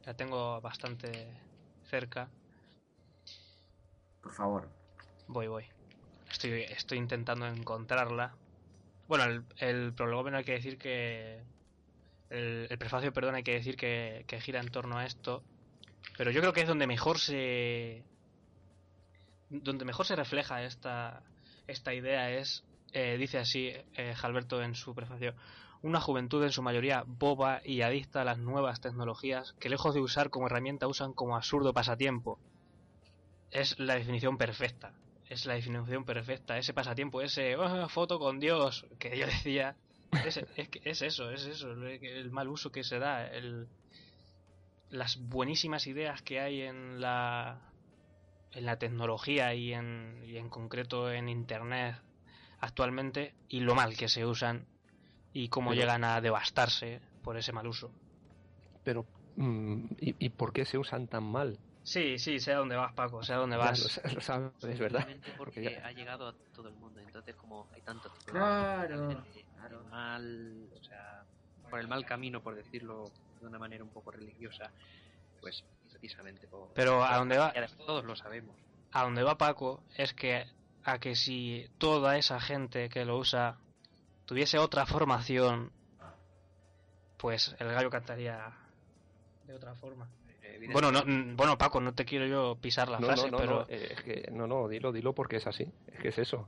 la 0.05 0.13
tengo 0.13 0.61
bastante 0.61 1.09
cerca. 1.89 2.29
Por 4.21 4.31
favor. 4.31 4.69
Voy, 5.27 5.47
voy. 5.47 5.65
Estoy, 6.31 6.63
estoy 6.63 6.97
intentando 6.97 7.47
encontrarla. 7.47 8.35
Bueno, 9.07 9.23
el, 9.25 9.43
el 9.57 9.93
hay 10.35 10.43
que 10.43 10.51
decir 10.53 10.77
que... 10.77 11.41
El, 12.29 12.67
prefacio, 12.77 13.13
perdón, 13.13 13.35
hay 13.35 13.43
que 13.43 13.53
decir 13.53 13.77
que, 13.77 14.25
que 14.27 14.41
gira 14.41 14.59
en 14.59 14.69
torno 14.69 14.97
a 14.97 15.05
esto. 15.05 15.43
Pero 16.17 16.31
yo 16.31 16.41
creo 16.41 16.53
que 16.53 16.61
es 16.61 16.67
donde 16.67 16.87
mejor 16.87 17.19
se... 17.19 18.03
Donde 19.49 19.85
mejor 19.85 20.05
se 20.05 20.15
refleja 20.15 20.63
esta, 20.63 21.23
esta 21.67 21.93
idea 21.93 22.31
es... 22.31 22.65
eh, 22.91 23.17
dice 23.17 23.37
así 23.37 23.71
eh, 23.95 24.13
Jalberto 24.15 24.61
en 24.61 24.75
su 24.75 24.93
prefacio. 24.93 25.35
Una 25.81 26.01
juventud 26.01 26.43
en 26.43 26.51
su 26.51 26.61
mayoría 26.61 27.03
boba 27.05 27.61
y 27.63 27.81
adicta 27.81 28.21
a 28.21 28.25
las 28.25 28.39
nuevas 28.39 28.81
tecnologías 28.81 29.53
que 29.59 29.69
lejos 29.69 29.93
de 29.93 30.01
usar 30.01 30.29
como 30.29 30.47
herramienta 30.47 30.87
usan 30.87 31.13
como 31.13 31.35
absurdo 31.35 31.71
pasatiempo 31.73 32.39
es 33.51 33.79
la 33.79 33.95
definición 33.95 34.37
perfecta. 34.37 34.91
Es 35.29 35.45
la 35.45 35.55
definición 35.55 36.05
perfecta. 36.05 36.57
Ese 36.57 36.73
pasatiempo, 36.73 37.21
ese 37.21 37.55
"Oh, 37.57 37.89
foto 37.89 38.17
con 38.19 38.39
Dios 38.39 38.85
que 38.99 39.17
yo 39.17 39.25
decía. 39.25 39.75
Es, 40.25 40.37
es, 40.85 41.01
eso, 41.01 41.29
es 41.31 41.45
eso. 41.45 41.69
El, 41.73 42.31
mal 42.31 42.47
uso 42.47 42.71
que 42.71 42.83
se 42.85 42.97
da. 42.97 43.27
El, 43.27 43.67
las 44.89 45.17
buenísimas 45.17 45.85
ideas 45.85 46.21
que 46.21 46.39
hay 46.39 46.61
en 46.61 47.01
la, 47.01 47.59
en 48.53 48.65
la 48.65 48.77
tecnología 48.79 49.53
y 49.53 49.73
en, 49.73 50.23
y 50.25 50.37
en 50.37 50.49
concreto 50.49 51.11
en 51.11 51.27
Internet 51.27 51.97
actualmente 52.61 53.33
y 53.49 53.59
lo 53.59 53.75
mal 53.75 53.97
que 53.97 54.07
se 54.07 54.25
usan 54.25 54.65
y 55.33 55.49
cómo 55.49 55.71
Pero- 55.71 55.81
llegan 55.81 56.05
a 56.05 56.21
devastarse 56.21 57.01
por 57.21 57.35
ese 57.35 57.51
mal 57.51 57.67
uso. 57.67 57.91
Pero, 58.85 59.05
mm, 59.35 59.85
¿y, 59.99 60.15
y 60.25 60.29
por 60.29 60.53
qué 60.53 60.63
se 60.63 60.77
usan 60.77 61.07
tan 61.09 61.25
mal? 61.25 61.59
Sí, 61.87 62.19
sí, 62.19 62.37
sé 62.41 62.51
a 62.51 62.57
dónde 62.57 62.75
vas, 62.75 62.91
Paco, 62.91 63.23
sé 63.23 63.31
a 63.31 63.37
dónde 63.37 63.55
Ya 63.55 63.63
vas. 63.63 63.79
lo, 63.79 63.87
sa- 63.87 64.13
lo 64.13 64.19
sabes, 64.19 64.51
es 64.61 64.77
verdad. 64.77 65.07
Porque 65.37 65.63
ya- 65.63 65.87
ha 65.87 65.91
llegado 65.93 66.27
a 66.27 66.35
todo 66.53 66.67
el 66.67 66.75
mundo. 66.75 66.99
Entonces, 66.99 67.33
como 67.37 67.65
hay 67.73 67.81
tanto 67.81 68.11
Claro, 68.25 69.17
mal, 69.89 70.69
o 70.77 70.83
sea, 70.83 71.23
por 71.69 71.79
el 71.79 71.87
mal 71.87 72.05
camino, 72.05 72.41
por 72.43 72.55
decirlo 72.55 73.05
de 73.39 73.47
una 73.47 73.57
manera 73.57 73.85
un 73.85 73.89
poco 73.89 74.11
religiosa, 74.11 74.69
pues 75.39 75.63
precisamente 75.89 76.45
por. 76.49 76.73
Pero 76.73 77.05
a 77.05 77.15
dónde 77.15 77.37
va, 77.37 77.53
todos 77.77 78.03
lo 78.03 78.17
sabemos. 78.17 78.57
a 78.91 79.03
donde 79.03 79.23
va 79.23 79.37
Paco 79.37 79.81
es 79.95 80.13
que 80.13 80.45
a 80.83 80.99
que 80.99 81.15
si 81.15 81.69
toda 81.77 82.17
esa 82.17 82.41
gente 82.41 82.89
que 82.89 83.05
lo 83.05 83.17
usa 83.17 83.59
tuviese 84.25 84.57
otra 84.57 84.85
formación, 84.85 85.71
pues 87.17 87.55
el 87.59 87.67
gallo 87.69 87.89
cantaría 87.89 88.53
de 89.45 89.53
otra 89.53 89.73
forma. 89.75 90.09
Bueno, 90.71 90.91
no, 90.91 91.03
bueno 91.35 91.57
Paco, 91.57 91.79
no 91.81 91.93
te 91.93 92.05
quiero 92.05 92.25
yo 92.27 92.57
pisar 92.61 92.89
la 92.89 92.99
No, 92.99 93.07
frase, 93.07 93.25
no, 93.25 93.31
no, 93.31 93.37
pero 93.37 93.53
no, 93.59 93.65
eh, 93.69 93.87
es 93.91 94.01
que, 94.03 94.29
no, 94.31 94.47
no, 94.47 94.67
dilo, 94.67 94.91
dilo 94.91 95.13
porque 95.13 95.37
es 95.37 95.47
así. 95.47 95.71
Es 95.93 95.99
que 95.99 96.09
es 96.09 96.17
eso. 96.17 96.47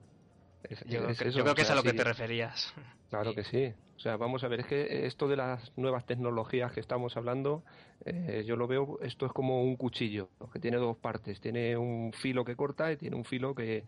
Es- 0.63 0.83
yo, 0.85 1.07
es 1.07 1.17
creo- 1.17 1.29
eso, 1.29 1.37
yo 1.37 1.43
creo 1.43 1.53
o 1.53 1.55
que 1.55 1.61
es 1.61 1.69
a 1.69 1.75
lo 1.75 1.83
que 1.83 1.93
te 1.93 2.03
referías. 2.03 2.73
Claro 3.09 3.33
que 3.33 3.43
sí. 3.43 3.73
O 3.95 3.99
sea, 3.99 4.17
vamos 4.17 4.43
a 4.43 4.47
ver, 4.47 4.61
es 4.61 4.65
que 4.67 5.05
esto 5.07 5.27
de 5.27 5.35
las 5.35 5.71
nuevas 5.77 6.05
tecnologías 6.05 6.71
que 6.71 6.79
estamos 6.79 7.17
hablando, 7.17 7.63
eh, 8.05 8.43
yo 8.45 8.55
lo 8.55 8.67
veo, 8.67 8.99
esto 9.01 9.25
es 9.25 9.33
como 9.33 9.63
un 9.63 9.75
cuchillo, 9.75 10.29
que 10.53 10.59
tiene 10.59 10.77
dos 10.77 10.97
partes. 10.97 11.41
Tiene 11.41 11.75
un 11.75 12.13
filo 12.13 12.45
que 12.45 12.55
corta 12.55 12.91
y 12.91 12.97
tiene 12.97 13.15
un 13.17 13.25
filo 13.25 13.53
que, 13.55 13.83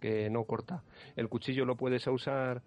que 0.00 0.28
no 0.28 0.44
corta. 0.44 0.82
El 1.16 1.28
cuchillo 1.28 1.64
lo 1.64 1.76
puedes 1.76 2.06
usar 2.08 2.62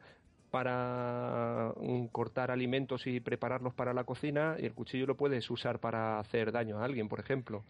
para 0.51 1.73
mm, 1.79 2.07
cortar 2.07 2.51
alimentos 2.51 3.05
y 3.07 3.19
prepararlos 3.19 3.73
para 3.73 3.93
la 3.93 4.03
cocina 4.03 4.55
y 4.59 4.65
el 4.65 4.73
cuchillo 4.73 5.05
lo 5.05 5.15
puedes 5.17 5.49
usar 5.49 5.79
para 5.79 6.19
hacer 6.19 6.51
daño 6.51 6.79
a 6.79 6.85
alguien, 6.85 7.07
por 7.09 7.19
ejemplo. 7.19 7.63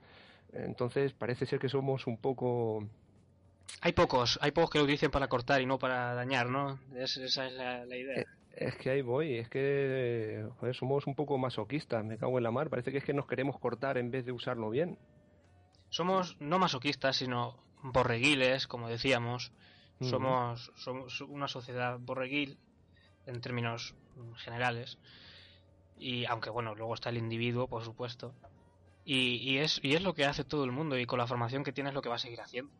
Entonces 0.53 1.13
parece 1.13 1.45
ser 1.45 1.59
que 1.59 1.69
somos 1.69 2.07
un 2.07 2.17
poco 2.17 2.83
Hay 3.81 3.91
pocos, 3.93 4.39
hay 4.41 4.51
pocos 4.51 4.69
que 4.71 4.77
lo 4.77 4.85
utilicen 4.85 5.11
para 5.11 5.27
cortar 5.27 5.61
y 5.61 5.65
no 5.65 5.77
para 5.77 6.13
dañar, 6.13 6.49
¿no? 6.49 6.79
Es- 6.95 7.17
esa 7.17 7.47
es 7.47 7.53
la, 7.53 7.85
la 7.85 7.95
idea. 7.97 8.21
Eh, 8.21 8.25
Es 8.55 8.75
que 8.77 8.89
ahí 8.89 9.01
voy, 9.03 9.35
es 9.37 9.49
que 9.49 10.47
joder, 10.59 10.75
somos 10.75 11.05
un 11.05 11.13
poco 11.13 11.37
masoquistas, 11.37 12.03
me 12.03 12.17
cago 12.17 12.37
en 12.39 12.43
la 12.43 12.49
mar. 12.51 12.69
Parece 12.71 12.91
que 12.91 12.97
es 12.99 13.03
que 13.03 13.13
nos 13.13 13.27
queremos 13.27 13.59
cortar 13.59 13.97
en 13.99 14.09
vez 14.09 14.25
de 14.25 14.31
usarlo 14.31 14.69
bien. 14.71 14.97
Somos 15.89 16.37
no 16.39 16.57
masoquistas, 16.59 17.17
sino 17.17 17.55
borreguiles, 17.83 18.65
como 18.67 18.87
decíamos. 18.89 19.51
Somos, 20.01 20.71
somos 20.75 21.21
una 21.21 21.47
sociedad 21.47 21.97
borreguil 21.99 22.57
en 23.27 23.39
términos 23.41 23.93
generales. 24.37 24.97
Y 25.99 26.25
aunque 26.25 26.49
bueno, 26.49 26.73
luego 26.75 26.93
está 26.95 27.09
el 27.09 27.17
individuo, 27.17 27.67
por 27.67 27.83
supuesto. 27.83 28.33
Y, 29.05 29.35
y 29.37 29.59
es, 29.59 29.79
y 29.83 29.95
es 29.95 30.01
lo 30.01 30.13
que 30.13 30.25
hace 30.25 30.43
todo 30.43 30.63
el 30.65 30.71
mundo 30.71 30.97
y 30.97 31.05
con 31.05 31.17
la 31.19 31.27
formación 31.27 31.63
que 31.63 31.71
tiene 31.71 31.89
es 31.91 31.93
lo 31.93 32.01
que 32.01 32.09
va 32.09 32.15
a 32.15 32.19
seguir 32.19 32.41
haciendo. 32.41 32.71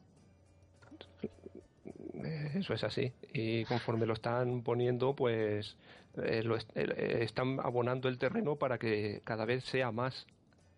Eh, 2.24 2.52
Eso 2.56 2.74
es 2.74 2.84
así. 2.84 3.12
Y 3.34 3.64
conforme 3.66 4.06
lo 4.06 4.14
están 4.14 4.62
poniendo, 4.64 5.16
pues 5.16 5.78
eh, 6.18 6.44
lo 6.44 6.56
est- 6.58 6.72
eh, 6.76 7.20
están 7.24 7.60
abonando 7.60 8.08
el 8.10 8.18
terreno 8.18 8.56
para 8.56 8.78
que 8.78 9.22
cada 9.24 9.46
vez 9.46 9.64
sea 9.64 9.92
más 9.92 10.26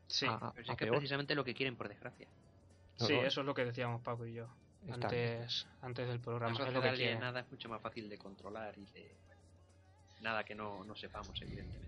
Sí, 0.08 0.26
a, 0.28 0.52
Pero 0.54 0.66
si 0.66 0.72
a 0.72 0.74
es 0.74 0.78
que 0.80 0.86
peor. 0.86 0.96
precisamente 0.98 1.36
lo 1.36 1.44
que 1.44 1.54
quieren, 1.54 1.76
por 1.76 1.88
desgracia. 1.88 2.28
No, 3.00 3.06
sí, 3.06 3.14
no, 3.14 3.24
eso 3.26 3.42
es 3.42 3.46
lo 3.46 3.54
que 3.54 3.64
decíamos 3.64 4.02
Paco 4.02 4.26
y 4.26 4.34
yo 4.34 4.48
está- 4.88 5.08
antes, 5.08 5.68
antes 5.82 6.08
del 6.08 6.18
La 6.18 6.24
programa. 6.24 6.54
Es 6.54 6.60
lo 6.60 6.66
sociedad 6.66 6.84
que 6.92 6.98
quieren. 6.98 7.18
alienada 7.18 7.40
es 7.42 7.52
mucho 7.52 7.70
más 7.70 7.80
fácil 7.82 8.10
de 8.10 8.18
controlar 8.18 8.76
y 8.78 8.86
de... 8.92 9.16
Nada 10.22 10.44
que 10.44 10.56
no, 10.56 10.84
no 10.84 10.96
sepamos, 10.96 11.42
evidentemente. 11.42 11.88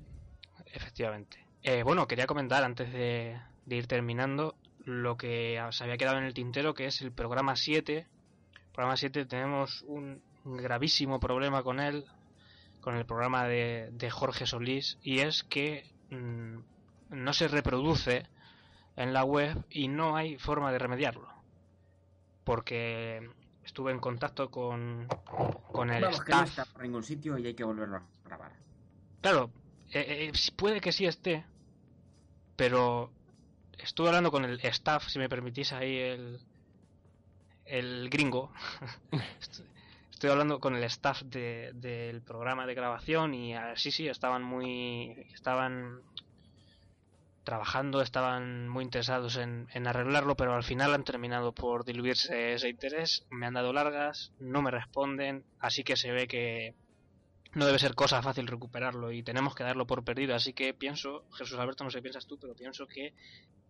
Efectivamente. 0.74 1.46
Eh, 1.64 1.84
bueno, 1.84 2.08
quería 2.08 2.28
comentar 2.28 2.64
antes 2.64 2.92
de, 2.92 3.40
de 3.66 3.76
ir 3.76 3.88
terminando 3.88 4.56
lo 4.86 5.18
que 5.18 5.62
se 5.72 5.84
había 5.84 5.98
quedado 5.98 6.18
en 6.18 6.24
el 6.24 6.34
tintero, 6.34 6.74
que 6.74 6.86
es 6.86 7.02
el 7.02 7.12
programa 7.12 7.56
7. 7.56 8.08
Programa 8.74 8.98
7 8.98 9.26
tenemos 9.26 9.84
un 9.84 10.22
gravísimo 10.44 11.20
problema 11.20 11.64
con 11.64 11.80
él, 11.80 12.06
con 12.80 12.96
el 12.96 13.06
programa 13.06 13.46
de, 13.46 13.90
de 13.92 14.10
Jorge 14.10 14.46
Solís, 14.46 14.98
y 15.04 15.20
es 15.20 15.44
que 15.44 15.86
mm, 16.10 16.58
no 17.10 17.34
se 17.34 17.48
reproduce 17.48 18.26
en 18.96 19.14
la 19.14 19.24
web 19.24 19.64
y 19.70 19.88
no 19.88 20.16
hay 20.16 20.38
forma 20.38 20.72
de 20.72 20.80
remediarlo. 20.80 21.30
Porque 22.44 23.30
estuve 23.66 23.92
en 23.92 24.00
contacto 24.00 24.50
con, 24.50 25.08
con 25.72 25.90
el 25.92 26.04
Vamos, 26.04 26.22
que 26.24 26.32
no 26.32 26.44
staff. 26.44 26.50
está 26.60 26.66
por 26.66 26.82
ningún 26.82 27.04
sitio 27.04 27.38
y 27.38 27.46
hay 27.48 27.54
que 27.54 27.64
volverlo 27.64 27.98
a 27.98 28.04
grabar. 28.26 28.52
Claro, 29.22 29.52
eh, 29.92 30.32
eh, 30.34 30.52
puede 30.56 30.82
que 30.82 30.92
sí 30.92 31.06
esté, 31.06 31.46
pero 32.56 33.12
estuve 33.78 34.08
hablando 34.10 34.32
con 34.32 34.46
el 34.46 34.60
staff, 34.66 35.08
si 35.08 35.20
me 35.20 35.30
permitís 35.30 35.72
ahí 35.74 35.98
el, 35.98 36.40
el 37.66 38.10
gringo. 38.10 38.52
Estoy- 39.42 39.66
hablando 40.30 40.60
con 40.60 40.76
el 40.76 40.84
staff 40.84 41.24
de- 41.24 41.72
del 41.74 42.22
programa 42.22 42.68
de 42.68 42.76
grabación 42.76 43.34
y 43.34 43.56
ah, 43.56 43.74
sí, 43.76 43.90
sí, 43.90 44.08
estaban 44.08 44.44
muy... 44.44 45.10
estaban 45.34 46.00
trabajando, 47.44 48.02
estaban 48.02 48.70
muy 48.70 48.84
interesados 48.84 49.38
en, 49.38 49.68
en 49.74 49.88
arreglarlo, 49.88 50.36
pero 50.36 50.54
al 50.54 50.64
final 50.64 50.94
han 50.94 51.04
terminado 51.04 51.54
por 51.54 51.86
diluirse 51.86 52.54
ese 52.54 52.70
interés, 52.70 53.26
me 53.30 53.46
han 53.46 53.54
dado 53.54 53.74
largas, 53.74 54.32
no 54.40 54.62
me 54.62 54.72
responden, 54.72 55.44
así 55.60 55.84
que 55.84 55.98
se 55.98 56.12
ve 56.12 56.28
que 56.28 56.76
no 57.54 57.66
debe 57.66 57.80
ser 57.80 57.96
cosa 57.96 58.22
fácil 58.22 58.48
recuperarlo 58.48 59.12
y 59.12 59.24
tenemos 59.24 59.56
que 59.56 59.64
darlo 59.64 59.88
por 59.88 60.04
perdido, 60.04 60.36
así 60.36 60.54
que 60.54 60.74
pienso, 60.74 61.26
Jesús 61.34 61.60
Alberto, 61.60 61.84
no 61.84 61.90
sé 61.90 61.98
qué 61.98 62.04
piensas 62.04 62.28
tú, 62.28 62.38
pero 62.40 62.56
pienso 62.56 62.88
que 62.88 63.14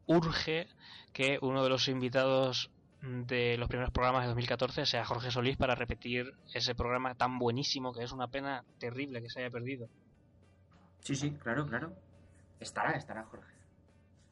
urge 0.05 0.67
que 1.13 1.39
uno 1.41 1.63
de 1.63 1.69
los 1.69 1.88
invitados 1.88 2.69
de 3.01 3.57
los 3.57 3.67
primeros 3.67 3.91
programas 3.91 4.24
de 4.24 4.28
2014 4.28 4.86
sea 4.86 5.05
Jorge 5.05 5.32
Solís 5.32 5.57
para 5.57 5.74
repetir 5.74 6.34
ese 6.53 6.76
programa 6.76 7.15
tan 7.15 7.39
buenísimo 7.39 7.93
que 7.93 8.03
es 8.03 8.11
una 8.11 8.28
pena 8.28 8.63
terrible 8.80 9.22
que 9.22 9.30
se 9.30 9.39
haya 9.39 9.49
perdido. 9.49 9.88
Sí, 10.99 11.15
sí, 11.15 11.32
claro, 11.32 11.65
claro. 11.65 11.95
Estará, 12.59 12.91
estará 12.91 13.24
Jorge. 13.24 13.51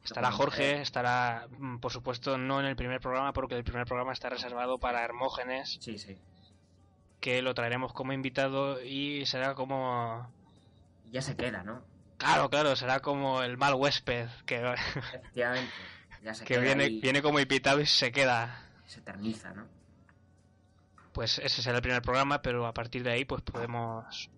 Estará 0.04 0.30
Jorge, 0.32 0.80
estará, 0.80 1.46
mm, 1.58 1.78
por 1.78 1.92
supuesto, 1.92 2.38
no 2.38 2.58
en 2.60 2.66
el 2.66 2.76
primer 2.76 3.00
programa, 3.00 3.32
porque 3.32 3.54
el 3.56 3.64
primer 3.64 3.86
programa 3.86 4.12
está 4.12 4.28
reservado 4.30 4.78
para 4.78 5.04
Hermógenes, 5.04 5.78
Sí, 5.80 5.98
sí. 5.98 6.18
que 7.20 7.42
lo 7.42 7.54
traeremos 7.54 7.92
como 7.92 8.12
invitado 8.12 8.82
y 8.82 9.26
será 9.26 9.54
como... 9.54 10.30
Ya 11.12 11.20
se 11.22 11.36
queda, 11.36 11.62
¿no? 11.62 11.82
Claro, 12.16 12.48
claro, 12.50 12.76
será 12.76 13.00
como 13.00 13.42
el 13.42 13.56
mal 13.56 13.74
huésped, 13.74 14.28
que, 14.46 14.56
Efectivamente. 14.56 15.72
Ya 16.22 16.34
se 16.34 16.44
que 16.46 16.54
queda 16.54 16.62
viene, 16.64 16.88
viene 17.00 17.22
como 17.22 17.38
invitado 17.40 17.80
y 17.80 17.86
se 17.86 18.10
queda. 18.12 18.62
se 18.86 19.00
eterniza, 19.00 19.52
¿no? 19.52 19.66
Pues 21.12 21.38
ese 21.38 21.60
será 21.62 21.76
el 21.76 21.82
primer 21.82 22.02
programa, 22.02 22.40
pero 22.40 22.66
a 22.66 22.72
partir 22.72 23.02
de 23.02 23.10
ahí 23.12 23.24
pues 23.24 23.42
podemos 23.42 24.30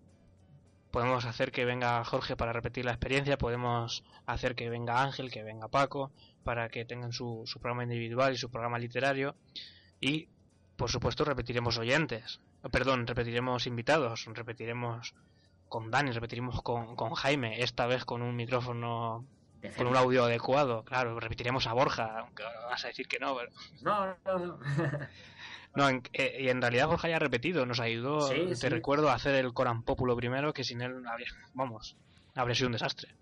podemos 0.93 1.25
hacer 1.25 1.51
que 1.51 1.65
venga 1.65 2.05
Jorge 2.05 2.35
para 2.35 2.53
repetir 2.53 2.85
la 2.85 2.91
experiencia, 2.91 3.35
podemos 3.35 4.03
hacer 4.27 4.53
que 4.53 4.69
venga 4.69 5.01
Ángel, 5.01 5.31
que 5.31 5.41
venga 5.41 5.67
Paco, 5.67 6.11
para 6.43 6.69
que 6.69 6.85
tengan 6.85 7.11
su, 7.11 7.41
su 7.47 7.59
programa 7.59 7.81
individual 7.81 8.33
y 8.33 8.37
su 8.37 8.51
programa 8.51 8.77
literario. 8.77 9.35
Y 9.99 10.29
por 10.77 10.91
supuesto 10.91 11.25
repetiremos 11.25 11.79
oyentes, 11.79 12.41
perdón, 12.71 13.07
repetiremos 13.07 13.65
invitados, 13.65 14.25
repetiremos 14.25 15.15
con 15.67 15.89
Dani, 15.89 16.11
repetiremos 16.11 16.61
con, 16.61 16.95
con 16.95 17.15
Jaime, 17.15 17.63
esta 17.63 17.87
vez 17.87 18.05
con 18.05 18.21
un 18.21 18.35
micrófono, 18.35 19.25
con 19.75 19.87
un 19.87 19.97
audio 19.97 20.25
adecuado, 20.25 20.83
claro, 20.85 21.19
repetiremos 21.19 21.65
a 21.65 21.73
Borja, 21.73 22.19
aunque 22.19 22.43
vas 22.69 22.85
a 22.85 22.89
decir 22.89 23.07
que 23.07 23.17
no, 23.17 23.35
pero... 23.35 23.51
No, 23.81 24.15
no, 24.25 24.45
no. 24.45 24.59
No, 25.75 25.89
en, 25.89 26.03
eh, 26.13 26.37
y 26.41 26.49
en 26.49 26.61
realidad 26.61 26.87
Borja 26.87 27.09
ya 27.09 27.15
ha 27.15 27.19
repetido, 27.19 27.65
nos 27.65 27.79
ayudó, 27.79 28.27
Sí, 28.27 28.45
te 28.49 28.55
sí. 28.55 28.69
recuerdo, 28.69 29.09
a 29.09 29.15
hacer 29.15 29.33
el 29.35 29.53
Coran 29.53 29.83
Populo 29.83 30.15
primero, 30.15 30.53
que 30.53 30.63
sin 30.63 30.81
él, 30.81 31.03
habría, 31.07 31.27
vamos, 31.53 31.95
habría 32.35 32.55
sido 32.55 32.67
un 32.67 32.73
desastre. 32.73 33.15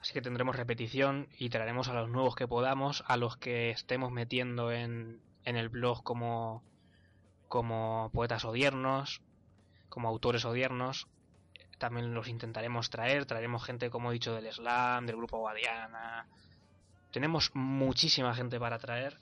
Así 0.00 0.12
que 0.12 0.20
tendremos 0.20 0.56
repetición 0.56 1.28
y 1.38 1.48
traeremos 1.48 1.88
a 1.88 1.94
los 1.94 2.10
nuevos 2.10 2.34
que 2.34 2.46
podamos, 2.48 3.04
a 3.06 3.16
los 3.16 3.36
que 3.36 3.70
estemos 3.70 4.10
metiendo 4.12 4.70
en, 4.72 5.20
en 5.44 5.56
el 5.56 5.68
blog 5.70 6.02
como, 6.02 6.62
como 7.48 8.10
poetas 8.12 8.44
odiernos, 8.44 9.22
como 9.88 10.08
autores 10.08 10.44
odiernos. 10.44 11.06
También 11.78 12.12
los 12.12 12.28
intentaremos 12.28 12.90
traer, 12.90 13.24
traeremos 13.24 13.64
gente, 13.64 13.88
como 13.88 14.10
he 14.10 14.14
dicho, 14.14 14.34
del 14.34 14.52
Slam, 14.52 15.06
del 15.06 15.16
grupo 15.16 15.38
Guadiana. 15.38 16.26
Tenemos 17.10 17.50
muchísima 17.54 18.34
gente 18.34 18.58
para 18.60 18.78
traer. 18.78 19.18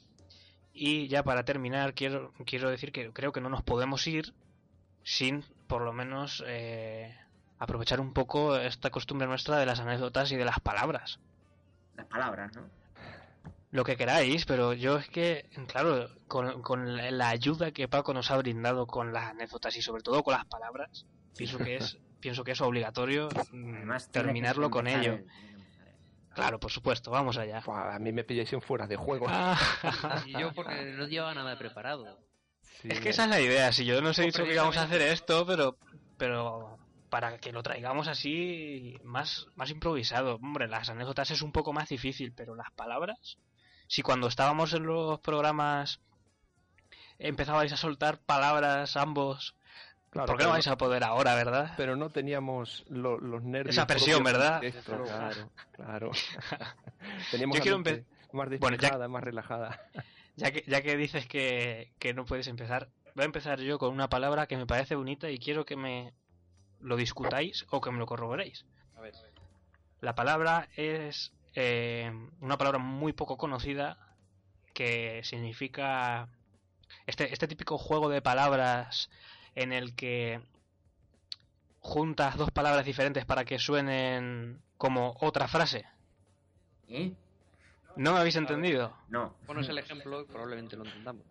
Y 0.72 1.08
ya 1.08 1.22
para 1.22 1.44
terminar, 1.44 1.94
quiero, 1.94 2.32
quiero 2.46 2.70
decir 2.70 2.92
que 2.92 3.12
creo 3.12 3.32
que 3.32 3.40
no 3.40 3.48
nos 3.48 3.62
podemos 3.62 4.06
ir 4.06 4.32
sin, 5.02 5.44
por 5.66 5.82
lo 5.82 5.92
menos, 5.92 6.42
eh, 6.46 7.14
aprovechar 7.58 8.00
un 8.00 8.12
poco 8.12 8.56
esta 8.56 8.90
costumbre 8.90 9.26
nuestra 9.26 9.58
de 9.58 9.66
las 9.66 9.80
anécdotas 9.80 10.32
y 10.32 10.36
de 10.36 10.44
las 10.44 10.60
palabras. 10.60 11.20
Las 11.96 12.06
palabras, 12.06 12.54
¿no? 12.54 12.62
Lo 13.70 13.84
que 13.84 13.96
queráis, 13.96 14.44
pero 14.44 14.74
yo 14.74 14.98
es 14.98 15.08
que, 15.08 15.48
claro, 15.66 16.10
con, 16.28 16.60
con 16.60 16.96
la 16.96 17.28
ayuda 17.30 17.70
que 17.70 17.88
Paco 17.88 18.12
nos 18.12 18.30
ha 18.30 18.36
brindado 18.36 18.86
con 18.86 19.14
las 19.14 19.30
anécdotas 19.30 19.76
y 19.76 19.82
sobre 19.82 20.02
todo 20.02 20.22
con 20.22 20.34
las 20.34 20.44
palabras, 20.44 21.06
pienso 21.36 21.56
que 21.56 21.76
es, 21.76 21.98
pienso 22.20 22.44
que 22.44 22.52
es 22.52 22.60
obligatorio 22.60 23.28
Además, 23.50 24.10
terminarlo 24.10 24.70
con 24.70 24.86
ello 24.86 25.20
tiene 25.20 25.24
que 25.24 25.52
empezar 25.54 25.88
él. 25.88 25.94
Claro, 26.34 26.58
por 26.58 26.70
supuesto, 26.70 27.10
vamos 27.10 27.36
allá. 27.36 27.62
A 27.66 27.98
mí 27.98 28.12
me 28.12 28.24
pilláis 28.24 28.52
en 28.52 28.62
fuera 28.62 28.86
de 28.86 28.96
juego. 28.96 29.26
Y 30.26 30.32
yo 30.32 30.52
porque 30.54 30.92
no 30.92 31.06
llevaba 31.06 31.34
nada 31.34 31.58
preparado. 31.58 32.18
Sí, 32.80 32.88
Es 32.90 33.00
que 33.00 33.10
esa 33.10 33.24
es 33.24 33.30
la 33.30 33.40
idea, 33.40 33.72
si 33.72 33.84
yo 33.84 34.00
no 34.00 34.10
os 34.10 34.18
he 34.18 34.24
dicho 34.24 34.44
que 34.44 34.54
íbamos 34.54 34.76
a 34.76 34.82
hacer 34.84 35.02
esto, 35.02 35.46
pero 35.46 35.76
pero 36.16 36.78
para 37.10 37.36
que 37.38 37.52
lo 37.52 37.62
traigamos 37.62 38.08
así 38.08 38.96
más, 39.04 39.46
más 39.54 39.70
improvisado. 39.70 40.36
Hombre, 40.36 40.68
las 40.68 40.88
anécdotas 40.88 41.30
es 41.30 41.42
un 41.42 41.52
poco 41.52 41.72
más 41.72 41.88
difícil, 41.88 42.32
pero 42.32 42.54
las 42.54 42.70
palabras, 42.72 43.38
si 43.86 44.02
cuando 44.02 44.28
estábamos 44.28 44.72
en 44.72 44.84
los 44.84 45.20
programas 45.20 46.00
empezabais 47.18 47.72
a 47.72 47.76
soltar 47.76 48.18
palabras 48.18 48.96
ambos, 48.96 49.54
claro, 50.12 50.26
¿por 50.26 50.36
qué 50.36 50.44
no 50.44 50.50
pero 50.50 50.52
vais 50.52 50.66
a 50.68 50.76
poder 50.78 51.02
ahora, 51.02 51.34
verdad? 51.34 51.74
Pero 51.76 51.96
no 51.96 52.10
teníamos 52.10 52.84
lo- 52.88 53.18
los 53.18 53.42
nervios. 53.42 53.74
Esa 53.74 53.86
presión, 53.88 54.22
¿verdad? 54.22 54.60
directo, 54.60 55.02
Claro, 55.02 55.50
claro. 55.72 56.10
teníamos 57.30 57.56
Yo 57.56 57.62
quiero 57.62 57.78
mente 57.78 58.04
más 58.32 58.48
Bueno, 58.60 58.76
ya- 58.76 59.08
más 59.08 59.24
relajada. 59.24 59.80
Ya 60.34 60.50
que, 60.50 60.64
ya 60.66 60.80
que 60.80 60.96
dices 60.96 61.26
que, 61.26 61.92
que 61.98 62.14
no 62.14 62.24
puedes 62.24 62.46
empezar, 62.46 62.88
voy 63.14 63.24
a 63.24 63.26
empezar 63.26 63.60
yo 63.60 63.78
con 63.78 63.92
una 63.92 64.08
palabra 64.08 64.46
que 64.46 64.56
me 64.56 64.64
parece 64.66 64.94
bonita 64.94 65.28
y 65.28 65.36
quiero 65.38 65.66
que 65.66 65.76
me 65.76 66.14
lo 66.80 66.96
discutáis 66.96 67.66
o 67.68 67.82
que 67.82 67.90
me 67.90 67.98
lo 67.98 68.06
corroboréis. 68.06 68.64
A 68.96 69.02
ver. 69.02 69.12
La 70.00 70.14
palabra 70.14 70.70
es 70.74 71.32
eh, 71.54 72.10
una 72.40 72.56
palabra 72.56 72.78
muy 72.78 73.12
poco 73.12 73.36
conocida 73.36 73.98
que 74.72 75.20
significa 75.22 76.30
este, 77.06 77.30
este 77.30 77.46
típico 77.46 77.76
juego 77.76 78.08
de 78.08 78.22
palabras 78.22 79.10
en 79.54 79.72
el 79.72 79.94
que 79.94 80.40
juntas 81.80 82.36
dos 82.36 82.50
palabras 82.50 82.84
diferentes 82.84 83.24
para 83.24 83.44
que 83.44 83.58
suenen 83.58 84.60
como 84.78 85.16
otra 85.20 85.48
frase. 85.48 85.84
¿Eh? 86.88 87.12
¿No 87.96 88.12
me 88.12 88.18
habéis 88.20 88.36
entendido? 88.36 88.96
No. 89.08 89.34
Ponos 89.46 89.68
el 89.68 89.78
ejemplo 89.78 90.22
y 90.22 90.24
probablemente 90.24 90.76
lo 90.76 90.84
entendamos. 90.84 91.24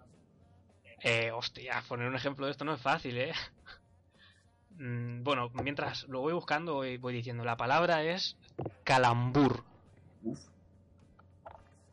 Eh, 1.03 1.31
hostia, 1.31 1.83
poner 1.87 2.07
un 2.07 2.15
ejemplo 2.15 2.45
de 2.45 2.51
esto 2.51 2.63
no 2.65 2.73
es 2.73 2.81
fácil, 2.81 3.17
¿eh? 3.17 3.33
Mm, 4.73 5.23
Bueno, 5.23 5.49
mientras 5.63 6.07
lo 6.07 6.21
voy 6.21 6.33
buscando 6.33 6.75
voy, 6.75 6.97
voy 6.97 7.13
diciendo, 7.13 7.43
la 7.43 7.57
palabra 7.57 8.03
es 8.03 8.37
calambur. 8.83 9.63
Uf. 10.23 10.39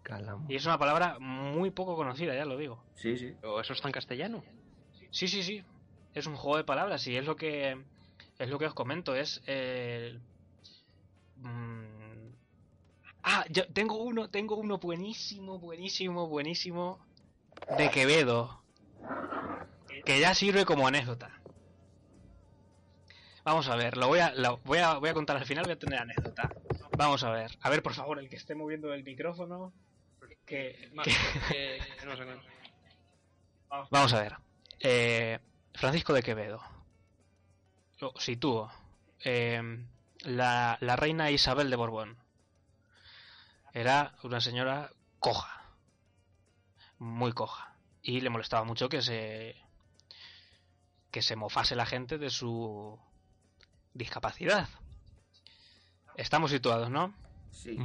Calamo. 0.05 0.47
Y 0.49 0.55
es 0.57 0.65
una 0.65 0.79
palabra 0.79 1.19
muy 1.19 1.71
poco 1.71 1.97
conocida, 1.97 2.35
ya 2.35 2.47
lo 2.47 2.57
digo. 2.57 2.83
Sí, 2.95 3.19
sí. 3.19 3.35
¿O 3.43 3.61
eso 3.61 3.75
está 3.75 3.89
en 3.89 3.93
castellano? 3.93 4.43
Sí, 5.11 5.29
sí, 5.29 5.43
sí. 5.43 5.63
Es 6.19 6.27
un 6.27 6.37
juego 6.37 6.57
de 6.57 6.65
palabras 6.65 7.07
y 7.07 7.17
es 7.17 7.25
lo 7.25 7.37
que 7.37 7.77
es 8.39 8.49
lo 8.49 8.59
que 8.59 8.67
os 8.67 8.75
comento. 8.75 9.15
Es 9.15 9.43
eh, 9.47 10.19
mm, 11.37 11.99
Ah, 13.23 13.45
yo 13.51 13.67
tengo 13.73 13.97
uno, 14.03 14.31
tengo 14.31 14.57
uno 14.57 14.79
buenísimo, 14.79 15.59
buenísimo, 15.59 16.29
buenísimo 16.29 16.99
de 17.77 17.91
Quevedo. 17.91 18.63
Que 20.05 20.21
ya 20.21 20.35
sirve 20.35 20.65
como 20.65 20.87
anécdota. 20.87 21.31
Vamos 23.45 23.69
a 23.69 23.77
ver, 23.77 23.97
lo 23.97 24.09
voy 24.09 24.21
a, 24.21 24.33
lo 24.35 24.59
voy 24.59 24.79
a, 24.79 24.95
voy 24.99 25.09
a 25.11 25.15
contar 25.15 25.37
al 25.37 25.45
final, 25.47 25.65
voy 25.65 25.73
a 25.75 25.79
tener 25.79 25.99
anécdota. 25.99 26.51
Vamos 26.97 27.23
a 27.25 27.31
ver. 27.31 27.51
A 27.61 27.71
ver, 27.71 27.83
por 27.83 27.95
favor, 27.95 28.19
el 28.19 28.29
que 28.29 28.37
esté 28.37 28.55
moviendo 28.55 28.93
el 28.95 29.05
micrófono. 29.05 29.73
Que, 30.47 30.91
que- 31.05 31.79
Vamos 33.91 34.13
a 34.15 34.21
ver. 34.23 34.37
Eh, 34.81 35.39
Francisco 35.79 36.13
de 36.13 36.25
Quevedo. 36.25 36.61
Lo 38.01 38.13
sitúo. 38.17 38.69
Eh, 39.25 39.63
la, 40.23 40.77
la 40.81 40.97
reina 40.97 41.31
Isabel 41.31 41.71
de 41.71 41.77
Borbón. 41.77 42.19
Era 43.73 44.17
una 44.25 44.41
señora 44.41 44.91
coja. 45.21 45.63
Muy 46.99 47.33
coja. 47.33 47.77
Y 48.03 48.21
le 48.23 48.29
molestaba 48.29 48.65
mucho 48.65 48.89
que 48.89 49.03
se. 49.03 49.55
que 51.13 51.23
se 51.23 51.37
mofase 51.37 51.77
la 51.77 51.87
gente 51.87 52.19
de 52.19 52.31
su 52.31 52.99
discapacidad. 53.95 54.69
Estamos 56.17 56.51
situados, 56.51 56.91
¿no? 56.91 57.15
Sí. 57.53 57.79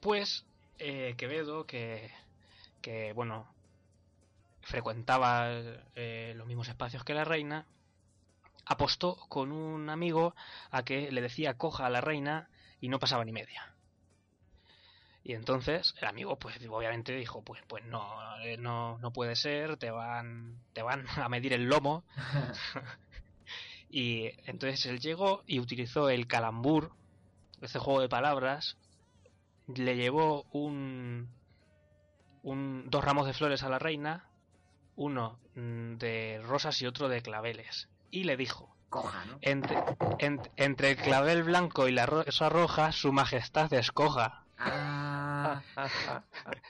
Pues 0.00 0.44
eh, 0.78 1.14
Quevedo, 1.16 1.66
que, 1.66 2.10
que 2.82 3.12
bueno, 3.12 3.53
frecuentaba 4.64 5.48
eh, 5.94 6.34
los 6.36 6.46
mismos 6.46 6.68
espacios 6.68 7.04
que 7.04 7.14
la 7.14 7.24
reina, 7.24 7.66
apostó 8.66 9.16
con 9.28 9.52
un 9.52 9.90
amigo 9.90 10.34
a 10.70 10.84
que 10.84 11.10
le 11.12 11.20
decía 11.20 11.58
coja 11.58 11.86
a 11.86 11.90
la 11.90 12.00
reina 12.00 12.48
y 12.80 12.88
no 12.88 12.98
pasaba 12.98 13.24
ni 13.24 13.32
media. 13.32 13.74
Y 15.22 15.32
entonces 15.32 15.94
el 16.00 16.08
amigo, 16.08 16.38
pues 16.38 16.56
obviamente 16.68 17.16
dijo, 17.16 17.42
pues, 17.42 17.62
pues 17.66 17.84
no, 17.86 18.04
eh, 18.42 18.58
no, 18.58 18.98
no 18.98 19.10
puede 19.10 19.36
ser, 19.36 19.78
te 19.78 19.90
van, 19.90 20.60
te 20.74 20.82
van 20.82 21.06
a 21.16 21.28
medir 21.28 21.54
el 21.54 21.64
lomo. 21.64 22.04
y 23.88 24.32
entonces 24.48 24.84
él 24.86 25.00
llegó 25.00 25.42
y 25.46 25.60
utilizó 25.60 26.10
el 26.10 26.26
calambur, 26.26 26.92
este 27.62 27.78
juego 27.78 28.02
de 28.02 28.08
palabras, 28.08 28.76
le 29.66 29.96
llevó 29.96 30.44
un, 30.52 31.30
un 32.42 32.90
dos 32.90 33.02
ramos 33.02 33.26
de 33.26 33.32
flores 33.32 33.62
a 33.62 33.70
la 33.70 33.78
reina, 33.78 34.28
uno 34.96 35.38
mm, 35.54 35.94
de 35.96 36.40
rosas 36.44 36.80
y 36.82 36.86
otro 36.86 37.08
de 37.08 37.22
claveles, 37.22 37.88
y 38.10 38.24
le 38.24 38.36
dijo, 38.36 38.74
Coja, 38.88 39.24
¿no? 39.24 39.38
entre, 39.40 39.76
ent- 40.18 40.50
entre 40.56 40.90
el 40.92 40.96
clavel 40.96 41.42
blanco 41.42 41.88
y 41.88 41.92
la 41.92 42.06
rosa 42.06 42.48
roja, 42.48 42.92
su 42.92 43.12
majestad 43.12 43.72
escoja. 43.72 44.44
Ah, 44.56 45.60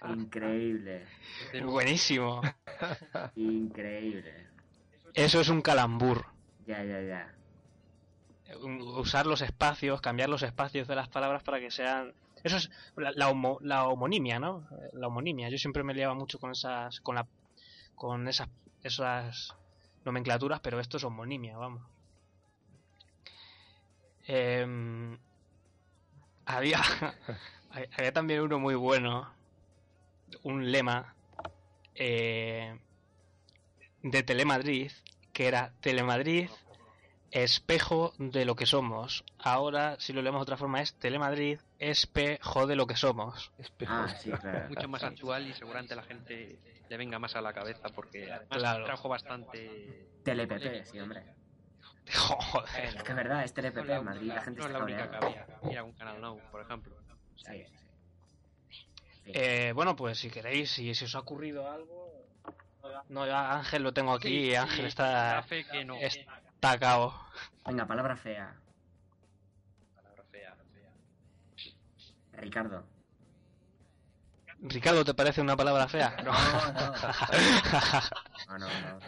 increíble. 0.09 1.07
Buenísimo. 1.63 2.41
Increíble. 3.37 4.49
Eso 5.13 5.41
es 5.41 5.49
un 5.49 5.61
calambur. 5.61 6.27
Ya, 6.67 6.83
ya, 6.83 7.01
ya. 7.03 7.35
Usar 8.97 9.27
los 9.27 9.43
espacios, 9.43 10.01
cambiar 10.01 10.29
los 10.29 10.43
espacios 10.43 10.89
de 10.89 10.95
las 10.97 11.09
palabras 11.09 11.43
para 11.43 11.61
que 11.61 11.71
sean... 11.71 12.15
Eso 12.43 12.57
es 12.57 12.71
la, 12.97 13.13
la 13.13 13.29
homo- 13.31 13.59
la 13.63 13.87
homonimia, 13.89 14.39
¿no? 14.39 14.67
La 14.93 15.07
homonimia. 15.09 15.49
Yo 15.51 15.59
siempre 15.59 15.83
me 15.83 15.95
liaba 15.95 16.15
mucho 16.15 16.39
con 16.39 16.51
esas... 16.53 17.01
con 17.01 17.15
la 17.15 17.27
con 17.95 18.29
esas, 18.29 18.49
esas 18.83 19.55
nomenclaturas, 20.05 20.61
pero 20.61 20.81
esto 20.81 20.97
es 20.97 21.05
homonimia, 21.05 21.57
vamos. 21.57 21.83
Em, 24.27 25.19
había, 26.47 26.81
había 27.99 28.13
también 28.13 28.41
uno 28.41 28.59
muy 28.59 28.75
bueno, 28.75 29.33
un 30.43 30.71
lema 30.71 31.15
eh, 31.95 32.79
de 34.03 34.23
Telemadrid, 34.23 34.93
que 35.33 35.47
era 35.47 35.73
Telemadrid, 35.81 36.49
espejo 37.35 38.15
de 38.19 38.45
lo 38.45 38.55
que 38.55 38.65
somos. 38.65 39.25
Ahora, 39.39 39.97
si 39.99 40.13
lo 40.13 40.23
leemos 40.23 40.39
de 40.41 40.43
otra 40.45 40.57
forma, 40.57 40.81
es 40.81 40.95
Telemadrid, 40.95 41.59
espejo 41.81 42.67
de 42.69 42.77
lo 42.77 42.87
que 42.87 42.97
somos. 42.97 43.51
Espejos. 43.59 44.13
Ah, 44.13 44.17
sí, 44.17 44.31
claro. 44.31 44.69
mucho 44.69 44.89
más 44.89 45.03
actual 45.03 45.49
y 45.49 45.53
seguramente 45.53 45.97
la 45.97 46.05
gente 46.05 46.61
le 46.89 46.97
venga 46.97 47.19
más 47.19 47.35
a 47.35 47.41
la 47.41 47.53
cabeza 47.53 47.89
porque 47.89 48.31
además 48.33 48.59
Claro. 48.59 48.85
trajo 48.85 49.09
bastante 49.09 50.07
Telepp, 50.23 50.53
sí, 50.85 51.01
hombre. 51.01 51.25
Joder. 52.15 52.85
Es 52.85 53.03
que 53.03 53.11
es 53.13 53.17
verdad, 53.17 53.45
es 53.45 53.53
Telepp, 53.53 53.77
no 53.79 53.93
en 53.95 54.05
Madrid 54.05 54.29
la 54.29 54.43
gente 54.43 54.61
no 54.61 54.67
es 54.67 54.73
está 54.73 54.79
la 54.79 54.85
única 54.85 55.11
que 55.11 55.17
había 55.17 55.47
era 55.71 55.85
un 55.85 55.93
canal 55.95 56.21
no 56.21 56.37
por 56.53 56.61
ejemplo 56.61 56.95
Sí, 57.37 57.65
sí, 57.67 57.77
sí. 58.71 59.33
Eh, 59.35 59.73
bueno, 59.75 59.97
pues 59.97 60.19
si 60.19 60.31
queréis, 60.31 60.71
si, 60.71 60.95
si 60.95 61.05
os 61.07 61.15
ha 61.15 61.19
ocurrido 61.21 61.69
algo... 61.69 62.29
No, 63.09 63.27
ya 63.27 63.55
Ángel 63.55 63.83
lo 63.83 63.93
tengo 63.93 64.13
aquí, 64.13 64.51
Sí, 64.51 64.55
Ángel 64.55 64.81
sí, 64.83 64.87
está, 64.87 65.43
fe 65.43 65.65
que 65.65 65.85
no 65.85 65.97
está 65.97 66.44
a 66.73 66.79
cabo. 66.79 67.15
Venga, 67.67 67.87
palabra 67.87 68.17
fea. 68.17 68.55
palabra 69.95 70.25
fea, 70.31 70.57
fea. 70.73 72.41
Ricardo. 72.41 72.85
Ricardo, 74.61 75.05
¿te 75.05 75.15
parece 75.15 75.41
una 75.41 75.57
palabra 75.57 75.89
fea? 75.89 76.17
No, 76.25 76.33
no. 76.33 76.93
No, 78.49 78.59
no, 78.59 78.67
no. 78.69 78.99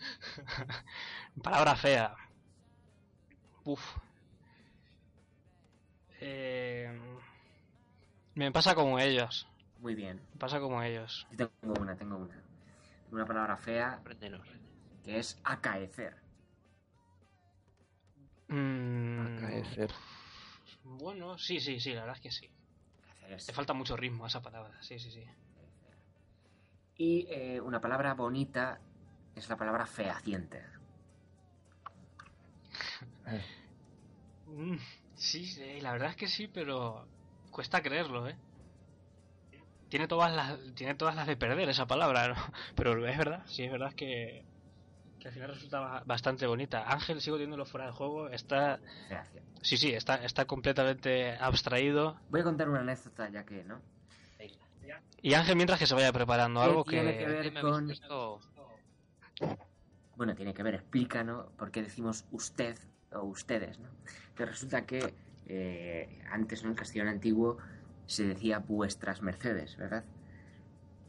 Palabra 1.42 1.76
fea. 1.76 2.14
Uf. 3.64 3.96
Eh, 6.20 6.90
me 8.34 8.52
pasa 8.52 8.74
como 8.74 8.98
ellos. 8.98 9.48
Muy 9.80 9.94
bien. 9.94 10.20
Me 10.32 10.38
pasa 10.38 10.60
como 10.60 10.82
ellos. 10.82 11.26
Yo 11.30 11.48
tengo 11.48 11.80
una, 11.80 11.96
tengo 11.96 12.16
una. 12.16 12.42
Una 13.10 13.26
palabra 13.26 13.56
fea 13.56 14.00
que 15.02 15.18
es 15.18 15.40
acaecer. 15.42 16.16
Mm, 18.50 19.38
Acaecer. 19.38 19.90
bueno, 20.84 21.38
sí, 21.38 21.60
sí, 21.60 21.78
sí, 21.80 21.92
la 21.92 22.00
verdad 22.00 22.16
es 22.16 22.22
que 22.22 22.30
sí. 22.30 22.50
Le 23.28 23.54
falta 23.54 23.72
mucho 23.72 23.96
ritmo 23.96 24.24
a 24.24 24.28
esa 24.28 24.42
palabra. 24.42 24.76
Sí, 24.82 24.98
sí, 24.98 25.10
sí. 25.10 25.24
Y 26.96 27.26
eh, 27.30 27.60
una 27.60 27.80
palabra 27.80 28.14
bonita 28.14 28.80
es 29.36 29.48
la 29.48 29.56
palabra 29.56 29.86
fehaciente. 29.86 30.62
Mm, 34.46 34.76
sí, 35.14 35.46
sí, 35.46 35.80
la 35.80 35.92
verdad 35.92 36.10
es 36.10 36.16
que 36.16 36.26
sí, 36.26 36.48
pero 36.48 37.06
cuesta 37.52 37.82
creerlo, 37.82 38.28
¿eh? 38.28 38.36
Tiene 39.88 40.08
todas 40.08 40.32
las, 40.34 40.58
tiene 40.74 40.94
todas 40.94 41.14
las 41.14 41.26
de 41.26 41.36
perder 41.36 41.68
esa 41.68 41.86
palabra, 41.86 42.28
¿no? 42.28 42.34
Pero 42.76 43.06
es 43.06 43.18
verdad, 43.18 43.42
sí, 43.46 43.64
es 43.64 43.72
verdad 43.72 43.92
que, 43.92 44.44
que 45.20 45.28
al 45.28 45.34
final 45.34 45.50
resulta 45.50 45.78
ba- 45.80 46.02
bastante 46.04 46.46
bonita. 46.46 46.90
Ángel, 46.90 47.20
sigo 47.20 47.36
teniéndolo 47.36 47.64
fuera 47.66 47.86
de 47.86 47.92
juego, 47.92 48.28
está... 48.28 48.80
Fehaciente. 49.08 49.50
Sí, 49.62 49.76
sí, 49.76 49.92
está, 49.92 50.16
está 50.24 50.46
completamente 50.46 51.36
abstraído. 51.36 52.18
Voy 52.30 52.40
a 52.40 52.44
contar 52.44 52.68
una 52.68 52.80
anécdota 52.80 53.28
ya 53.30 53.44
que, 53.44 53.62
¿no? 53.64 53.80
Y 55.22 55.34
Ángel, 55.34 55.54
mientras 55.56 55.78
que 55.78 55.86
se 55.86 55.94
vaya 55.94 56.12
preparando 56.12 56.60
¿Qué 56.60 56.66
algo 56.66 56.84
tiene 56.84 57.12
que... 57.12 57.18
que 57.18 57.26
ver? 57.26 57.42
¿Qué 57.42 57.50
me 57.50 57.60
habéis 57.60 58.00
con-? 58.00 58.40
Bueno, 60.16 60.34
tiene 60.34 60.54
que 60.54 60.62
ver, 60.62 60.74
explícanos 60.74 61.46
por 61.58 61.70
qué 61.70 61.82
decimos 61.82 62.24
usted 62.30 62.76
o 63.12 63.22
ustedes, 63.24 63.78
¿no? 63.78 63.88
Que 64.34 64.46
resulta 64.46 64.86
que 64.86 65.14
eh, 65.46 66.22
antes, 66.30 66.62
¿no? 66.62 66.70
En 66.70 66.74
castellano 66.74 67.10
antiguo 67.10 67.58
se 68.06 68.24
decía 68.24 68.58
vuestras 68.60 69.20
mercedes, 69.22 69.76
¿verdad? 69.76 70.04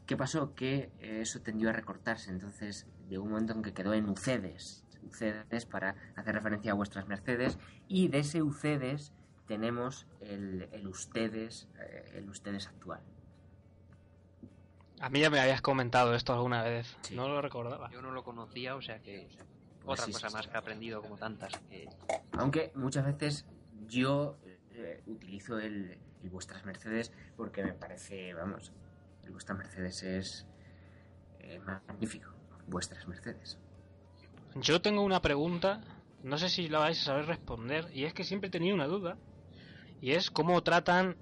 ¿Qué 0.06 0.16
pasó? 0.16 0.54
Que 0.54 0.90
eh, 1.00 1.20
eso 1.22 1.40
tendió 1.40 1.70
a 1.70 1.72
recortarse, 1.72 2.30
entonces 2.30 2.86
llegó 3.08 3.24
un 3.24 3.30
momento 3.30 3.52
en 3.52 3.62
que 3.62 3.72
quedó 3.72 3.94
en 3.94 4.08
ucedes, 4.08 4.84
ucedes 5.02 5.66
para 5.66 5.96
hacer 6.16 6.34
referencia 6.34 6.72
a 6.72 6.74
vuestras 6.74 7.06
mercedes, 7.08 7.58
y 7.88 8.08
de 8.08 8.20
ese 8.20 8.42
ucedes 8.42 9.12
tenemos 9.46 10.06
el, 10.20 10.68
el 10.72 10.86
ustedes, 10.86 11.68
eh, 11.80 12.12
el 12.14 12.28
ustedes 12.28 12.68
actual. 12.68 13.00
A 15.00 15.08
mí 15.10 15.20
ya 15.20 15.30
me 15.30 15.40
habías 15.40 15.60
comentado 15.60 16.14
esto 16.14 16.32
alguna 16.32 16.62
vez, 16.62 16.96
Sí. 17.02 17.16
no 17.16 17.28
lo 17.28 17.42
recordaba. 17.42 17.90
yo 17.90 18.00
no 18.02 18.12
lo 18.12 18.22
conocía 18.22 18.76
o 18.76 18.82
sea 18.82 19.00
que 19.00 19.28
Pues 19.84 19.98
otra 20.00 20.06
sí, 20.06 20.12
cosa 20.12 20.28
sí, 20.28 20.34
más 20.34 20.44
sí. 20.44 20.50
que 20.50 20.56
he 20.56 20.58
aprendido 20.60 21.02
como 21.02 21.16
tantas 21.16 21.52
que 21.68 21.88
Aunque 22.38 22.70
muchas 22.76 23.04
veces 23.04 23.46
yo 23.88 24.38
eh, 24.70 25.02
utilizo 25.06 25.58
el, 25.58 25.98
el 26.22 26.30
vuestras 26.30 26.64
mercedes 26.64 27.12
porque 27.36 27.64
me 27.64 27.72
parece, 27.72 28.32
vamos, 28.32 28.72
el 29.24 29.32
vuestras 29.32 29.58
mercedes 29.58 30.02
es 30.04 30.46
eh, 31.40 31.58
magnífico. 31.58 32.30
Vuestras 32.66 33.06
mercedes. 33.06 33.58
Yo 34.54 34.82
tengo 34.82 35.02
una 35.02 35.22
pregunta, 35.22 35.80
no 36.22 36.38
sé 36.38 36.48
si 36.48 36.68
la 36.68 36.78
vais 36.78 37.00
a 37.00 37.04
saber 37.04 37.26
responder, 37.26 37.88
y 37.92 38.04
es 38.04 38.14
que 38.14 38.24
siempre 38.24 38.48
he 38.48 38.50
tenido 38.50 38.74
una 38.74 38.86
duda, 38.86 39.16
y 40.00 40.12
es 40.12 40.30
cómo 40.30 40.62
tratan 40.62 41.16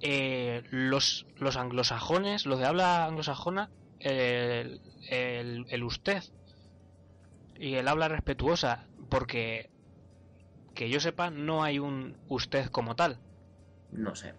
eh, 0.00 0.62
los, 0.70 1.26
los 1.36 1.56
anglosajones, 1.56 2.46
los 2.46 2.58
de 2.58 2.66
habla 2.66 3.04
anglosajona, 3.04 3.70
el, 3.98 4.80
el, 5.08 5.66
el 5.68 5.82
usted 5.84 6.22
y 7.58 7.74
el 7.74 7.86
habla 7.88 8.08
respetuosa, 8.08 8.86
porque 9.10 9.68
que 10.74 10.88
yo 10.88 11.00
sepa 11.00 11.30
no 11.30 11.62
hay 11.62 11.78
un 11.78 12.16
usted 12.28 12.70
como 12.70 12.96
tal. 12.96 13.18
No 13.92 14.14
sé. 14.14 14.34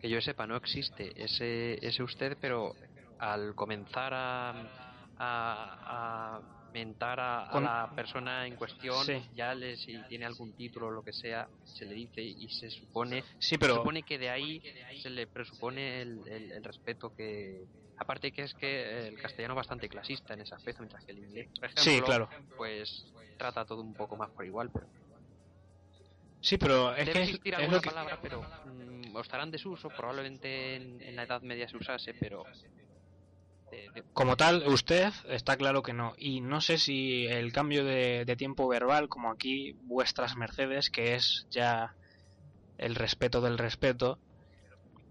que 0.00 0.10
yo 0.10 0.20
sepa, 0.20 0.46
no 0.46 0.56
existe 0.56 1.24
ese, 1.24 1.78
ese 1.86 2.02
usted, 2.02 2.36
pero 2.40 2.74
al 3.18 3.54
comenzar 3.54 4.12
a, 4.14 4.87
a, 5.18 6.38
a 6.38 6.40
mentar 6.72 7.18
a, 7.20 7.60
la 7.60 7.90
persona 7.94 8.46
en 8.46 8.54
cuestión, 8.56 9.04
Sí. 9.04 9.14
ya 9.34 9.54
le, 9.54 9.76
si 9.76 10.02
tiene 10.08 10.26
algún 10.26 10.52
título 10.54 10.88
o 10.88 10.90
lo 10.90 11.02
que 11.02 11.12
sea, 11.12 11.48
se 11.64 11.86
le 11.86 11.94
dice 11.94 12.20
y 12.22 12.48
se 12.48 12.70
supone, 12.70 13.22
Sí, 13.38 13.56
se 13.60 13.66
supone 13.68 14.02
que 14.02 14.18
de 14.18 14.30
ahí 14.30 14.62
se 15.02 15.10
le 15.10 15.26
presupone 15.26 16.02
el, 16.02 16.20
el- 16.28 16.52
el 16.52 16.62
respeto 16.64 17.10
que... 17.14 17.64
Aparte 18.00 18.30
que 18.30 18.42
es 18.42 18.54
que 18.54 19.08
el 19.08 19.18
castellano 19.20 19.54
es 19.54 19.56
bastante 19.56 19.88
clasista 19.88 20.34
en 20.34 20.42
ese 20.42 20.54
aspecto, 20.54 20.82
mientras 20.82 21.04
que 21.04 21.10
el 21.12 21.18
inglés, 21.18 21.48
por 21.58 21.64
ejemplo, 21.68 21.82
Sí, 21.82 22.00
claro. 22.00 22.28
pues 22.56 23.12
trata 23.36 23.64
todo 23.64 23.82
un 23.82 23.94
poco 23.94 24.16
más 24.16 24.30
por 24.30 24.44
igual, 24.46 24.70
pero 24.72 24.86
sí, 26.40 26.56
pero 26.58 26.92
es 26.94 27.06
Debe 27.06 27.12
que 27.12 27.22
es, 27.22 27.28
existir 27.30 27.54
es 27.54 27.58
alguna 27.60 27.76
lo 27.78 27.82
que 27.82 27.88
palabra, 27.90 28.18
pero 28.22 28.42
mm, 28.66 29.16
o 29.16 29.20
estará 29.20 29.42
en 29.42 29.50
desuso, 29.50 29.88
probablemente 29.88 30.76
en, 30.76 31.00
en 31.02 31.16
la 31.16 31.24
Edad 31.24 31.42
Media 31.42 31.68
se 31.68 31.76
usase, 31.76 32.14
pero 32.14 32.44
como 34.12 34.36
tal, 34.36 34.66
usted 34.68 35.12
está 35.28 35.56
claro 35.56 35.82
que 35.82 35.92
no. 35.92 36.14
Y 36.18 36.40
no 36.40 36.60
sé 36.60 36.78
si 36.78 37.26
el 37.26 37.52
cambio 37.52 37.84
de, 37.84 38.34
tiempo 38.36 38.68
verbal, 38.68 39.08
como 39.08 39.30
aquí 39.30 39.72
vuestras 39.82 40.36
mercedes, 40.36 40.90
que 40.90 41.14
es 41.14 41.46
ya 41.50 41.94
el 42.78 42.94
respeto 42.94 43.40
del 43.40 43.58
respeto, 43.58 44.18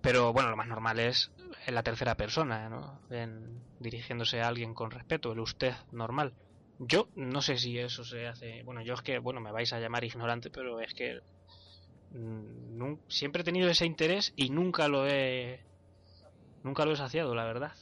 pero 0.02 0.34
bueno, 0.34 0.50
lo 0.50 0.58
más 0.58 0.68
normal 0.68 1.00
es 1.00 1.32
en 1.66 1.76
la 1.76 1.84
tercera 1.84 2.16
persona, 2.16 2.70
¿no? 2.70 3.00
En, 3.10 3.62
dirigiéndose 3.80 4.42
a 4.42 4.48
alguien 4.48 4.74
con 4.74 4.92
respeto, 4.92 5.32
el 5.32 5.40
usted 5.40 5.74
normal. 5.92 6.34
Yo 6.80 7.10
no 7.16 7.42
sé 7.42 7.58
si 7.58 7.80
eso 7.80 8.04
se 8.04 8.28
hace. 8.28 8.64
Bueno, 8.64 8.82
yo 8.82 8.94
es 8.94 9.02
que, 9.02 9.20
bueno, 9.20 9.42
me 9.42 9.52
vais 9.52 9.74
a 9.74 9.80
llamar 9.80 10.04
ignorante, 10.04 10.50
pero 10.50 10.80
es 10.80 10.94
que 10.94 11.20
mm, 12.12 12.94
siempre 13.08 13.42
he 13.42 13.46
tenido 13.46 13.70
ese 13.70 13.86
interés 13.86 14.34
y 14.36 14.50
nunca 14.50 14.88
lo 14.88 15.08
he 15.08 15.66
nunca 16.64 16.86
lo 16.86 16.92
he 16.92 16.98
saciado, 16.98 17.34
la 17.34 17.46
verdad. 17.46 17.74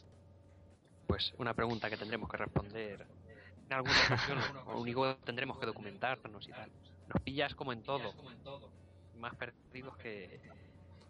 Pues 1.07 1.33
una 1.37 1.53
pregunta 1.53 1.89
que 1.89 1.97
tendremos 1.97 2.29
que 2.29 2.37
responder 2.37 3.05
en 3.67 3.73
alguna 3.73 3.95
ocasión, 4.05 4.37
o 4.67 4.79
único 4.79 5.15
tendremos 5.17 5.59
que 5.59 5.65
documentarnos 5.65 6.47
y 6.47 6.51
tal. 6.51 6.71
Nos 7.13 7.21
pillas 7.23 7.55
como 7.55 7.73
en 7.73 7.83
todo, 7.83 8.13
más 9.17 9.35
perdidos 9.35 9.95
que, 9.97 10.39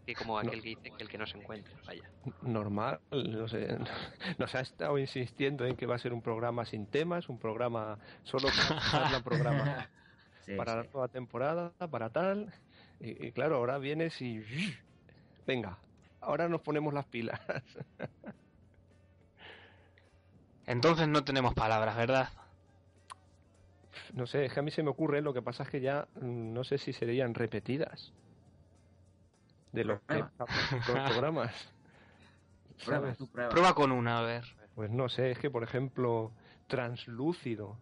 que 0.05 0.13
como 0.13 0.37
aquel 0.37 0.61
que 0.61 0.69
dice 0.69 0.91
que 0.91 1.03
el 1.03 1.09
que 1.09 1.17
no 1.17 1.25
se 1.25 1.37
encuentra, 1.37 1.73
vaya. 1.85 2.09
Normal, 2.41 2.99
no 3.11 3.47
sé. 3.47 3.77
Nos 4.37 4.53
ha 4.55 4.59
estado 4.61 4.97
insistiendo 4.97 5.65
en 5.65 5.75
que 5.75 5.85
va 5.85 5.95
a 5.95 5.99
ser 5.99 6.13
un 6.13 6.21
programa 6.21 6.65
sin 6.65 6.85
temas, 6.87 7.29
un 7.29 7.39
programa 7.39 7.97
solo 8.23 8.49
para 8.91 9.17
un 9.17 9.23
programa 9.23 9.89
Sí, 10.45 10.55
para 10.55 10.83
sí. 10.83 10.89
nueva 10.93 11.07
temporada, 11.07 11.71
para 11.89 12.11
tal. 12.11 12.53
Y, 12.99 13.27
y 13.27 13.31
claro, 13.31 13.55
ahora 13.55 13.79
vienes 13.79 14.21
y. 14.21 14.43
Venga, 15.47 15.79
ahora 16.21 16.47
nos 16.47 16.61
ponemos 16.61 16.93
las 16.93 17.05
pilas. 17.05 17.39
Entonces 20.67 21.07
no 21.07 21.23
tenemos 21.23 21.53
palabras, 21.53 21.95
¿verdad? 21.95 22.29
No 24.13 24.25
sé, 24.27 24.45
es 24.45 24.53
que 24.53 24.59
a 24.59 24.63
mí 24.63 24.71
se 24.71 24.83
me 24.83 24.89
ocurre, 24.89 25.21
lo 25.21 25.33
que 25.33 25.41
pasa 25.41 25.63
es 25.63 25.69
que 25.69 25.81
ya 25.81 26.07
mm, 26.15 26.53
no 26.53 26.63
sé 26.63 26.77
si 26.77 26.93
serían 26.93 27.33
repetidas 27.33 28.13
de 29.71 29.83
los, 29.83 30.01
que- 30.07 30.15
los 30.19 30.29
programas. 30.85 31.53
Prueba, 32.83 33.01
¿Sabes? 33.01 33.17
tú 33.17 33.27
prueba. 33.27 33.49
Prueba 33.49 33.73
con 33.73 33.91
una, 33.91 34.19
a 34.19 34.21
ver. 34.21 34.43
Pues 34.75 34.89
no 34.91 35.07
sé, 35.09 35.31
es 35.31 35.39
que 35.39 35.49
por 35.49 35.63
ejemplo, 35.63 36.31
translúcido. 36.67 37.77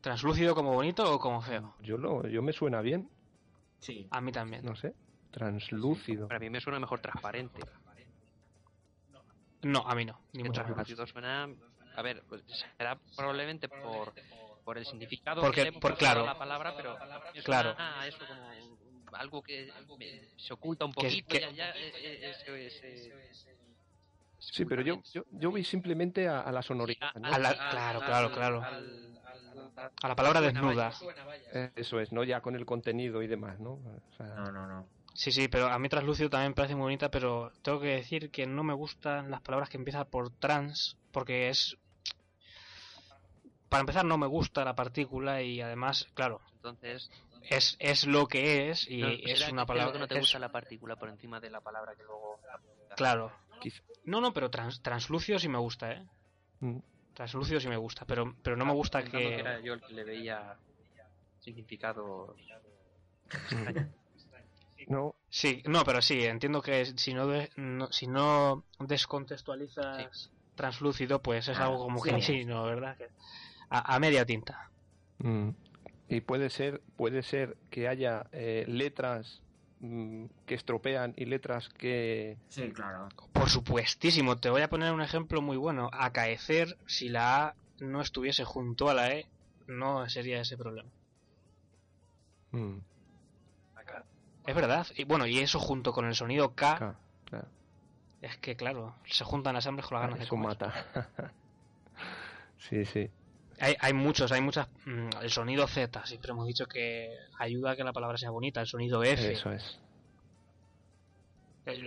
¿Translúcido 0.00 0.54
como 0.54 0.72
bonito 0.72 1.12
o 1.14 1.18
como 1.18 1.40
feo? 1.42 1.74
Yo 1.80 1.96
lo, 1.98 2.26
yo 2.28 2.42
me 2.42 2.52
suena 2.52 2.80
bien, 2.80 3.08
Sí. 3.80 4.08
A 4.10 4.20
mí 4.20 4.32
también. 4.32 4.64
no 4.64 4.74
sé. 4.74 4.94
Translúcido. 5.30 6.28
Para 6.28 6.40
mí 6.40 6.48
me 6.50 6.60
suena 6.60 6.80
mejor 6.80 7.00
transparente. 7.00 7.62
No, 9.72 9.86
a 9.86 9.94
mí 9.94 10.04
no. 10.04 10.20
Ni 10.32 10.42
mucho 10.44 10.62
menos. 10.64 11.10
suena... 11.10 11.48
A 11.96 12.02
ver, 12.02 12.22
pues 12.28 12.42
será 12.76 12.98
probablemente 13.16 13.68
por, 13.68 14.12
por 14.64 14.76
el 14.76 14.84
significado 14.84 15.40
Porque- 15.40 15.56
que 15.56 15.62
le 15.62 15.68
hemos 15.68 15.80
por- 15.80 15.96
claro. 15.96 16.26
la 16.26 16.38
palabra, 16.38 16.74
pero 16.76 16.96
Claro. 17.44 17.74
a 17.78 18.06
eso 18.06 18.18
como 18.26 19.16
algo 19.16 19.42
que 19.42 19.70
se 20.36 20.52
oculta 20.52 20.84
un 20.84 20.92
poquito 20.92 21.26
que- 21.28 21.40
ya, 21.40 21.50
ya, 21.52 21.70
eh, 21.70 21.92
eh, 21.96 22.30
ese- 22.30 22.66
ese- 22.66 23.30
ese 23.30 23.56
Sí, 24.38 24.64
pero 24.66 24.82
yo, 24.82 25.02
yo, 25.12 25.24
yo 25.32 25.50
voy 25.50 25.64
simplemente 25.64 26.28
a, 26.28 26.40
a 26.42 26.52
la 26.52 26.62
sonoridad. 26.62 27.14
¿no? 27.14 27.26
A 27.32 27.38
la- 27.38 27.54
claro, 27.70 28.00
claro, 28.00 28.32
claro. 28.32 28.62
A 30.02 30.08
la 30.08 30.14
palabra 30.16 30.40
suena, 30.40 30.60
desnuda. 30.60 30.92
Eh, 31.54 31.70
Eso 31.76 31.98
es, 32.00 32.12
¿no? 32.12 32.22
Ya 32.24 32.40
con 32.42 32.54
el 32.56 32.64
contenido 32.66 33.22
y 33.22 33.26
demás, 33.26 33.58
¿no? 33.58 33.72
O 33.72 34.14
sea, 34.16 34.26
No, 34.26 34.52
no, 34.52 34.66
no. 34.66 34.86
Sí, 35.16 35.32
sí, 35.32 35.48
pero 35.48 35.68
a 35.68 35.78
mí 35.78 35.88
translúcido 35.88 36.28
también 36.28 36.50
me 36.50 36.54
parece 36.54 36.74
muy 36.74 36.82
bonita, 36.84 37.10
pero 37.10 37.50
tengo 37.62 37.80
que 37.80 37.86
decir 37.88 38.30
que 38.30 38.46
no 38.46 38.62
me 38.62 38.74
gustan 38.74 39.30
las 39.30 39.40
palabras 39.40 39.70
que 39.70 39.78
empiezan 39.78 40.06
por 40.10 40.30
trans, 40.30 40.98
porque 41.10 41.48
es... 41.48 41.76
Para 43.70 43.80
empezar, 43.80 44.04
no 44.04 44.18
me 44.18 44.26
gusta 44.26 44.64
la 44.64 44.74
partícula 44.74 45.42
y 45.42 45.60
además, 45.60 46.06
claro, 46.14 46.40
Entonces, 46.56 47.10
es, 47.50 47.76
es 47.80 48.06
lo 48.06 48.26
que 48.26 48.70
es 48.70 48.88
y 48.88 49.00
no, 49.00 49.08
es 49.08 49.38
¿será 49.38 49.52
una 49.52 49.62
que- 49.62 49.66
palabra... 49.66 49.92
que 49.94 49.98
no 50.00 50.06
te 50.08 50.14
es- 50.14 50.20
gusta 50.20 50.38
la 50.38 50.52
partícula 50.52 50.96
por 50.96 51.08
encima 51.08 51.40
de 51.40 51.50
la 51.50 51.60
palabra 51.60 51.94
que 51.96 52.02
luego 52.04 52.38
Claro. 52.94 53.32
No, 54.04 54.20
no, 54.20 54.32
pero 54.32 54.50
trans, 54.50 54.80
translúcido 54.82 55.38
sí 55.38 55.48
me 55.48 55.58
gusta, 55.58 55.92
¿eh? 55.92 56.04
mm, 56.60 56.78
Translúcido 57.14 57.58
sí 57.58 57.68
me 57.68 57.76
gusta, 57.78 58.04
pero, 58.04 58.36
pero 58.42 58.56
no 58.56 58.66
me 58.66 58.72
gusta 58.74 59.00
Pensando 59.00 59.30
que... 59.30 59.40
era 59.40 59.60
yo 59.60 59.72
el 59.72 59.80
que 59.80 59.94
le 59.94 60.04
veía 60.04 60.56
significados 61.40 62.36
no, 64.86 65.14
Sí, 65.28 65.62
no, 65.66 65.84
pero 65.84 66.00
sí, 66.00 66.24
entiendo 66.24 66.62
que 66.62 66.86
si 66.96 67.12
no, 67.12 67.26
de- 67.26 67.50
no- 67.56 67.90
si 67.92 68.06
no 68.06 68.64
descontextualizas 68.78 70.30
translúcido, 70.54 71.20
pues 71.20 71.48
es 71.48 71.58
Ah, 71.58 71.64
algo 71.64 71.78
como 71.78 72.02
sí. 72.02 72.10
que 72.10 72.22
sí, 72.22 72.44
¿no? 72.44 72.64
¿Verdad? 72.64 72.96
Que- 72.96 73.10
A, 73.68 73.94
a 73.94 73.98
media 73.98 74.24
tinta. 74.24 74.70
mm. 75.18 75.50
y 76.08 76.20
puede 76.20 76.50
ser, 76.50 76.80
puede 76.96 77.22
ser 77.22 77.56
que 77.70 77.88
haya 77.88 78.26
eh, 78.32 78.64
letras 78.68 79.42
mm, 79.80 80.26
que 80.46 80.54
estropean 80.54 81.14
y 81.16 81.24
letras 81.26 81.68
que 81.68 82.38
Sí, 82.48 82.72
claro. 82.72 83.08
Por 83.32 83.50
supuestísimo, 83.50 84.38
te 84.38 84.48
voy 84.50 84.62
a 84.62 84.68
poner 84.70 84.92
un 84.92 85.02
ejemplo 85.02 85.42
muy 85.42 85.56
bueno. 85.56 85.90
Acaecer, 85.92 86.78
si 86.86 87.08
la 87.08 87.48
A 87.48 87.56
no 87.80 88.00
estuviese 88.00 88.44
junto 88.44 88.88
a 88.88 88.94
la 88.94 89.12
E, 89.12 89.26
no 89.66 90.08
sería 90.08 90.40
ese 90.40 90.56
problema. 90.56 90.88
mm, 92.52 92.78
Es 94.46 94.54
verdad. 94.54 94.86
Y 94.96 95.04
bueno, 95.04 95.26
y 95.26 95.38
eso 95.38 95.58
junto 95.58 95.92
con 95.92 96.06
el 96.06 96.14
sonido 96.14 96.54
K, 96.54 96.96
claro, 97.26 97.48
es 98.22 98.36
que 98.38 98.56
claro, 98.56 98.94
se 99.04 99.24
juntan 99.24 99.54
las 99.54 99.66
hambres 99.66 99.86
con 99.86 99.96
las 99.96 100.02
ganas 100.04 100.18
de 100.18 100.24
eso 100.24 100.30
comer. 100.30 100.48
mata. 100.48 100.86
sí, 102.58 102.84
sí. 102.84 103.10
Hay, 103.58 103.74
hay 103.80 103.92
muchos, 103.92 104.30
hay 104.32 104.40
muchas. 104.42 104.68
mm, 104.84 105.08
El 105.22 105.30
sonido 105.30 105.66
Z, 105.66 106.04
siempre 106.06 106.30
hemos 106.32 106.46
dicho 106.46 106.66
que 106.66 107.10
ayuda 107.38 107.70
a 107.72 107.76
que 107.76 107.84
la 107.84 107.92
palabra 107.92 108.18
sea 108.18 108.30
bonita. 108.30 108.60
El 108.60 108.66
sonido 108.66 109.02
F, 109.02 109.32
Eso 109.32 109.50
es. 109.52 109.78
el, 111.64 111.86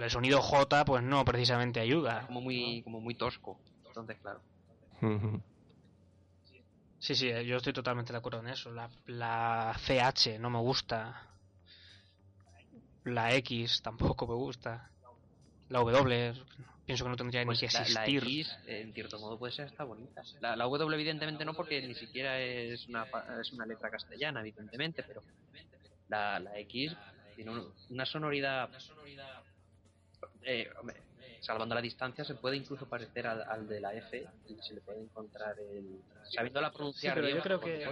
el 0.00 0.10
sonido 0.10 0.40
J, 0.40 0.84
pues 0.84 1.02
no 1.02 1.24
precisamente 1.24 1.78
ayuda. 1.80 2.26
como 2.26 2.40
muy 2.40 2.82
como 2.82 3.00
muy 3.00 3.14
tosco. 3.14 3.58
Entonces, 3.86 4.18
claro. 4.20 4.40
Sí, 6.98 7.14
sí, 7.14 7.30
yo 7.46 7.56
estoy 7.56 7.72
totalmente 7.72 8.12
de 8.12 8.18
acuerdo 8.18 8.40
en 8.40 8.48
eso. 8.48 8.70
La, 8.70 8.90
la 9.06 9.74
CH 9.86 10.38
no 10.38 10.50
me 10.50 10.58
gusta. 10.58 11.26
La 13.04 13.34
X 13.36 13.80
tampoco 13.82 14.26
me 14.26 14.34
gusta. 14.34 14.90
La 15.68 15.78
W 15.80 16.34
pienso 16.84 17.04
que 17.04 17.10
no 17.10 17.16
tendría 17.16 17.44
Pues 17.44 17.62
ni 17.62 17.68
que 17.68 17.72
la, 17.72 17.80
la 17.80 17.86
existir. 18.06 18.22
X, 18.24 18.58
en 18.66 18.92
cierto 18.92 19.18
modo, 19.20 19.38
puede 19.38 19.52
ser 19.52 19.66
hasta 19.66 19.84
bonita. 19.84 20.22
La, 20.40 20.56
la 20.56 20.64
W, 20.64 20.94
evidentemente, 20.94 21.44
no, 21.44 21.54
porque 21.54 21.80
ni 21.86 21.94
siquiera 21.94 22.40
es 22.40 22.86
una, 22.88 23.06
pa- 23.06 23.24
es 23.40 23.52
una 23.52 23.64
letra 23.66 23.90
castellana, 23.90 24.40
evidentemente, 24.40 25.02
pero 25.04 25.22
la, 26.08 26.40
la 26.40 26.58
X 26.58 26.96
tiene 27.36 27.52
un- 27.52 27.72
una 27.90 28.04
sonoridad. 28.04 28.68
Eh, 30.42 30.68
hombre, 30.80 31.00
salvando 31.40 31.74
la 31.74 31.80
distancia, 31.80 32.24
se 32.24 32.34
puede 32.34 32.56
incluso 32.56 32.88
parecer 32.88 33.26
al, 33.26 33.42
al 33.42 33.68
de 33.68 33.80
la 33.80 33.94
F 33.94 34.26
y 34.48 34.56
se 34.62 34.74
le 34.74 34.80
puede 34.80 35.00
encontrar 35.00 35.56
el. 35.58 36.02
Sabiéndola 36.30 36.72
pronunciar 36.72 37.14
pero 37.14 37.26
bien, 37.26 37.38
yo 37.38 37.42
creo 37.42 37.60
que-. 37.60 37.84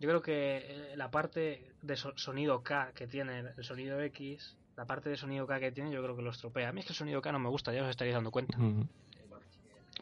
Yo 0.00 0.08
creo 0.08 0.22
que 0.22 0.56
eh, 0.92 0.96
la 0.96 1.10
parte 1.10 1.72
de 1.82 1.96
so- 1.96 2.16
sonido 2.16 2.62
K 2.62 2.92
que 2.94 3.06
tiene 3.06 3.40
el 3.56 3.64
sonido 3.64 4.00
X, 4.00 4.56
la 4.76 4.86
parte 4.86 5.10
de 5.10 5.16
sonido 5.16 5.46
K 5.46 5.60
que 5.60 5.72
tiene, 5.72 5.90
yo 5.90 6.02
creo 6.02 6.16
que 6.16 6.22
lo 6.22 6.30
estropea. 6.30 6.70
A 6.70 6.72
mí 6.72 6.80
es 6.80 6.86
que 6.86 6.92
el 6.92 6.96
sonido 6.96 7.20
K 7.20 7.30
no 7.32 7.38
me 7.38 7.50
gusta, 7.50 7.72
ya 7.72 7.82
os 7.84 7.90
estaréis 7.90 8.14
dando 8.14 8.30
cuenta. 8.30 8.56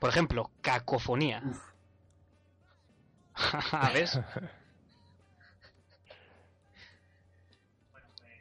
Por 0.01 0.09
ejemplo, 0.11 0.51
cacofonía. 0.61 1.43
¿Ves? 3.95 4.21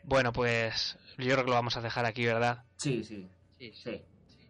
Bueno, 0.04 0.32
pues 0.32 0.98
yo 1.18 1.26
creo 1.34 1.44
que 1.44 1.50
lo 1.50 1.56
vamos 1.56 1.76
a 1.76 1.82
dejar 1.82 2.06
aquí, 2.06 2.26
¿verdad? 2.26 2.64
Sí, 2.78 3.04
sí, 3.04 3.30
Sí, 3.60 3.72
sí. 3.74 3.82
sí. 3.84 4.06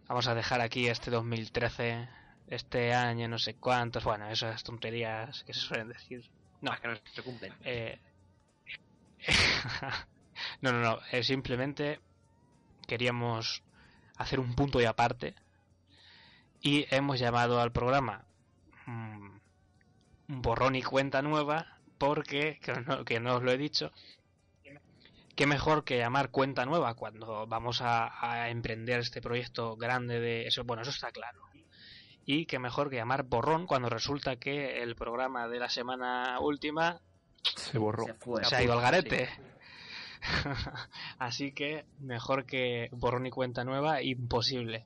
Vamos 0.06 0.28
a 0.28 0.34
dejar 0.34 0.60
aquí 0.60 0.88
este 0.88 1.10
2013, 1.10 2.08
este 2.48 2.92
año, 2.94 3.28
no 3.28 3.38
sé 3.38 3.54
cuántos, 3.56 4.04
bueno, 4.04 4.28
esas 4.30 4.62
tonterías 4.62 5.42
que 5.44 5.52
se 5.54 5.60
suelen 5.60 5.88
decir. 5.88 6.30
No, 6.60 6.72
que 6.80 6.88
no 6.88 6.96
se 7.12 7.22
cumplen. 7.22 7.52
eh, 7.64 7.98
No, 10.60 10.72
no, 10.72 10.80
no. 10.80 10.98
eh, 11.12 11.22
simplemente 11.22 12.00
queríamos 12.86 13.62
hacer 14.16 14.40
un 14.40 14.54
punto 14.54 14.80
y 14.80 14.84
aparte. 14.84 15.34
Y 16.60 16.86
hemos 16.94 17.18
llamado 17.18 17.60
al 17.60 17.72
programa 17.72 18.24
mm, 18.86 19.38
Borrón 20.28 20.74
y 20.76 20.82
Cuenta 20.82 21.22
Nueva 21.22 21.78
porque, 21.98 22.58
que 22.62 22.72
no, 22.72 23.04
que 23.04 23.20
no 23.20 23.36
os 23.36 23.42
lo 23.42 23.50
he 23.52 23.58
dicho, 23.58 23.92
qué 25.34 25.46
mejor 25.46 25.84
que 25.84 25.98
llamar 25.98 26.30
Cuenta 26.30 26.64
Nueva 26.66 26.94
cuando 26.94 27.46
vamos 27.46 27.80
a, 27.82 28.10
a 28.24 28.50
emprender 28.50 29.00
este 29.00 29.20
proyecto 29.20 29.76
grande 29.76 30.20
de 30.20 30.46
eso. 30.46 30.64
Bueno, 30.64 30.82
eso 30.82 30.90
está 30.90 31.10
claro. 31.12 31.47
Y 32.30 32.44
qué 32.44 32.58
mejor 32.58 32.90
que 32.90 32.96
llamar 32.96 33.22
Borrón 33.22 33.66
cuando 33.66 33.88
resulta 33.88 34.36
que 34.36 34.82
el 34.82 34.94
programa 34.96 35.48
de 35.48 35.58
la 35.60 35.70
semana 35.70 36.38
última 36.40 37.00
Se 37.56 37.78
borró. 37.78 38.04
Se 38.04 38.12
fue. 38.12 38.44
se 38.44 38.54
ha 38.54 38.62
ido 38.62 38.74
al 38.74 38.82
garete. 38.82 39.30
Así 41.18 41.52
que 41.52 41.86
mejor 42.00 42.44
que 42.44 42.88
borrón 42.92 43.24
y 43.26 43.30
cuenta 43.30 43.64
nueva, 43.64 44.02
imposible. 44.02 44.84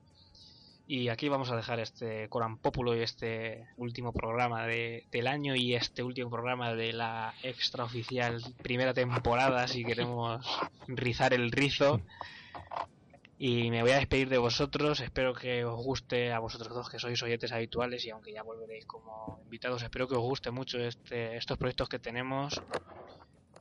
Y 0.86 1.08
aquí 1.08 1.28
vamos 1.28 1.50
a 1.50 1.56
dejar 1.56 1.80
este 1.80 2.28
Coran 2.28 2.58
Populo 2.58 2.94
y 2.94 3.00
este 3.00 3.66
último 3.76 4.12
programa 4.12 4.64
de- 4.66 5.06
del 5.10 5.26
año 5.26 5.56
y 5.56 5.74
este 5.74 6.04
último 6.04 6.30
programa 6.30 6.74
de 6.74 6.92
la 6.92 7.34
extraoficial 7.42 8.40
primera 8.62 8.94
temporada, 8.94 9.66
si 9.66 9.84
queremos 9.84 10.46
rizar 10.86 11.34
el 11.34 11.50
rizo. 11.50 12.00
Y 13.44 13.72
me 13.72 13.82
voy 13.82 13.90
a 13.90 13.96
despedir 13.96 14.28
de 14.28 14.38
vosotros. 14.38 15.00
Espero 15.00 15.34
que 15.34 15.64
os 15.64 15.74
guste 15.74 16.32
a 16.32 16.38
vosotros 16.38 16.72
dos, 16.76 16.88
que 16.88 17.00
sois 17.00 17.20
oyentes 17.24 17.50
habituales, 17.50 18.04
y 18.04 18.10
aunque 18.10 18.32
ya 18.32 18.44
volveréis 18.44 18.86
como 18.86 19.40
invitados, 19.42 19.82
espero 19.82 20.06
que 20.06 20.14
os 20.14 20.22
guste 20.22 20.52
mucho 20.52 20.78
este, 20.78 21.36
estos 21.36 21.58
proyectos 21.58 21.88
que 21.88 21.98
tenemos 21.98 22.62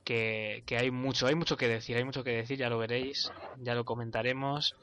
que, 0.04 0.62
que 0.66 0.78
hay 0.78 0.92
mucho, 0.92 1.26
hay 1.26 1.34
mucho 1.34 1.56
que 1.56 1.66
decir, 1.66 1.96
hay 1.96 2.04
mucho 2.04 2.22
que 2.22 2.30
decir, 2.30 2.58
ya 2.58 2.70
lo 2.70 2.78
veréis, 2.78 3.32
ya 3.58 3.74
lo 3.74 3.84
comentaremos. 3.84 4.76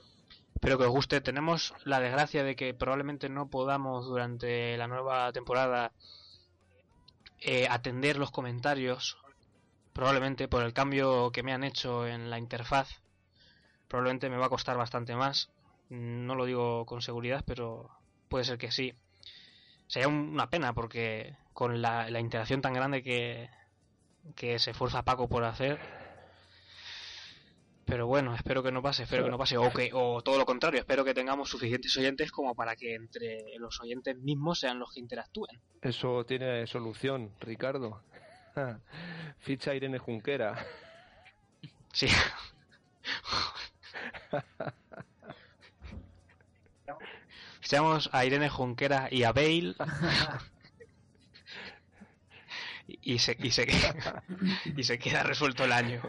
Espero 0.53 0.77
que 0.77 0.83
os 0.83 0.91
guste. 0.91 1.21
Tenemos 1.21 1.73
la 1.85 2.01
desgracia 2.01 2.43
de 2.43 2.57
que 2.57 2.73
probablemente 2.73 3.29
no 3.29 3.49
podamos 3.49 4.05
durante 4.05 4.75
la 4.75 4.89
nueva 4.89 5.31
temporada 5.31 5.93
eh, 7.39 7.67
atender 7.69 8.17
los 8.17 8.31
comentarios, 8.31 9.17
probablemente 9.93 10.49
por 10.49 10.61
el 10.61 10.73
cambio 10.73 11.31
que 11.31 11.41
me 11.41 11.53
han 11.53 11.63
hecho 11.63 12.05
en 12.05 12.29
la 12.29 12.37
interfaz. 12.37 12.99
Probablemente 13.89 14.29
me 14.29 14.37
va 14.37 14.45
a 14.45 14.49
costar 14.49 14.77
bastante 14.77 15.15
más. 15.15 15.49
No 15.89 16.35
lo 16.35 16.45
digo 16.45 16.85
con 16.85 17.01
seguridad, 17.01 17.43
pero 17.45 17.89
puede 18.29 18.45
ser 18.45 18.57
que 18.57 18.71
sí. 18.71 18.93
Sería 19.87 20.07
un- 20.07 20.29
una 20.29 20.49
pena 20.49 20.71
porque 20.73 21.35
con 21.53 21.81
la, 21.81 22.09
la 22.09 22.19
interacción 22.21 22.61
tan 22.61 22.73
grande 22.73 23.03
que, 23.03 23.49
que 24.35 24.59
se 24.59 24.71
esfuerza 24.71 25.03
Paco 25.03 25.27
por 25.27 25.43
hacer. 25.43 25.79
Pero 27.85 28.05
bueno, 28.05 28.35
espero 28.35 28.61
que 28.61 28.71
no 28.71 28.83
pase, 28.83 29.01
espero 29.03 29.23
que 29.23 29.31
no 29.31 29.37
pase. 29.39 29.57
O, 29.57 29.73
que, 29.73 29.89
o 29.91 30.21
todo 30.21 30.37
lo 30.37 30.45
contrario, 30.45 30.79
espero 30.81 31.03
que 31.03 31.15
tengamos 31.15 31.49
suficientes 31.49 31.97
oyentes 31.97 32.31
como 32.31 32.53
para 32.53 32.75
que 32.75 32.93
entre 32.93 33.57
los 33.57 33.79
oyentes 33.81 34.15
mismos 34.15 34.59
sean 34.59 34.77
los 34.77 34.93
que 34.93 34.99
interactúen. 34.99 35.59
Eso 35.81 36.23
tiene 36.25 36.67
solución, 36.67 37.33
Ricardo. 37.39 38.03
Ficha 39.39 39.73
Irene 39.73 39.97
Junquera. 39.97 40.63
Sí. 41.91 42.07
Fichamos 47.61 48.09
a 48.13 48.25
Irene 48.25 48.49
Junquera 48.49 49.09
y 49.11 49.23
a 49.23 49.31
Bale. 49.31 49.75
y, 52.87 53.19
se, 53.19 53.37
y, 53.39 53.51
se, 53.51 53.67
y 54.75 54.83
se 54.83 54.97
queda 54.97 55.23
resuelto 55.23 55.65
el 55.65 55.71
año. 55.71 56.01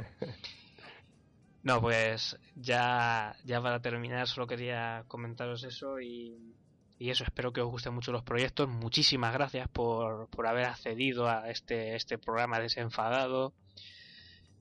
No, 1.62 1.80
pues 1.80 2.38
ya, 2.54 3.36
ya 3.44 3.60
para 3.60 3.80
terminar 3.82 4.26
solo 4.26 4.46
quería 4.46 5.04
comentaros 5.08 5.64
eso 5.64 6.00
y, 6.00 6.54
y 6.98 7.10
eso, 7.10 7.24
espero 7.24 7.52
que 7.52 7.60
os 7.60 7.70
gusten 7.70 7.94
mucho 7.94 8.12
los 8.12 8.22
proyectos. 8.22 8.68
Muchísimas 8.68 9.32
gracias 9.32 9.68
por, 9.68 10.28
por 10.28 10.46
haber 10.46 10.66
accedido 10.66 11.28
a 11.28 11.50
este, 11.50 11.96
este 11.96 12.16
programa 12.16 12.60
desenfadado. 12.60 13.52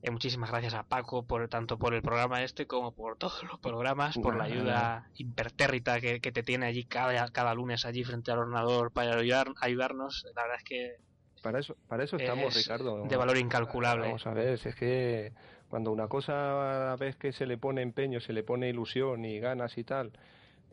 Eh, 0.02 0.10
muchísimas 0.10 0.50
gracias 0.50 0.72
a 0.74 0.82
Paco 0.82 1.24
por 1.24 1.46
tanto 1.48 1.78
por 1.78 1.92
el 1.92 2.00
programa 2.00 2.42
este 2.42 2.66
como 2.66 2.92
por 2.92 3.18
todos 3.18 3.42
los 3.44 3.58
programas, 3.60 4.16
por 4.16 4.34
la 4.36 4.44
ayuda 4.44 5.10
impertérrita 5.16 6.00
que, 6.00 6.20
que 6.20 6.32
te 6.32 6.42
tiene 6.42 6.66
allí 6.66 6.84
cada, 6.84 7.28
cada 7.28 7.52
lunes 7.54 7.84
allí 7.84 8.02
frente 8.02 8.32
al 8.32 8.38
ordenador 8.38 8.92
para 8.92 9.16
ayudar, 9.16 9.48
ayudarnos. 9.60 10.24
La 10.34 10.42
verdad 10.42 10.56
es 10.58 10.64
que 10.64 10.96
Para 11.42 11.58
eso, 11.58 11.76
para 11.86 12.04
eso 12.04 12.16
estamos, 12.16 12.56
es 12.56 12.64
Ricardo. 12.64 13.04
de 13.06 13.16
valor 13.16 13.36
incalculable. 13.36 14.06
Vamos 14.06 14.26
a 14.26 14.32
ver, 14.32 14.58
si 14.58 14.70
es 14.70 14.74
que 14.74 15.32
cuando 15.68 15.92
una 15.92 16.08
cosa 16.08 16.96
ves 16.98 17.16
que 17.16 17.32
se 17.32 17.44
le 17.44 17.58
pone 17.58 17.82
empeño, 17.82 18.20
se 18.20 18.32
le 18.32 18.42
pone 18.42 18.70
ilusión 18.70 19.24
y 19.26 19.38
ganas 19.38 19.76
y 19.76 19.84
tal, 19.84 20.12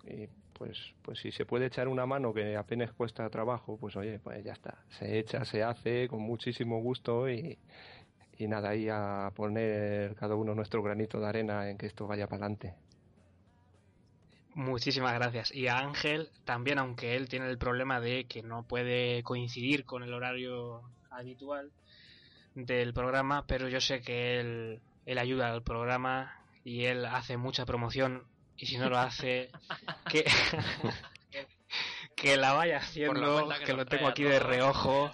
y 0.06 0.28
pues, 0.54 0.96
pues 1.04 1.20
si 1.20 1.32
se 1.32 1.46
puede 1.46 1.68
echar 1.68 1.88
una 1.88 2.06
mano 2.06 2.34
que 2.34 2.56
apenas 2.56 2.92
cuesta 2.94 3.30
trabajo, 3.30 3.78
pues 3.78 3.96
oye, 3.96 4.20
pues 4.20 4.44
ya 4.44 4.54
está. 4.54 4.80
Se 4.90 5.20
echa, 5.20 5.46
se 5.46 5.62
hace 5.64 6.08
con 6.08 6.22
muchísimo 6.22 6.82
gusto 6.82 7.30
y, 7.30 7.60
y 8.38 8.48
nada, 8.48 8.70
ahí 8.70 8.88
a 8.90 9.32
poner 9.36 10.16
cada 10.16 10.36
uno 10.36 10.54
nuestro 10.54 10.84
granito 10.84 11.20
de 11.20 11.28
arena 11.28 11.70
en 11.70 11.78
que 11.78 11.88
esto 11.88 12.08
vaya 12.08 12.28
para 12.28 12.46
adelante. 12.46 12.76
Muchísimas 14.54 15.14
gracias. 15.14 15.54
Y 15.54 15.68
a 15.68 15.78
Ángel 15.78 16.30
también, 16.44 16.80
aunque 16.80 17.16
él 17.16 17.30
tiene 17.30 17.48
el 17.50 17.58
problema 17.58 18.00
de 18.00 18.26
que 18.26 18.42
no 18.42 18.64
puede 18.64 19.22
coincidir 19.24 19.86
con 19.86 20.04
el 20.04 20.14
horario 20.14 20.82
habitual 21.12 21.72
del 22.56 22.94
programa, 22.94 23.46
pero 23.46 23.70
yo 23.70 23.80
sé 23.80 24.02
que 24.02 24.40
él, 24.40 24.82
él 25.06 25.18
ayuda 25.20 25.52
al 25.52 25.62
programa 25.62 26.42
y 26.64 26.86
él 26.86 27.06
hace 27.06 27.38
mucha 27.38 27.66
promoción 27.66 28.24
y 28.58 28.66
si 28.66 28.78
no 28.78 28.90
lo 28.90 28.98
hace, 28.98 29.52
que, 30.10 30.26
que 32.16 32.38
la 32.38 32.54
vaya 32.54 32.78
haciendo, 32.78 33.48
que 33.60 33.66
que 33.66 33.74
lo 33.74 33.86
tengo 33.86 34.08
aquí 34.08 34.24
de 34.24 34.40
reojo, 34.40 35.14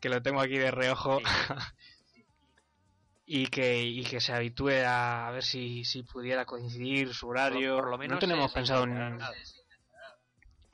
que 0.00 0.10
lo 0.10 0.22
tengo 0.22 0.40
aquí 0.40 0.58
de 0.58 0.70
reojo. 0.70 1.18
Sí. 1.18 1.24
y 3.32 3.46
que, 3.46 3.80
y 3.80 4.02
que 4.02 4.20
se 4.20 4.32
habitúe 4.32 4.70
a, 4.84 5.28
a 5.28 5.30
ver 5.30 5.44
si, 5.44 5.84
si 5.84 6.02
pudiera 6.02 6.44
coincidir 6.44 7.14
su 7.14 7.28
horario. 7.28 7.76
Por 7.76 7.90
lo 7.90 7.96
menos 7.96 8.16
no 8.16 8.18
tenemos 8.18 8.52
pensado 8.52 8.82
en, 8.82 9.18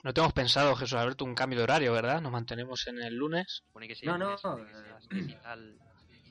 no 0.03 0.13
tenemos 0.13 0.33
pensado, 0.33 0.75
Jesús 0.75 0.97
Alberto, 0.97 1.23
un 1.23 1.35
cambio 1.35 1.59
de 1.59 1.63
horario, 1.65 1.93
¿verdad? 1.93 2.19
Nos 2.19 2.31
mantenemos 2.31 2.87
en 2.87 2.99
el 3.03 3.13
lunes. 3.15 3.61
supone 3.67 3.87
que 3.87 3.95
sí, 3.95 4.07
No, 4.07 4.17
no, 4.17 4.33
es- 4.33 4.41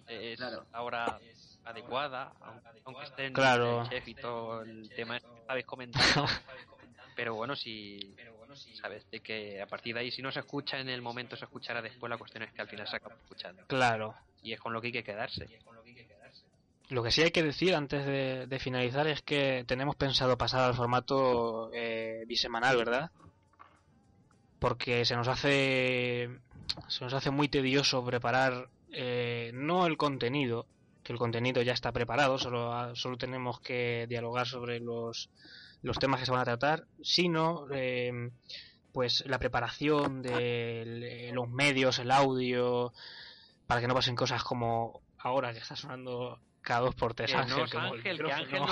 eh, 0.08 0.32
es 0.32 0.38
Claro. 0.38 0.66
la 0.72 0.82
hora 0.82 1.18
adecuada, 1.64 2.32
aunque, 2.40 2.68
aunque 2.84 3.04
esté 3.04 3.26
en 3.26 3.32
Claro. 3.32 3.82
el 3.82 3.88
chef 3.90 4.08
y 4.08 4.14
todo 4.14 4.62
el 4.62 4.88
tema 4.96 5.16
este 5.18 5.28
que 5.28 5.38
estabais 5.40 5.64
comentando. 5.66 6.26
pero 7.16 7.34
bueno, 7.36 7.54
si 7.54 8.16
sabes 8.80 9.08
de 9.10 9.20
que 9.20 9.60
a 9.62 9.66
partir 9.66 9.94
de 9.94 10.00
ahí, 10.00 10.10
si 10.10 10.22
no 10.22 10.32
se 10.32 10.40
escucha 10.40 10.78
en 10.80 10.88
el 10.88 11.02
momento, 11.02 11.36
se 11.36 11.44
escuchará 11.44 11.82
después. 11.82 12.10
La 12.10 12.18
cuestión 12.18 12.42
es 12.42 12.52
que 12.52 12.62
al 12.62 12.68
final 12.68 12.88
se 12.88 12.96
acaba 12.96 13.14
escuchando. 13.14 13.64
Claro. 13.66 14.14
Y 14.42 14.52
es 14.52 14.60
con 14.60 14.72
lo 14.72 14.80
que 14.80 14.88
hay 14.88 14.92
que 14.92 15.04
quedarse. 15.04 15.48
Lo 16.88 17.02
que 17.02 17.10
sí 17.10 17.22
hay 17.22 17.32
que 17.32 17.42
decir 17.42 17.74
antes 17.74 18.06
de, 18.06 18.58
finalizar 18.60 19.06
es 19.08 19.20
que 19.22 19.64
tenemos 19.66 19.96
pensado 19.96 20.38
pasar 20.38 20.60
al 20.60 20.74
formato 20.74 21.70
eh, 21.74 22.24
bisemanal, 22.28 22.76
¿verdad? 22.76 23.10
Porque 24.60 25.04
se 25.04 25.16
nos 25.16 25.26
hace 25.26 26.30
se 26.88 27.04
nos 27.04 27.12
hace 27.12 27.30
muy 27.30 27.48
tedioso 27.48 28.04
preparar 28.04 28.68
eh, 28.92 29.50
no 29.54 29.86
el 29.86 29.96
contenido, 29.96 30.66
que 31.02 31.12
el 31.12 31.18
contenido 31.18 31.62
ya 31.62 31.72
está 31.72 31.92
preparado, 31.92 32.38
solo, 32.38 32.94
solo 32.94 33.16
tenemos 33.18 33.60
que 33.60 34.06
dialogar 34.08 34.46
sobre 34.46 34.78
los, 34.80 35.30
los 35.82 35.98
temas 35.98 36.20
que 36.20 36.26
se 36.26 36.32
van 36.32 36.40
a 36.40 36.44
tratar, 36.44 36.86
sino 37.02 37.66
eh, 37.72 38.30
pues 38.92 39.24
la 39.26 39.38
preparación 39.38 40.22
de 40.22 41.30
los 41.32 41.48
medios, 41.48 41.98
el 41.98 42.10
audio, 42.10 42.92
para 43.66 43.80
que 43.80 43.88
no 43.88 43.94
pasen 43.94 44.16
cosas 44.16 44.42
como 44.44 45.02
ahora 45.18 45.52
que 45.52 45.58
está 45.58 45.74
sonando 45.74 46.40
cada 46.66 46.80
dos 46.80 46.94
por 46.96 47.14
tres 47.14 47.30
Que 47.30 47.36
Ángel, 47.36 47.56
no 47.58 47.64
es 47.64 47.72
el 47.72 47.78
Ángel, 47.78 48.16
que. 48.26 48.32
Ángel 48.32 48.60
no 48.60 48.66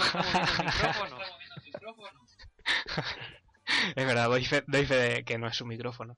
el 1.56 1.62
micrófono. 1.64 2.20
Es 3.96 4.06
verdad, 4.06 4.28
doy 4.28 4.44
fe, 4.44 4.62
doy 4.66 4.84
fe 4.84 4.94
de 4.96 5.24
que 5.24 5.38
no 5.38 5.46
es 5.46 5.56
su 5.56 5.64
micrófono. 5.64 6.16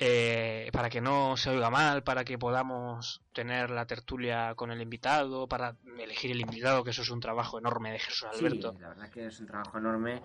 Eh, 0.00 0.70
para 0.72 0.88
que 0.88 1.00
no 1.00 1.36
se 1.36 1.50
oiga 1.50 1.70
mal, 1.70 2.04
para 2.04 2.24
que 2.24 2.38
podamos 2.38 3.22
tener 3.32 3.70
la 3.70 3.86
tertulia 3.86 4.54
con 4.54 4.70
el 4.70 4.80
invitado, 4.80 5.48
para 5.48 5.74
elegir 5.98 6.30
el 6.30 6.40
invitado, 6.40 6.84
que 6.84 6.90
eso 6.90 7.02
es 7.02 7.10
un 7.10 7.18
trabajo 7.20 7.58
enorme 7.58 7.90
de 7.92 7.98
Jesús 7.98 8.28
Alberto. 8.32 8.72
Sí, 8.74 8.78
la 8.82 8.88
verdad 8.90 9.10
que 9.10 9.26
es 9.26 9.40
un 9.40 9.46
trabajo 9.46 9.78
enorme 9.78 10.22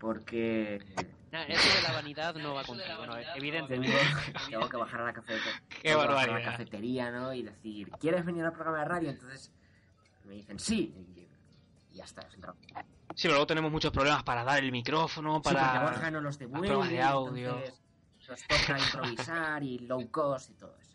porque 0.00 0.80
Nah, 1.30 1.44
eso 1.44 1.76
de 1.76 1.82
la 1.82 1.92
vanidad 1.92 2.34
no 2.34 2.54
va 2.54 2.64
contigo, 2.64 3.06
no, 3.06 3.14
tengo, 3.14 3.28
evidentemente. 3.36 3.96
tengo 4.50 4.68
que 4.68 4.76
bajar 4.76 5.00
a 5.02 5.04
la, 5.04 5.12
cafe- 5.12 5.38
Qué 5.80 5.92
a 5.92 6.26
la 6.26 6.42
cafetería 6.42 7.10
¿no? 7.12 7.32
y 7.32 7.42
decir, 7.44 7.88
¿quieres 8.00 8.24
venir 8.24 8.44
al 8.44 8.52
programa 8.52 8.80
de 8.80 8.84
radio? 8.86 9.10
Entonces 9.10 9.52
me 10.24 10.34
dicen 10.34 10.58
sí 10.58 10.94
y, 10.96 11.96
ya 11.96 12.04
está. 12.04 12.22
Es. 12.22 12.34
Sí, 12.34 13.22
pero 13.22 13.34
luego 13.34 13.46
tenemos 13.46 13.70
muchos 13.70 13.92
problemas 13.92 14.22
para 14.22 14.44
dar 14.44 14.62
el 14.62 14.72
micrófono, 14.72 15.36
Sí, 15.36 15.40
porque 15.44 15.58
para... 15.58 15.82
Borja 15.82 16.10
no 16.10 16.20
los 16.20 16.38
devuelve, 16.38 16.68
pruebas 16.68 16.88
de 16.88 17.02
audio. 17.02 17.62
nos 18.28 18.42
toca 18.42 18.78
improvisar 18.78 19.62
y 19.62 19.78
low 19.80 20.10
cost 20.10 20.50
y 20.50 20.54
todo 20.54 20.74
eso. 20.80 20.92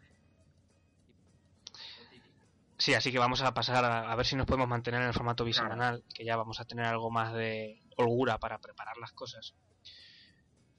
Sí, 2.79 2.93
así 2.93 3.11
que 3.11 3.19
vamos 3.19 3.41
a 3.41 3.53
pasar 3.53 3.83
a, 3.85 4.15
ver 4.15 4.25
si 4.25 4.35
nos 4.35 4.45
podemos 4.45 4.67
mantener 4.67 5.01
en 5.01 5.07
el 5.07 5.13
formato 5.13 5.43
bisemanal, 5.43 6.03
que 6.13 6.23
ya 6.23 6.35
vamos 6.37 6.59
a 6.59 6.65
tener 6.65 6.85
algo 6.85 7.09
más 7.09 7.33
de 7.33 7.81
holgura 7.97 8.37
para 8.37 8.59
preparar 8.59 8.97
las 8.97 9.11
cosas. 9.13 9.55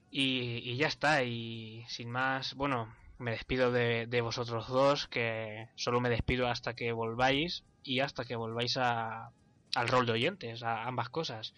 Y, 0.09 0.75
ya 0.77 0.87
está, 0.87 1.23
y 1.23 1.85
sin 1.87 2.09
más, 2.09 2.55
bueno, 2.55 2.95
me 3.17 3.31
despido 3.31 3.71
de, 3.71 4.21
vosotros 4.21 4.67
dos, 4.69 5.07
que 5.07 5.69
solo 5.75 5.99
me 5.99 6.09
despido 6.09 6.47
hasta 6.47 6.73
que 6.73 6.93
volváis 6.93 7.63
y 7.89 8.01
hasta 8.01 8.23
que 8.23 8.35
volváis 8.35 8.77
a, 8.77 9.31
al 9.73 9.87
rol 9.87 10.05
de 10.05 10.11
oyentes, 10.11 10.61
a 10.61 10.83
ambas 10.83 11.09
cosas. 11.09 11.55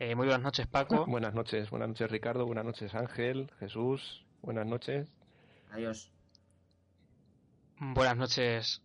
Eh, 0.00 0.16
muy 0.16 0.26
buenas 0.26 0.42
noches, 0.42 0.66
Paco. 0.66 1.06
Buenas 1.06 1.34
noches, 1.34 1.70
buenas 1.70 1.90
noches, 1.90 2.10
Ricardo. 2.10 2.46
Buenas 2.46 2.64
noches, 2.64 2.92
Ángel, 2.96 3.48
Jesús. 3.60 4.24
Buenas 4.40 4.66
noches. 4.66 5.08
Adiós. 5.70 6.10
Buenas 7.78 8.16
noches, 8.16 8.82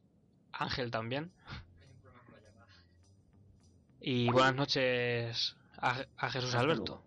Ángel 0.51 0.91
también. 0.91 1.31
Y 3.99 4.29
buenas 4.29 4.53
noches 4.53 5.55
a 5.77 6.29
Jesús 6.29 6.53
Alberto. 6.53 7.06